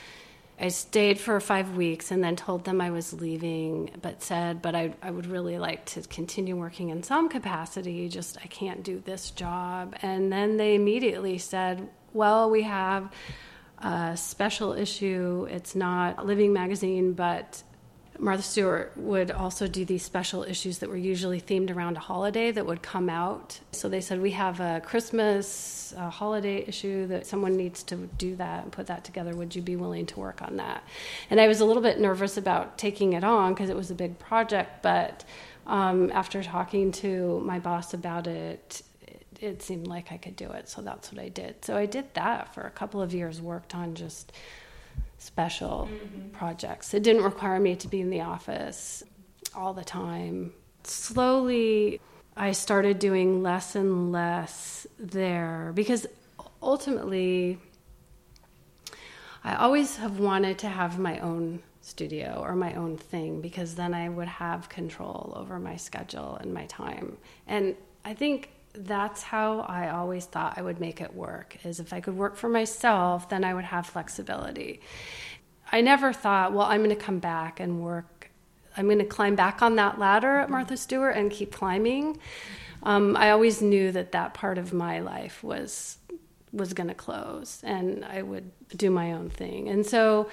I 0.62 0.68
stayed 0.68 1.18
for 1.18 1.40
five 1.40 1.76
weeks 1.76 2.12
and 2.12 2.22
then 2.22 2.36
told 2.36 2.64
them 2.64 2.80
I 2.80 2.92
was 2.92 3.12
leaving, 3.12 3.90
but 4.00 4.22
said, 4.22 4.62
but 4.62 4.76
I, 4.76 4.94
I 5.02 5.10
would 5.10 5.26
really 5.26 5.58
like 5.58 5.84
to 5.86 6.02
continue 6.02 6.54
working 6.54 6.90
in 6.90 7.02
some 7.02 7.28
capacity. 7.28 8.08
Just, 8.08 8.38
I 8.44 8.46
can't 8.46 8.84
do 8.84 9.02
this 9.04 9.32
job. 9.32 9.96
And 10.02 10.32
then 10.32 10.58
they 10.58 10.76
immediately 10.76 11.38
said, 11.38 11.88
well, 12.12 12.48
we 12.48 12.62
have 12.62 13.10
a 13.78 14.16
special 14.16 14.72
issue. 14.72 15.48
It's 15.50 15.74
not 15.74 16.24
Living 16.24 16.52
Magazine, 16.52 17.14
but 17.14 17.64
Martha 18.18 18.42
Stewart 18.42 18.92
would 18.96 19.30
also 19.30 19.66
do 19.66 19.84
these 19.84 20.04
special 20.04 20.44
issues 20.44 20.78
that 20.78 20.88
were 20.88 20.96
usually 20.96 21.40
themed 21.40 21.74
around 21.74 21.96
a 21.96 22.00
holiday 22.00 22.50
that 22.50 22.66
would 22.66 22.82
come 22.82 23.08
out. 23.08 23.60
So 23.72 23.88
they 23.88 24.00
said, 24.00 24.20
We 24.20 24.32
have 24.32 24.60
a 24.60 24.80
Christmas 24.84 25.82
a 25.96 26.10
holiday 26.10 26.64
issue 26.66 27.06
that 27.06 27.26
someone 27.26 27.56
needs 27.56 27.82
to 27.84 27.96
do 27.96 28.36
that 28.36 28.64
and 28.64 28.72
put 28.72 28.86
that 28.86 29.04
together. 29.04 29.34
Would 29.34 29.54
you 29.54 29.62
be 29.62 29.76
willing 29.76 30.06
to 30.06 30.20
work 30.20 30.42
on 30.42 30.56
that? 30.56 30.84
And 31.30 31.40
I 31.40 31.48
was 31.48 31.60
a 31.60 31.64
little 31.64 31.82
bit 31.82 31.98
nervous 31.98 32.36
about 32.36 32.78
taking 32.78 33.12
it 33.12 33.24
on 33.24 33.54
because 33.54 33.70
it 33.70 33.76
was 33.76 33.90
a 33.90 33.94
big 33.94 34.18
project, 34.18 34.82
but 34.82 35.24
um, 35.66 36.10
after 36.12 36.42
talking 36.42 36.92
to 36.92 37.40
my 37.44 37.58
boss 37.58 37.94
about 37.94 38.26
it, 38.26 38.82
it, 39.02 39.26
it 39.40 39.62
seemed 39.62 39.86
like 39.86 40.12
I 40.12 40.16
could 40.16 40.36
do 40.36 40.50
it. 40.50 40.68
So 40.68 40.82
that's 40.82 41.12
what 41.12 41.20
I 41.20 41.28
did. 41.28 41.64
So 41.64 41.76
I 41.76 41.86
did 41.86 42.14
that 42.14 42.54
for 42.54 42.62
a 42.62 42.70
couple 42.70 43.00
of 43.00 43.14
years, 43.14 43.40
worked 43.40 43.74
on 43.74 43.94
just 43.94 44.32
special 45.22 45.88
mm-hmm. 45.90 46.30
projects. 46.30 46.92
It 46.94 47.02
didn't 47.02 47.22
require 47.22 47.60
me 47.60 47.76
to 47.76 47.88
be 47.88 48.00
in 48.00 48.10
the 48.10 48.22
office 48.22 49.02
all 49.54 49.72
the 49.72 49.84
time. 49.84 50.52
Slowly, 50.84 52.00
I 52.36 52.52
started 52.52 52.98
doing 52.98 53.42
less 53.42 53.76
and 53.76 54.10
less 54.10 54.86
there 54.98 55.72
because 55.74 56.06
ultimately, 56.62 57.58
I 59.44 59.54
always 59.56 59.96
have 59.96 60.18
wanted 60.18 60.58
to 60.58 60.68
have 60.68 60.98
my 60.98 61.18
own 61.18 61.62
studio 61.82 62.40
or 62.42 62.54
my 62.54 62.74
own 62.74 62.96
thing 62.96 63.40
because 63.40 63.74
then 63.74 63.92
I 63.92 64.08
would 64.08 64.28
have 64.28 64.68
control 64.68 65.32
over 65.36 65.58
my 65.58 65.76
schedule 65.76 66.36
and 66.40 66.54
my 66.54 66.66
time. 66.66 67.16
And 67.46 67.74
I 68.04 68.14
think 68.14 68.50
that's 68.74 69.22
how 69.22 69.60
I 69.60 69.90
always 69.90 70.24
thought 70.24 70.54
I 70.56 70.62
would 70.62 70.80
make 70.80 71.00
it 71.00 71.14
work 71.14 71.58
is 71.64 71.80
if 71.80 71.92
I 71.92 72.00
could 72.00 72.16
work 72.16 72.36
for 72.36 72.48
myself, 72.48 73.28
then 73.28 73.44
I 73.44 73.54
would 73.54 73.64
have 73.64 73.86
flexibility. 73.86 74.80
I 75.70 75.80
never 75.80 76.12
thought, 76.12 76.52
well, 76.52 76.66
I'm 76.66 76.82
going 76.82 76.96
to 76.96 77.02
come 77.02 77.18
back 77.18 77.60
and 77.60 77.82
work. 77.82 78.30
I'm 78.76 78.86
going 78.86 78.98
to 78.98 79.04
climb 79.04 79.34
back 79.34 79.62
on 79.62 79.76
that 79.76 79.98
ladder 79.98 80.38
at 80.38 80.50
Martha 80.50 80.76
Stewart 80.76 81.16
and 81.16 81.30
keep 81.30 81.52
climbing. 81.52 82.18
Um, 82.82 83.16
I 83.16 83.30
always 83.30 83.62
knew 83.62 83.92
that 83.92 84.12
that 84.12 84.34
part 84.34 84.58
of 84.58 84.72
my 84.72 85.00
life 85.00 85.42
was 85.42 85.98
was 86.52 86.74
going 86.74 86.88
to 86.88 86.94
close, 86.94 87.62
and 87.64 88.04
I 88.04 88.20
would 88.20 88.50
do 88.76 88.90
my 88.90 89.12
own 89.12 89.30
thing. 89.30 89.68
And 89.68 89.86
so, 89.86 90.28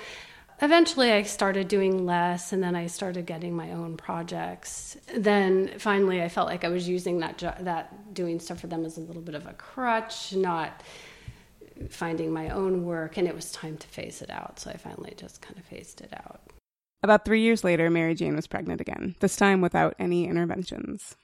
eventually 0.62 1.12
I 1.12 1.24
started 1.24 1.67
doing 1.67 2.06
less 2.06 2.54
and 2.54 2.63
then 2.63 2.76
I 2.76 2.88
started 2.88 3.26
getting 3.26 3.56
my 3.56 3.72
own 3.72 3.98
projects. 3.98 4.98
Then 5.15 5.72
finally 5.80 6.22
I 6.22 6.30
felt 6.30 6.48
like 6.48 6.63
I 6.63 6.69
was 6.69 6.88
using 6.88 7.19
that 7.19 7.38
that 7.62 8.13
doing 8.13 8.39
stuff 8.39 8.60
for 8.60 8.67
them 8.67 8.86
as 8.86 8.98
a 8.98 9.02
little 9.02 9.22
bit 9.22 9.36
of 9.36 9.48
a 9.48 9.54
crutch, 9.54 10.34
not 10.34 10.82
finding 11.89 12.32
my 12.34 12.50
own 12.50 12.84
work 12.86 13.17
and 13.17 13.28
it 13.28 13.36
was 13.36 13.52
time 13.52 13.78
to 13.78 13.88
phase 13.88 14.22
it 14.22 14.30
out. 14.30 14.60
So 14.60 14.69
I 14.69 14.78
finally 14.78 15.13
just 15.15 15.41
kind 15.41 15.58
of 15.58 15.63
phased 15.65 16.02
it 16.02 16.13
out. 16.13 16.41
About 17.02 17.24
3 17.24 17.39
years 17.39 17.63
later 17.63 17.89
Mary 17.89 18.15
Jane 18.15 18.36
was 18.36 18.48
pregnant 18.48 18.82
again, 18.82 19.15
this 19.22 19.38
time 19.38 19.62
without 19.62 19.95
any 19.98 20.28
interventions. 20.28 21.15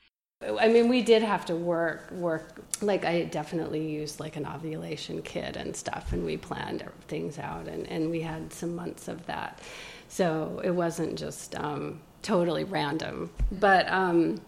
I 0.60 0.68
mean, 0.68 0.90
we 0.90 1.02
did 1.02 1.24
have 1.24 1.46
to 1.46 1.56
work, 1.56 2.12
work. 2.12 2.62
Like, 2.82 3.06
I 3.06 3.24
definitely 3.24 3.90
used 3.90 4.20
like 4.20 4.36
an 4.36 4.46
ovulation 4.46 5.22
kit 5.22 5.56
and 5.56 5.76
stuff, 5.76 6.14
and 6.14 6.26
we 6.26 6.38
planned 6.38 6.84
things 7.08 7.40
out, 7.40 7.68
and, 7.68 7.88
and 7.88 8.10
we 8.12 8.22
had 8.22 8.52
some 8.54 8.76
months 8.76 9.08
of 9.08 9.26
that. 9.26 9.60
So 10.08 10.62
it 10.64 10.72
wasn't 10.72 11.18
just 11.18 11.56
um, 11.56 12.00
totally 12.22 12.64
random, 12.64 13.32
but 13.54 13.90
um, 13.90 14.42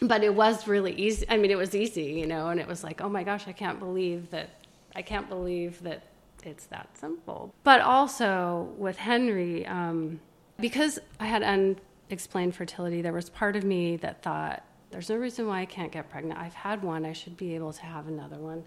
but 0.00 0.22
it 0.22 0.34
was 0.34 0.68
really 0.68 0.92
easy. 0.92 1.26
I 1.28 1.36
mean, 1.36 1.50
it 1.50 1.58
was 1.58 1.74
easy, 1.74 2.04
you 2.04 2.26
know, 2.26 2.48
and 2.48 2.60
it 2.60 2.66
was 2.66 2.84
like, 2.84 3.00
oh 3.00 3.08
my 3.08 3.24
gosh, 3.24 3.48
I 3.48 3.52
can't 3.52 3.78
believe 3.78 4.30
that. 4.30 4.50
I 4.94 5.02
can't 5.02 5.28
believe 5.28 5.82
that 5.82 6.02
it's 6.44 6.66
that 6.66 6.88
simple. 6.98 7.54
But 7.64 7.80
also 7.80 8.68
with 8.76 8.98
Henry, 8.98 9.64
um, 9.66 10.20
because 10.60 10.98
I 11.18 11.26
had 11.26 11.42
unexplained 11.42 12.54
fertility, 12.54 13.00
there 13.00 13.12
was 13.12 13.30
part 13.30 13.56
of 13.56 13.64
me 13.64 13.96
that 13.96 14.22
thought 14.22 14.62
there's 14.92 15.08
no 15.08 15.16
reason 15.16 15.46
why 15.46 15.60
I 15.60 15.64
can't 15.66 15.90
get 15.90 16.10
pregnant. 16.10 16.38
I've 16.38 16.54
had 16.54 16.82
one. 16.82 17.04
I 17.04 17.12
should 17.12 17.36
be 17.36 17.54
able 17.54 17.72
to 17.72 17.82
have 17.82 18.06
another 18.06 18.36
one. 18.36 18.64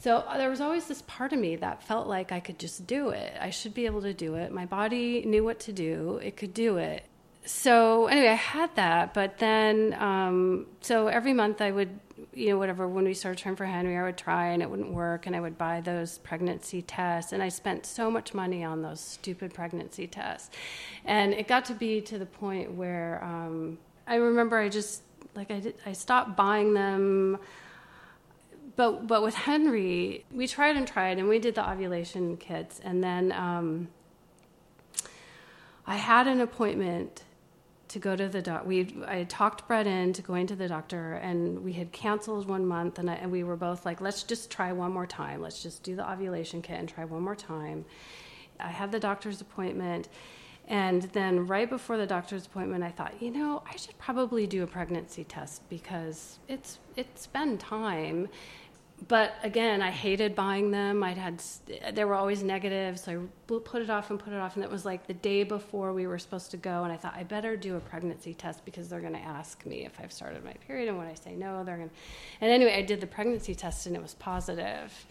So 0.00 0.16
uh, 0.16 0.38
there 0.38 0.50
was 0.50 0.60
always 0.60 0.86
this 0.86 1.02
part 1.02 1.32
of 1.32 1.38
me 1.38 1.56
that 1.56 1.82
felt 1.82 2.06
like 2.06 2.32
I 2.32 2.40
could 2.40 2.58
just 2.58 2.86
do 2.86 3.10
it. 3.10 3.34
I 3.40 3.50
should 3.50 3.74
be 3.74 3.86
able 3.86 4.02
to 4.02 4.14
do 4.14 4.34
it. 4.34 4.52
My 4.52 4.66
body 4.66 5.24
knew 5.24 5.44
what 5.44 5.60
to 5.60 5.72
do, 5.72 6.20
it 6.22 6.36
could 6.36 6.54
do 6.54 6.78
it. 6.78 7.04
So 7.46 8.06
anyway, 8.06 8.28
I 8.28 8.34
had 8.34 8.74
that, 8.76 9.12
but 9.12 9.38
then 9.38 9.94
um, 10.00 10.66
so 10.80 11.08
every 11.08 11.34
month 11.34 11.60
I 11.60 11.70
would 11.70 12.00
you 12.32 12.50
know, 12.50 12.58
whatever, 12.58 12.88
when 12.88 13.04
we 13.04 13.14
started 13.14 13.40
trying 13.40 13.56
for 13.56 13.64
Henry, 13.64 13.96
I 13.96 14.02
would 14.02 14.16
try 14.16 14.48
and 14.48 14.62
it 14.62 14.70
wouldn't 14.70 14.92
work. 14.92 15.26
And 15.26 15.34
I 15.34 15.40
would 15.40 15.56
buy 15.56 15.80
those 15.80 16.18
pregnancy 16.18 16.82
tests. 16.82 17.32
And 17.32 17.42
I 17.42 17.48
spent 17.48 17.86
so 17.86 18.10
much 18.10 18.34
money 18.34 18.64
on 18.64 18.82
those 18.82 19.00
stupid 19.00 19.54
pregnancy 19.54 20.06
tests. 20.06 20.50
And 21.04 21.32
it 21.32 21.48
got 21.48 21.64
to 21.66 21.74
be 21.74 22.00
to 22.02 22.18
the 22.18 22.26
point 22.26 22.72
where 22.72 23.22
um, 23.22 23.78
I 24.06 24.16
remember 24.16 24.58
I 24.58 24.68
just, 24.68 25.02
like, 25.34 25.50
I, 25.50 25.60
did, 25.60 25.74
I 25.84 25.92
stopped 25.92 26.36
buying 26.36 26.74
them. 26.74 27.38
But, 28.76 29.06
but 29.06 29.22
with 29.22 29.34
Henry, 29.34 30.24
we 30.32 30.46
tried 30.46 30.76
and 30.76 30.86
tried, 30.86 31.18
and 31.18 31.28
we 31.28 31.38
did 31.38 31.54
the 31.54 31.68
ovulation 31.68 32.36
kits. 32.36 32.80
And 32.82 33.04
then 33.04 33.30
um, 33.32 33.88
I 35.86 35.96
had 35.96 36.26
an 36.26 36.40
appointment 36.40 37.22
to 37.88 38.00
go 38.00 38.16
to 38.16 38.28
the 38.28 38.42
doctor. 38.42 38.66
We 38.66 38.96
I 39.06 39.22
talked 39.24 39.68
Brett 39.68 39.86
into 39.86 40.20
going 40.22 40.48
to 40.48 40.56
the 40.56 40.66
doctor, 40.66 41.14
and 41.14 41.62
we 41.62 41.74
had 41.74 41.92
canceled 41.92 42.48
one 42.48 42.66
month, 42.66 42.98
and, 42.98 43.08
I, 43.08 43.14
and 43.14 43.30
we 43.30 43.44
were 43.44 43.56
both 43.56 43.86
like, 43.86 44.00
let's 44.00 44.24
just 44.24 44.50
try 44.50 44.72
one 44.72 44.92
more 44.92 45.06
time. 45.06 45.40
Let's 45.40 45.62
just 45.62 45.84
do 45.84 45.94
the 45.94 46.10
ovulation 46.10 46.60
kit 46.60 46.80
and 46.80 46.88
try 46.88 47.04
one 47.04 47.22
more 47.22 47.36
time. 47.36 47.84
I 48.58 48.68
had 48.68 48.90
the 48.90 48.98
doctor's 48.98 49.40
appointment, 49.40 50.08
and 50.68 51.02
then 51.02 51.46
right 51.46 51.68
before 51.68 51.96
the 51.96 52.06
doctor's 52.06 52.46
appointment, 52.46 52.82
I 52.82 52.90
thought, 52.90 53.20
you 53.20 53.30
know, 53.30 53.62
I 53.70 53.76
should 53.76 53.98
probably 53.98 54.46
do 54.46 54.62
a 54.62 54.66
pregnancy 54.66 55.24
test 55.24 55.68
because 55.68 56.38
it's 56.48 56.78
it's 56.96 57.26
been 57.26 57.58
time 57.58 58.28
but 59.08 59.34
again, 59.42 59.82
I 59.82 59.90
hated 59.90 60.34
buying 60.34 60.70
them. 60.70 61.02
I'd 61.02 61.18
had 61.18 61.42
they 61.92 62.04
were 62.04 62.14
always 62.14 62.42
negative, 62.42 62.98
so 62.98 63.28
I 63.50 63.58
put 63.58 63.82
it 63.82 63.90
off 63.90 64.10
and 64.10 64.18
put 64.18 64.32
it 64.32 64.38
off. 64.38 64.54
And 64.54 64.64
it 64.64 64.70
was 64.70 64.84
like 64.84 65.06
the 65.06 65.14
day 65.14 65.42
before 65.42 65.92
we 65.92 66.06
were 66.06 66.18
supposed 66.18 66.50
to 66.52 66.56
go, 66.56 66.84
and 66.84 66.92
I 66.92 66.96
thought 66.96 67.14
I 67.14 67.24
better 67.24 67.56
do 67.56 67.76
a 67.76 67.80
pregnancy 67.80 68.34
test 68.34 68.64
because 68.64 68.88
they're 68.88 69.00
going 69.00 69.14
to 69.14 69.18
ask 69.18 69.66
me 69.66 69.84
if 69.84 69.92
I've 70.00 70.12
started 70.12 70.44
my 70.44 70.54
period, 70.66 70.88
and 70.88 70.96
when 70.96 71.08
I 71.08 71.14
say 71.14 71.34
no, 71.34 71.64
they're 71.64 71.76
going. 71.76 71.90
And 72.40 72.50
anyway, 72.50 72.76
I 72.76 72.82
did 72.82 73.00
the 73.00 73.06
pregnancy 73.06 73.54
test, 73.54 73.86
and 73.86 73.96
it 73.96 74.02
was 74.02 74.14
positive. 74.14 75.06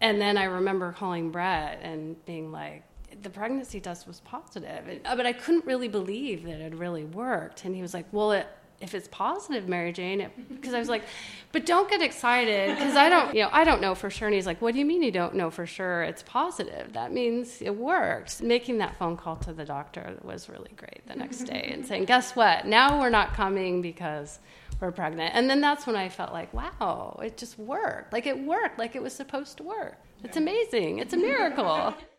And 0.00 0.20
then 0.20 0.36
I 0.36 0.44
remember 0.44 0.92
calling 0.92 1.30
Brett 1.30 1.80
and 1.82 2.22
being 2.26 2.52
like, 2.52 2.84
the 3.22 3.30
pregnancy 3.30 3.80
test 3.80 4.06
was 4.06 4.20
positive, 4.20 4.88
and, 4.88 5.00
uh, 5.04 5.16
but 5.16 5.26
I 5.26 5.32
couldn't 5.32 5.64
really 5.64 5.88
believe 5.88 6.44
that 6.44 6.60
it 6.60 6.74
really 6.74 7.04
worked. 7.04 7.64
And 7.64 7.74
he 7.74 7.82
was 7.82 7.94
like, 7.94 8.06
well, 8.12 8.32
it 8.32 8.46
if 8.80 8.94
it's 8.94 9.08
positive, 9.08 9.68
Mary 9.68 9.92
Jane, 9.92 10.30
because 10.48 10.74
I 10.78 10.78
was 10.78 10.88
like, 10.88 11.04
but 11.52 11.64
don't 11.64 11.88
get 11.88 12.02
excited 12.02 12.76
because 12.76 12.96
I 12.96 13.08
don't, 13.08 13.34
you 13.34 13.42
know, 13.42 13.48
I 13.52 13.64
don't 13.64 13.80
know 13.80 13.94
for 13.94 14.10
sure. 14.10 14.28
And 14.28 14.34
he's 14.34 14.46
like, 14.46 14.60
what 14.60 14.74
do 14.74 14.78
you 14.78 14.84
mean 14.84 15.02
you 15.02 15.10
don't 15.10 15.34
know 15.34 15.50
for 15.50 15.64
sure 15.64 16.02
it's 16.02 16.22
positive? 16.22 16.92
That 16.92 17.12
means 17.12 17.62
it 17.62 17.74
works. 17.74 18.42
Making 18.42 18.78
that 18.78 18.96
phone 18.98 19.16
call 19.16 19.36
to 19.36 19.52
the 19.52 19.64
doctor 19.64 20.18
was 20.22 20.48
really 20.48 20.72
great 20.76 21.06
the 21.06 21.14
next 21.14 21.44
day 21.44 21.70
and 21.72 21.86
saying, 21.88 22.04
guess 22.04 22.36
what? 22.36 22.66
Now 22.66 23.00
we're 23.00 23.10
not 23.10 23.32
coming 23.32 23.80
because 23.80 24.38
we're 24.80 24.92
pregnant. 24.92 25.34
And 25.34 25.48
then 25.48 25.60
that's 25.60 25.86
when 25.86 25.96
I 25.96 26.08
felt 26.08 26.32
like, 26.32 26.52
wow, 26.52 27.18
it 27.22 27.36
just 27.36 27.58
worked. 27.58 28.12
Like 28.12 28.26
it 28.26 28.38
worked, 28.38 28.78
like 28.78 28.96
it 28.96 29.02
was 29.02 29.12
supposed 29.12 29.56
to 29.58 29.62
work. 29.62 29.96
It's 30.22 30.36
amazing. 30.36 30.98
It's 30.98 31.12
a 31.12 31.18
miracle. 31.18 31.94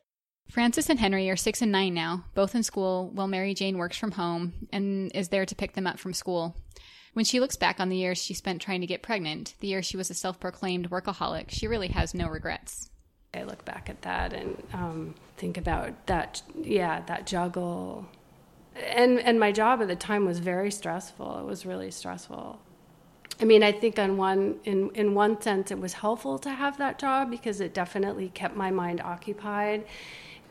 Frances 0.50 0.89
and 0.89 1.00
Henry 1.00 1.30
are 1.30 1.36
six 1.36 1.62
and 1.62 1.72
nine 1.72 1.93
now, 1.93 2.24
both 2.34 2.56
in 2.56 2.64
school, 2.64 3.10
while 3.14 3.28
Mary 3.28 3.54
Jane 3.54 3.78
works 3.78 3.98
from 3.98 4.12
home 4.12 4.54
and 4.72 5.12
is 5.14 5.30
there 5.30 5.46
to 5.46 5.56
pick 5.56 5.74
them 5.74 5.88
up 5.88 6.00
from 6.00 6.14
school. 6.14 6.56
When 7.14 7.26
she 7.26 7.39
looks 7.39 7.56
back 7.56 7.80
on 7.80 7.89
the 7.89 7.98
years 7.98 8.22
she 8.22 8.34
spent 8.34 8.62
trying 8.62 8.82
to 8.82 8.88
get 8.88 9.02
pregnant, 9.02 9.56
the 9.60 9.68
year 9.68 9.82
she 9.82 9.98
was 9.98 10.10
a 10.10 10.14
self 10.14 10.39
proclaimed 10.39 10.89
workaholic, 10.89 11.50
she 11.50 11.68
really 11.68 11.89
has 11.89 12.14
no 12.14 12.28
regrets. 12.28 12.89
I 13.34 13.43
look 13.43 13.66
back 13.66 13.89
at 13.89 14.02
that 14.04 14.34
and 14.34 14.62
um, 14.74 15.16
think 15.36 15.58
about 15.58 16.08
that, 16.08 16.41
yeah, 16.62 17.02
that 17.08 17.26
juggle. 17.26 18.06
And, 18.76 19.20
and 19.20 19.39
my 19.39 19.52
job 19.52 19.82
at 19.82 19.88
the 19.88 19.96
time 19.96 20.26
was 20.26 20.39
very 20.39 20.72
stressful. 20.72 21.39
It 21.39 21.46
was 21.46 21.66
really 21.66 21.91
stressful. 21.91 22.60
I 23.41 23.46
mean, 23.46 23.64
I 23.64 23.74
think 23.74 24.00
on 24.00 24.16
one 24.16 24.60
in 24.64 24.91
in 24.91 25.14
one 25.14 25.41
sense 25.41 25.70
it 25.70 25.80
was 25.80 25.93
helpful 25.93 26.39
to 26.39 26.50
have 26.50 26.78
that 26.78 26.98
job 26.98 27.30
because 27.30 27.60
it 27.60 27.74
definitely 27.74 28.30
kept 28.30 28.56
my 28.56 28.72
mind 28.72 29.02
occupied 29.02 29.84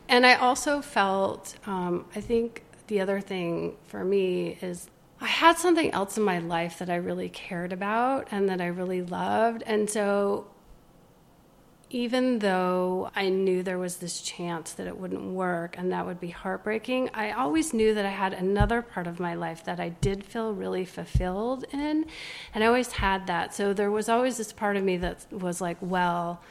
and 0.07 0.25
I 0.25 0.35
also 0.35 0.81
felt, 0.81 1.55
um, 1.65 2.05
I 2.15 2.21
think 2.21 2.63
the 2.87 3.01
other 3.01 3.19
thing 3.19 3.75
for 3.87 4.03
me 4.03 4.57
is 4.61 4.89
I 5.19 5.27
had 5.27 5.57
something 5.57 5.91
else 5.91 6.17
in 6.17 6.23
my 6.23 6.39
life 6.39 6.79
that 6.79 6.89
I 6.89 6.95
really 6.95 7.29
cared 7.29 7.73
about 7.73 8.27
and 8.31 8.49
that 8.49 8.61
I 8.61 8.67
really 8.67 9.01
loved. 9.01 9.63
And 9.65 9.89
so 9.89 10.47
even 11.89 12.39
though 12.39 13.09
I 13.15 13.29
knew 13.29 13.63
there 13.63 13.77
was 13.77 13.97
this 13.97 14.21
chance 14.21 14.73
that 14.73 14.87
it 14.87 14.97
wouldn't 14.97 15.23
work 15.23 15.77
and 15.77 15.91
that 15.91 16.05
would 16.05 16.19
be 16.19 16.29
heartbreaking, 16.29 17.09
I 17.13 17.31
always 17.31 17.73
knew 17.73 17.93
that 17.93 18.05
I 18.05 18.09
had 18.09 18.33
another 18.33 18.81
part 18.81 19.07
of 19.07 19.19
my 19.19 19.35
life 19.35 19.63
that 19.65 19.79
I 19.79 19.89
did 19.89 20.23
feel 20.23 20.53
really 20.53 20.83
fulfilled 20.83 21.65
in. 21.71 22.05
And 22.53 22.63
I 22.63 22.67
always 22.67 22.91
had 22.91 23.27
that. 23.27 23.53
So 23.53 23.73
there 23.73 23.91
was 23.91 24.09
always 24.09 24.37
this 24.37 24.51
part 24.51 24.75
of 24.77 24.83
me 24.83 24.97
that 24.97 25.25
was 25.31 25.61
like, 25.61 25.77
well, 25.79 26.41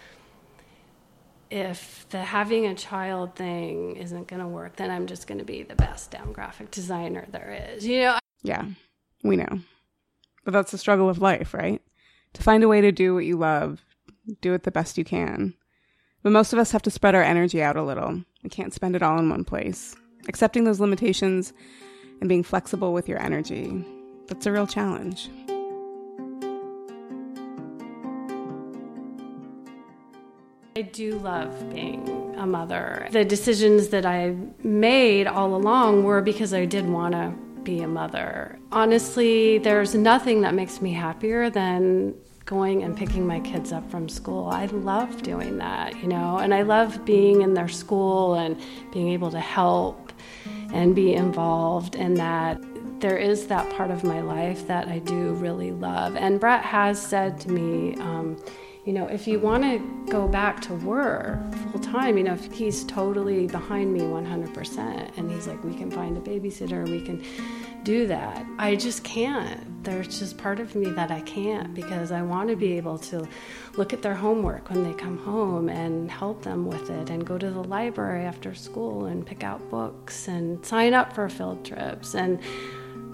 if 1.54 2.04
the 2.10 2.18
having 2.18 2.66
a 2.66 2.74
child 2.74 3.36
thing 3.36 3.94
isn't 3.96 4.26
going 4.26 4.42
to 4.42 4.48
work, 4.48 4.74
then 4.74 4.90
I'm 4.90 5.06
just 5.06 5.28
going 5.28 5.38
to 5.38 5.44
be 5.44 5.62
the 5.62 5.76
best 5.76 6.10
damn 6.10 6.32
graphic 6.32 6.72
designer 6.72 7.26
there 7.30 7.68
is. 7.70 7.86
You 7.86 8.00
know? 8.00 8.18
Yeah, 8.42 8.64
we 9.22 9.36
know. 9.36 9.60
But 10.44 10.52
that's 10.52 10.72
the 10.72 10.78
struggle 10.78 11.08
of 11.08 11.22
life, 11.22 11.54
right? 11.54 11.80
To 12.34 12.42
find 12.42 12.64
a 12.64 12.68
way 12.68 12.80
to 12.80 12.90
do 12.90 13.14
what 13.14 13.24
you 13.24 13.36
love, 13.36 13.84
do 14.40 14.52
it 14.52 14.64
the 14.64 14.72
best 14.72 14.98
you 14.98 15.04
can. 15.04 15.54
But 16.24 16.32
most 16.32 16.52
of 16.52 16.58
us 16.58 16.72
have 16.72 16.82
to 16.82 16.90
spread 16.90 17.14
our 17.14 17.22
energy 17.22 17.62
out 17.62 17.76
a 17.76 17.84
little. 17.84 18.20
We 18.42 18.50
can't 18.50 18.74
spend 18.74 18.96
it 18.96 19.02
all 19.02 19.18
in 19.20 19.30
one 19.30 19.44
place. 19.44 19.94
Accepting 20.26 20.64
those 20.64 20.80
limitations 20.80 21.52
and 22.20 22.28
being 22.28 22.42
flexible 22.42 22.92
with 22.92 23.08
your 23.08 23.22
energy, 23.22 23.84
that's 24.26 24.46
a 24.46 24.52
real 24.52 24.66
challenge. 24.66 25.30
I 30.76 30.82
do 30.82 31.20
love 31.20 31.72
being 31.72 32.34
a 32.36 32.44
mother. 32.44 33.06
The 33.12 33.24
decisions 33.24 33.90
that 33.90 34.04
I 34.04 34.34
made 34.64 35.28
all 35.28 35.54
along 35.54 36.02
were 36.02 36.20
because 36.20 36.52
I 36.52 36.64
did 36.64 36.84
want 36.84 37.14
to 37.14 37.32
be 37.62 37.82
a 37.82 37.86
mother. 37.86 38.58
Honestly, 38.72 39.58
there's 39.58 39.94
nothing 39.94 40.40
that 40.40 40.52
makes 40.52 40.82
me 40.82 40.92
happier 40.92 41.48
than 41.48 42.12
going 42.44 42.82
and 42.82 42.96
picking 42.96 43.24
my 43.24 43.38
kids 43.38 43.70
up 43.70 43.88
from 43.88 44.08
school. 44.08 44.48
I 44.48 44.66
love 44.66 45.22
doing 45.22 45.58
that, 45.58 45.96
you 46.02 46.08
know, 46.08 46.38
and 46.38 46.52
I 46.52 46.62
love 46.62 47.04
being 47.04 47.42
in 47.42 47.54
their 47.54 47.68
school 47.68 48.34
and 48.34 48.60
being 48.92 49.10
able 49.10 49.30
to 49.30 49.38
help 49.38 50.12
and 50.72 50.92
be 50.92 51.14
involved 51.14 51.94
in 51.94 52.14
that. 52.14 52.60
There 52.98 53.16
is 53.16 53.46
that 53.46 53.70
part 53.76 53.92
of 53.92 54.02
my 54.02 54.20
life 54.22 54.66
that 54.66 54.88
I 54.88 54.98
do 54.98 55.34
really 55.34 55.70
love. 55.70 56.16
And 56.16 56.40
Brett 56.40 56.64
has 56.64 57.00
said 57.00 57.38
to 57.42 57.52
me, 57.52 57.94
um, 58.00 58.36
you 58.84 58.92
know, 58.92 59.06
if 59.06 59.26
you 59.26 59.38
want 59.38 59.64
to 59.64 59.78
go 60.12 60.28
back 60.28 60.60
to 60.62 60.74
work 60.74 61.38
full 61.72 61.80
time, 61.80 62.18
you 62.18 62.24
know, 62.24 62.34
if 62.34 62.52
he's 62.52 62.84
totally 62.84 63.46
behind 63.46 63.92
me 63.92 64.00
100%, 64.00 65.16
and 65.16 65.30
he's 65.30 65.46
like, 65.46 65.62
we 65.64 65.74
can 65.74 65.90
find 65.90 66.18
a 66.18 66.20
babysitter, 66.20 66.86
we 66.86 67.00
can 67.00 67.24
do 67.82 68.06
that. 68.06 68.44
I 68.58 68.76
just 68.76 69.02
can't. 69.02 69.82
There's 69.84 70.18
just 70.18 70.36
part 70.36 70.60
of 70.60 70.74
me 70.74 70.90
that 70.90 71.10
I 71.10 71.22
can't 71.22 71.74
because 71.74 72.12
I 72.12 72.20
want 72.22 72.50
to 72.50 72.56
be 72.56 72.76
able 72.76 72.98
to 72.98 73.26
look 73.76 73.94
at 73.94 74.02
their 74.02 74.14
homework 74.14 74.68
when 74.68 74.84
they 74.84 74.92
come 74.92 75.18
home 75.18 75.70
and 75.70 76.10
help 76.10 76.42
them 76.42 76.66
with 76.66 76.90
it, 76.90 77.08
and 77.08 77.26
go 77.26 77.38
to 77.38 77.50
the 77.50 77.64
library 77.64 78.24
after 78.24 78.54
school 78.54 79.06
and 79.06 79.24
pick 79.24 79.44
out 79.44 79.70
books 79.70 80.28
and 80.28 80.64
sign 80.64 80.92
up 80.92 81.14
for 81.14 81.26
field 81.30 81.64
trips. 81.64 82.14
And 82.14 82.38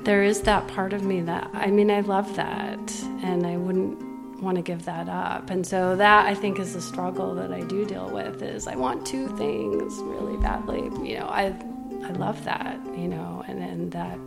there 0.04 0.24
is 0.24 0.42
that 0.42 0.66
part 0.66 0.92
of 0.92 1.04
me 1.04 1.20
that, 1.20 1.48
I 1.52 1.68
mean, 1.68 1.92
I 1.92 2.00
love 2.00 2.34
that, 2.34 3.04
and 3.22 3.46
I 3.46 3.56
wouldn't 3.56 4.09
want 4.40 4.56
to 4.56 4.62
give 4.62 4.84
that 4.84 5.08
up. 5.08 5.50
And 5.50 5.66
so 5.66 5.96
that 5.96 6.26
I 6.26 6.34
think 6.34 6.58
is 6.58 6.74
the 6.74 6.80
struggle 6.80 7.34
that 7.34 7.52
I 7.52 7.60
do 7.60 7.84
deal 7.84 8.10
with 8.10 8.42
is 8.42 8.66
I 8.66 8.76
want 8.76 9.06
two 9.06 9.28
things 9.36 9.94
really 9.98 10.36
badly. 10.38 10.82
You 11.08 11.20
know, 11.20 11.26
I 11.26 11.54
I 12.04 12.10
love 12.12 12.42
that, 12.44 12.78
you 12.96 13.08
know, 13.08 13.44
and 13.46 13.62
and 13.62 13.92
that 13.92 14.18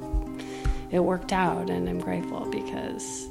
it 0.91 0.99
worked 0.99 1.34
out 1.34 1.70
and 1.70 1.89
I'm 1.89 1.99
grateful 1.99 2.45
because 2.49 3.28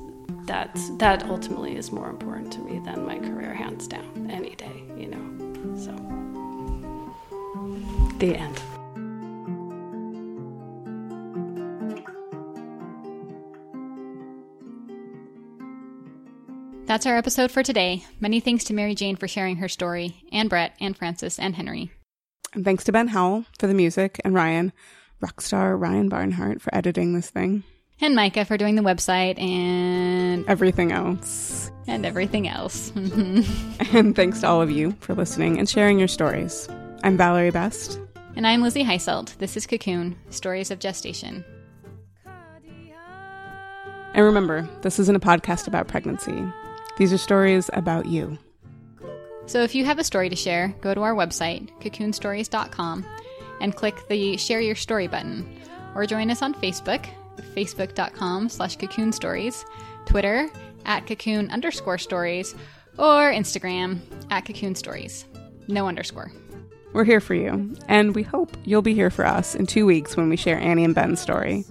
that's 0.47 0.91
that 0.99 1.25
ultimately 1.27 1.77
is 1.77 1.93
more 1.93 2.11
important 2.11 2.53
to 2.55 2.61
me 2.61 2.81
than 2.81 3.07
my 3.07 3.19
career 3.19 3.55
hands 3.55 3.87
down 3.87 4.31
any 4.31 4.57
day, 4.57 4.83
you 4.97 5.07
know. 5.07 5.77
So 5.77 5.93
the 8.19 8.37
end. 8.37 8.61
That's 16.93 17.07
our 17.07 17.17
episode 17.17 17.51
for 17.51 17.63
today. 17.63 18.05
Many 18.21 18.39
thanks 18.41 18.65
to 18.65 18.75
Mary 18.75 18.95
Jane 18.95 19.17
for 19.17 19.27
sharing 19.27 19.57
her 19.57 19.67
story, 19.67 20.23
and 20.31 20.51
Brett, 20.51 20.77
and 20.79 20.95
Frances, 20.95 21.39
and 21.39 21.57
Henry. 21.57 21.91
And 22.53 22.67
thanks 22.67 22.85
to 22.85 22.93
Ben 22.93 23.09
Howell 23.09 23.47
for 23.59 23.67
the 23.67 23.73
music, 23.73 24.21
and 24.27 24.35
Ryan, 24.35 24.75
rockstar 25.23 25.81
Ryan 25.81 26.11
Barnhart, 26.11 26.61
for 26.61 26.69
editing 26.75 27.15
this 27.15 27.31
thing. 27.31 27.65
And 28.03 28.15
Micah 28.15 28.45
for 28.45 28.59
doing 28.59 28.75
the 28.75 28.83
website 28.83 29.41
and 29.41 30.47
everything 30.47 30.93
else. 30.93 31.73
And 31.87 32.05
everything 32.05 32.47
else. 32.47 32.93
and 32.95 34.15
thanks 34.15 34.41
to 34.41 34.49
all 34.49 34.61
of 34.61 34.71
you 34.71 34.95
for 35.01 35.15
listening 35.15 35.59
and 35.59 35.67
sharing 35.67 35.99
your 35.99 36.09
stories. 36.09 36.69
I'm 37.03 37.17
Valerie 37.17 37.51
Best. 37.51 37.99
And 38.37 38.47
I'm 38.47 38.61
Lizzie 38.61 38.85
Heiselt. 38.85 39.35
This 39.39 39.57
is 39.57 39.67
Cocoon 39.67 40.15
Stories 40.29 40.71
of 40.71 40.79
Gestation. 40.79 41.43
And 44.15 44.27
remember, 44.27 44.69
this 44.83 44.99
isn't 44.99 45.17
a 45.17 45.21
podcast 45.21 45.67
about 45.67 45.89
pregnancy. 45.89 46.53
These 46.99 47.13
are 47.13 47.19
stories 47.19 47.71
about 47.73 48.07
you. 48.07 48.39
So 49.47 49.63
if 49.63 49.75
you 49.75 49.85
have 49.85 49.99
a 49.99 50.05
story 50.05 50.29
to 50.29 50.37
share, 50.37 50.75
go 50.81 50.95
to 50.95 51.03
our 51.03 51.15
website, 51.15 51.69
cocoonstories.com, 51.81 53.05
and 53.61 53.75
click 53.75 54.07
the 54.09 54.37
Share 54.37 54.61
Your 54.61 54.77
Story 54.77 55.09
button. 55.09 55.61
Or 55.95 56.07
join 56.07 56.31
us 56.31 56.43
on 56.43 56.55
Facebook, 56.55 57.07
facebook.com 57.55 58.49
slash 58.49 58.77
cocoon 58.77 59.13
stories, 59.13 59.65
Twitter 60.07 60.49
at 60.85 61.07
cocoon 61.07 61.51
underscore 61.51 61.99
stories, 61.99 62.55
or 62.99 63.33
Instagram 63.33 64.01
at 64.31 64.45
cocoon 64.45 64.75
stories. 64.75 65.27
No 65.69 65.89
underscore. 65.89 66.33
We're 66.93 67.05
here 67.05 67.21
for 67.21 67.35
you, 67.35 67.75
and 67.89 68.15
we 68.15 68.23
hope 68.23 68.57
you'll 68.65 68.83
be 68.83 68.95
here 68.95 69.11
for 69.11 69.27
us 69.27 69.55
in 69.55 69.67
two 69.67 69.87
weeks 69.87 70.17
when 70.17 70.29
we 70.29 70.37
share 70.37 70.59
Annie 70.59 70.85
and 70.85 70.95
Ben's 70.95 71.21
story. 71.21 71.65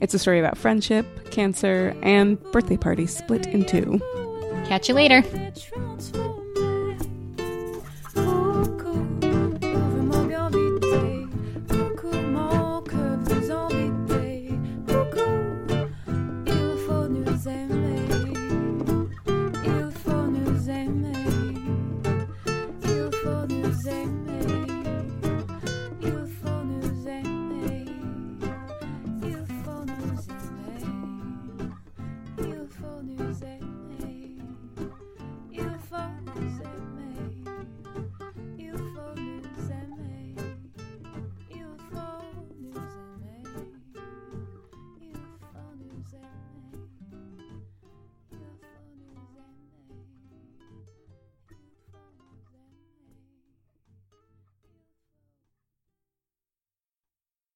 It's 0.00 0.14
a 0.14 0.18
story 0.18 0.40
about 0.40 0.56
friendship, 0.56 1.30
cancer, 1.30 1.94
and 2.02 2.40
birthday 2.50 2.76
parties 2.76 3.14
split 3.16 3.46
in 3.46 3.64
two. 3.64 4.00
Catch 4.66 4.88
you 4.88 4.94
later. 4.94 5.22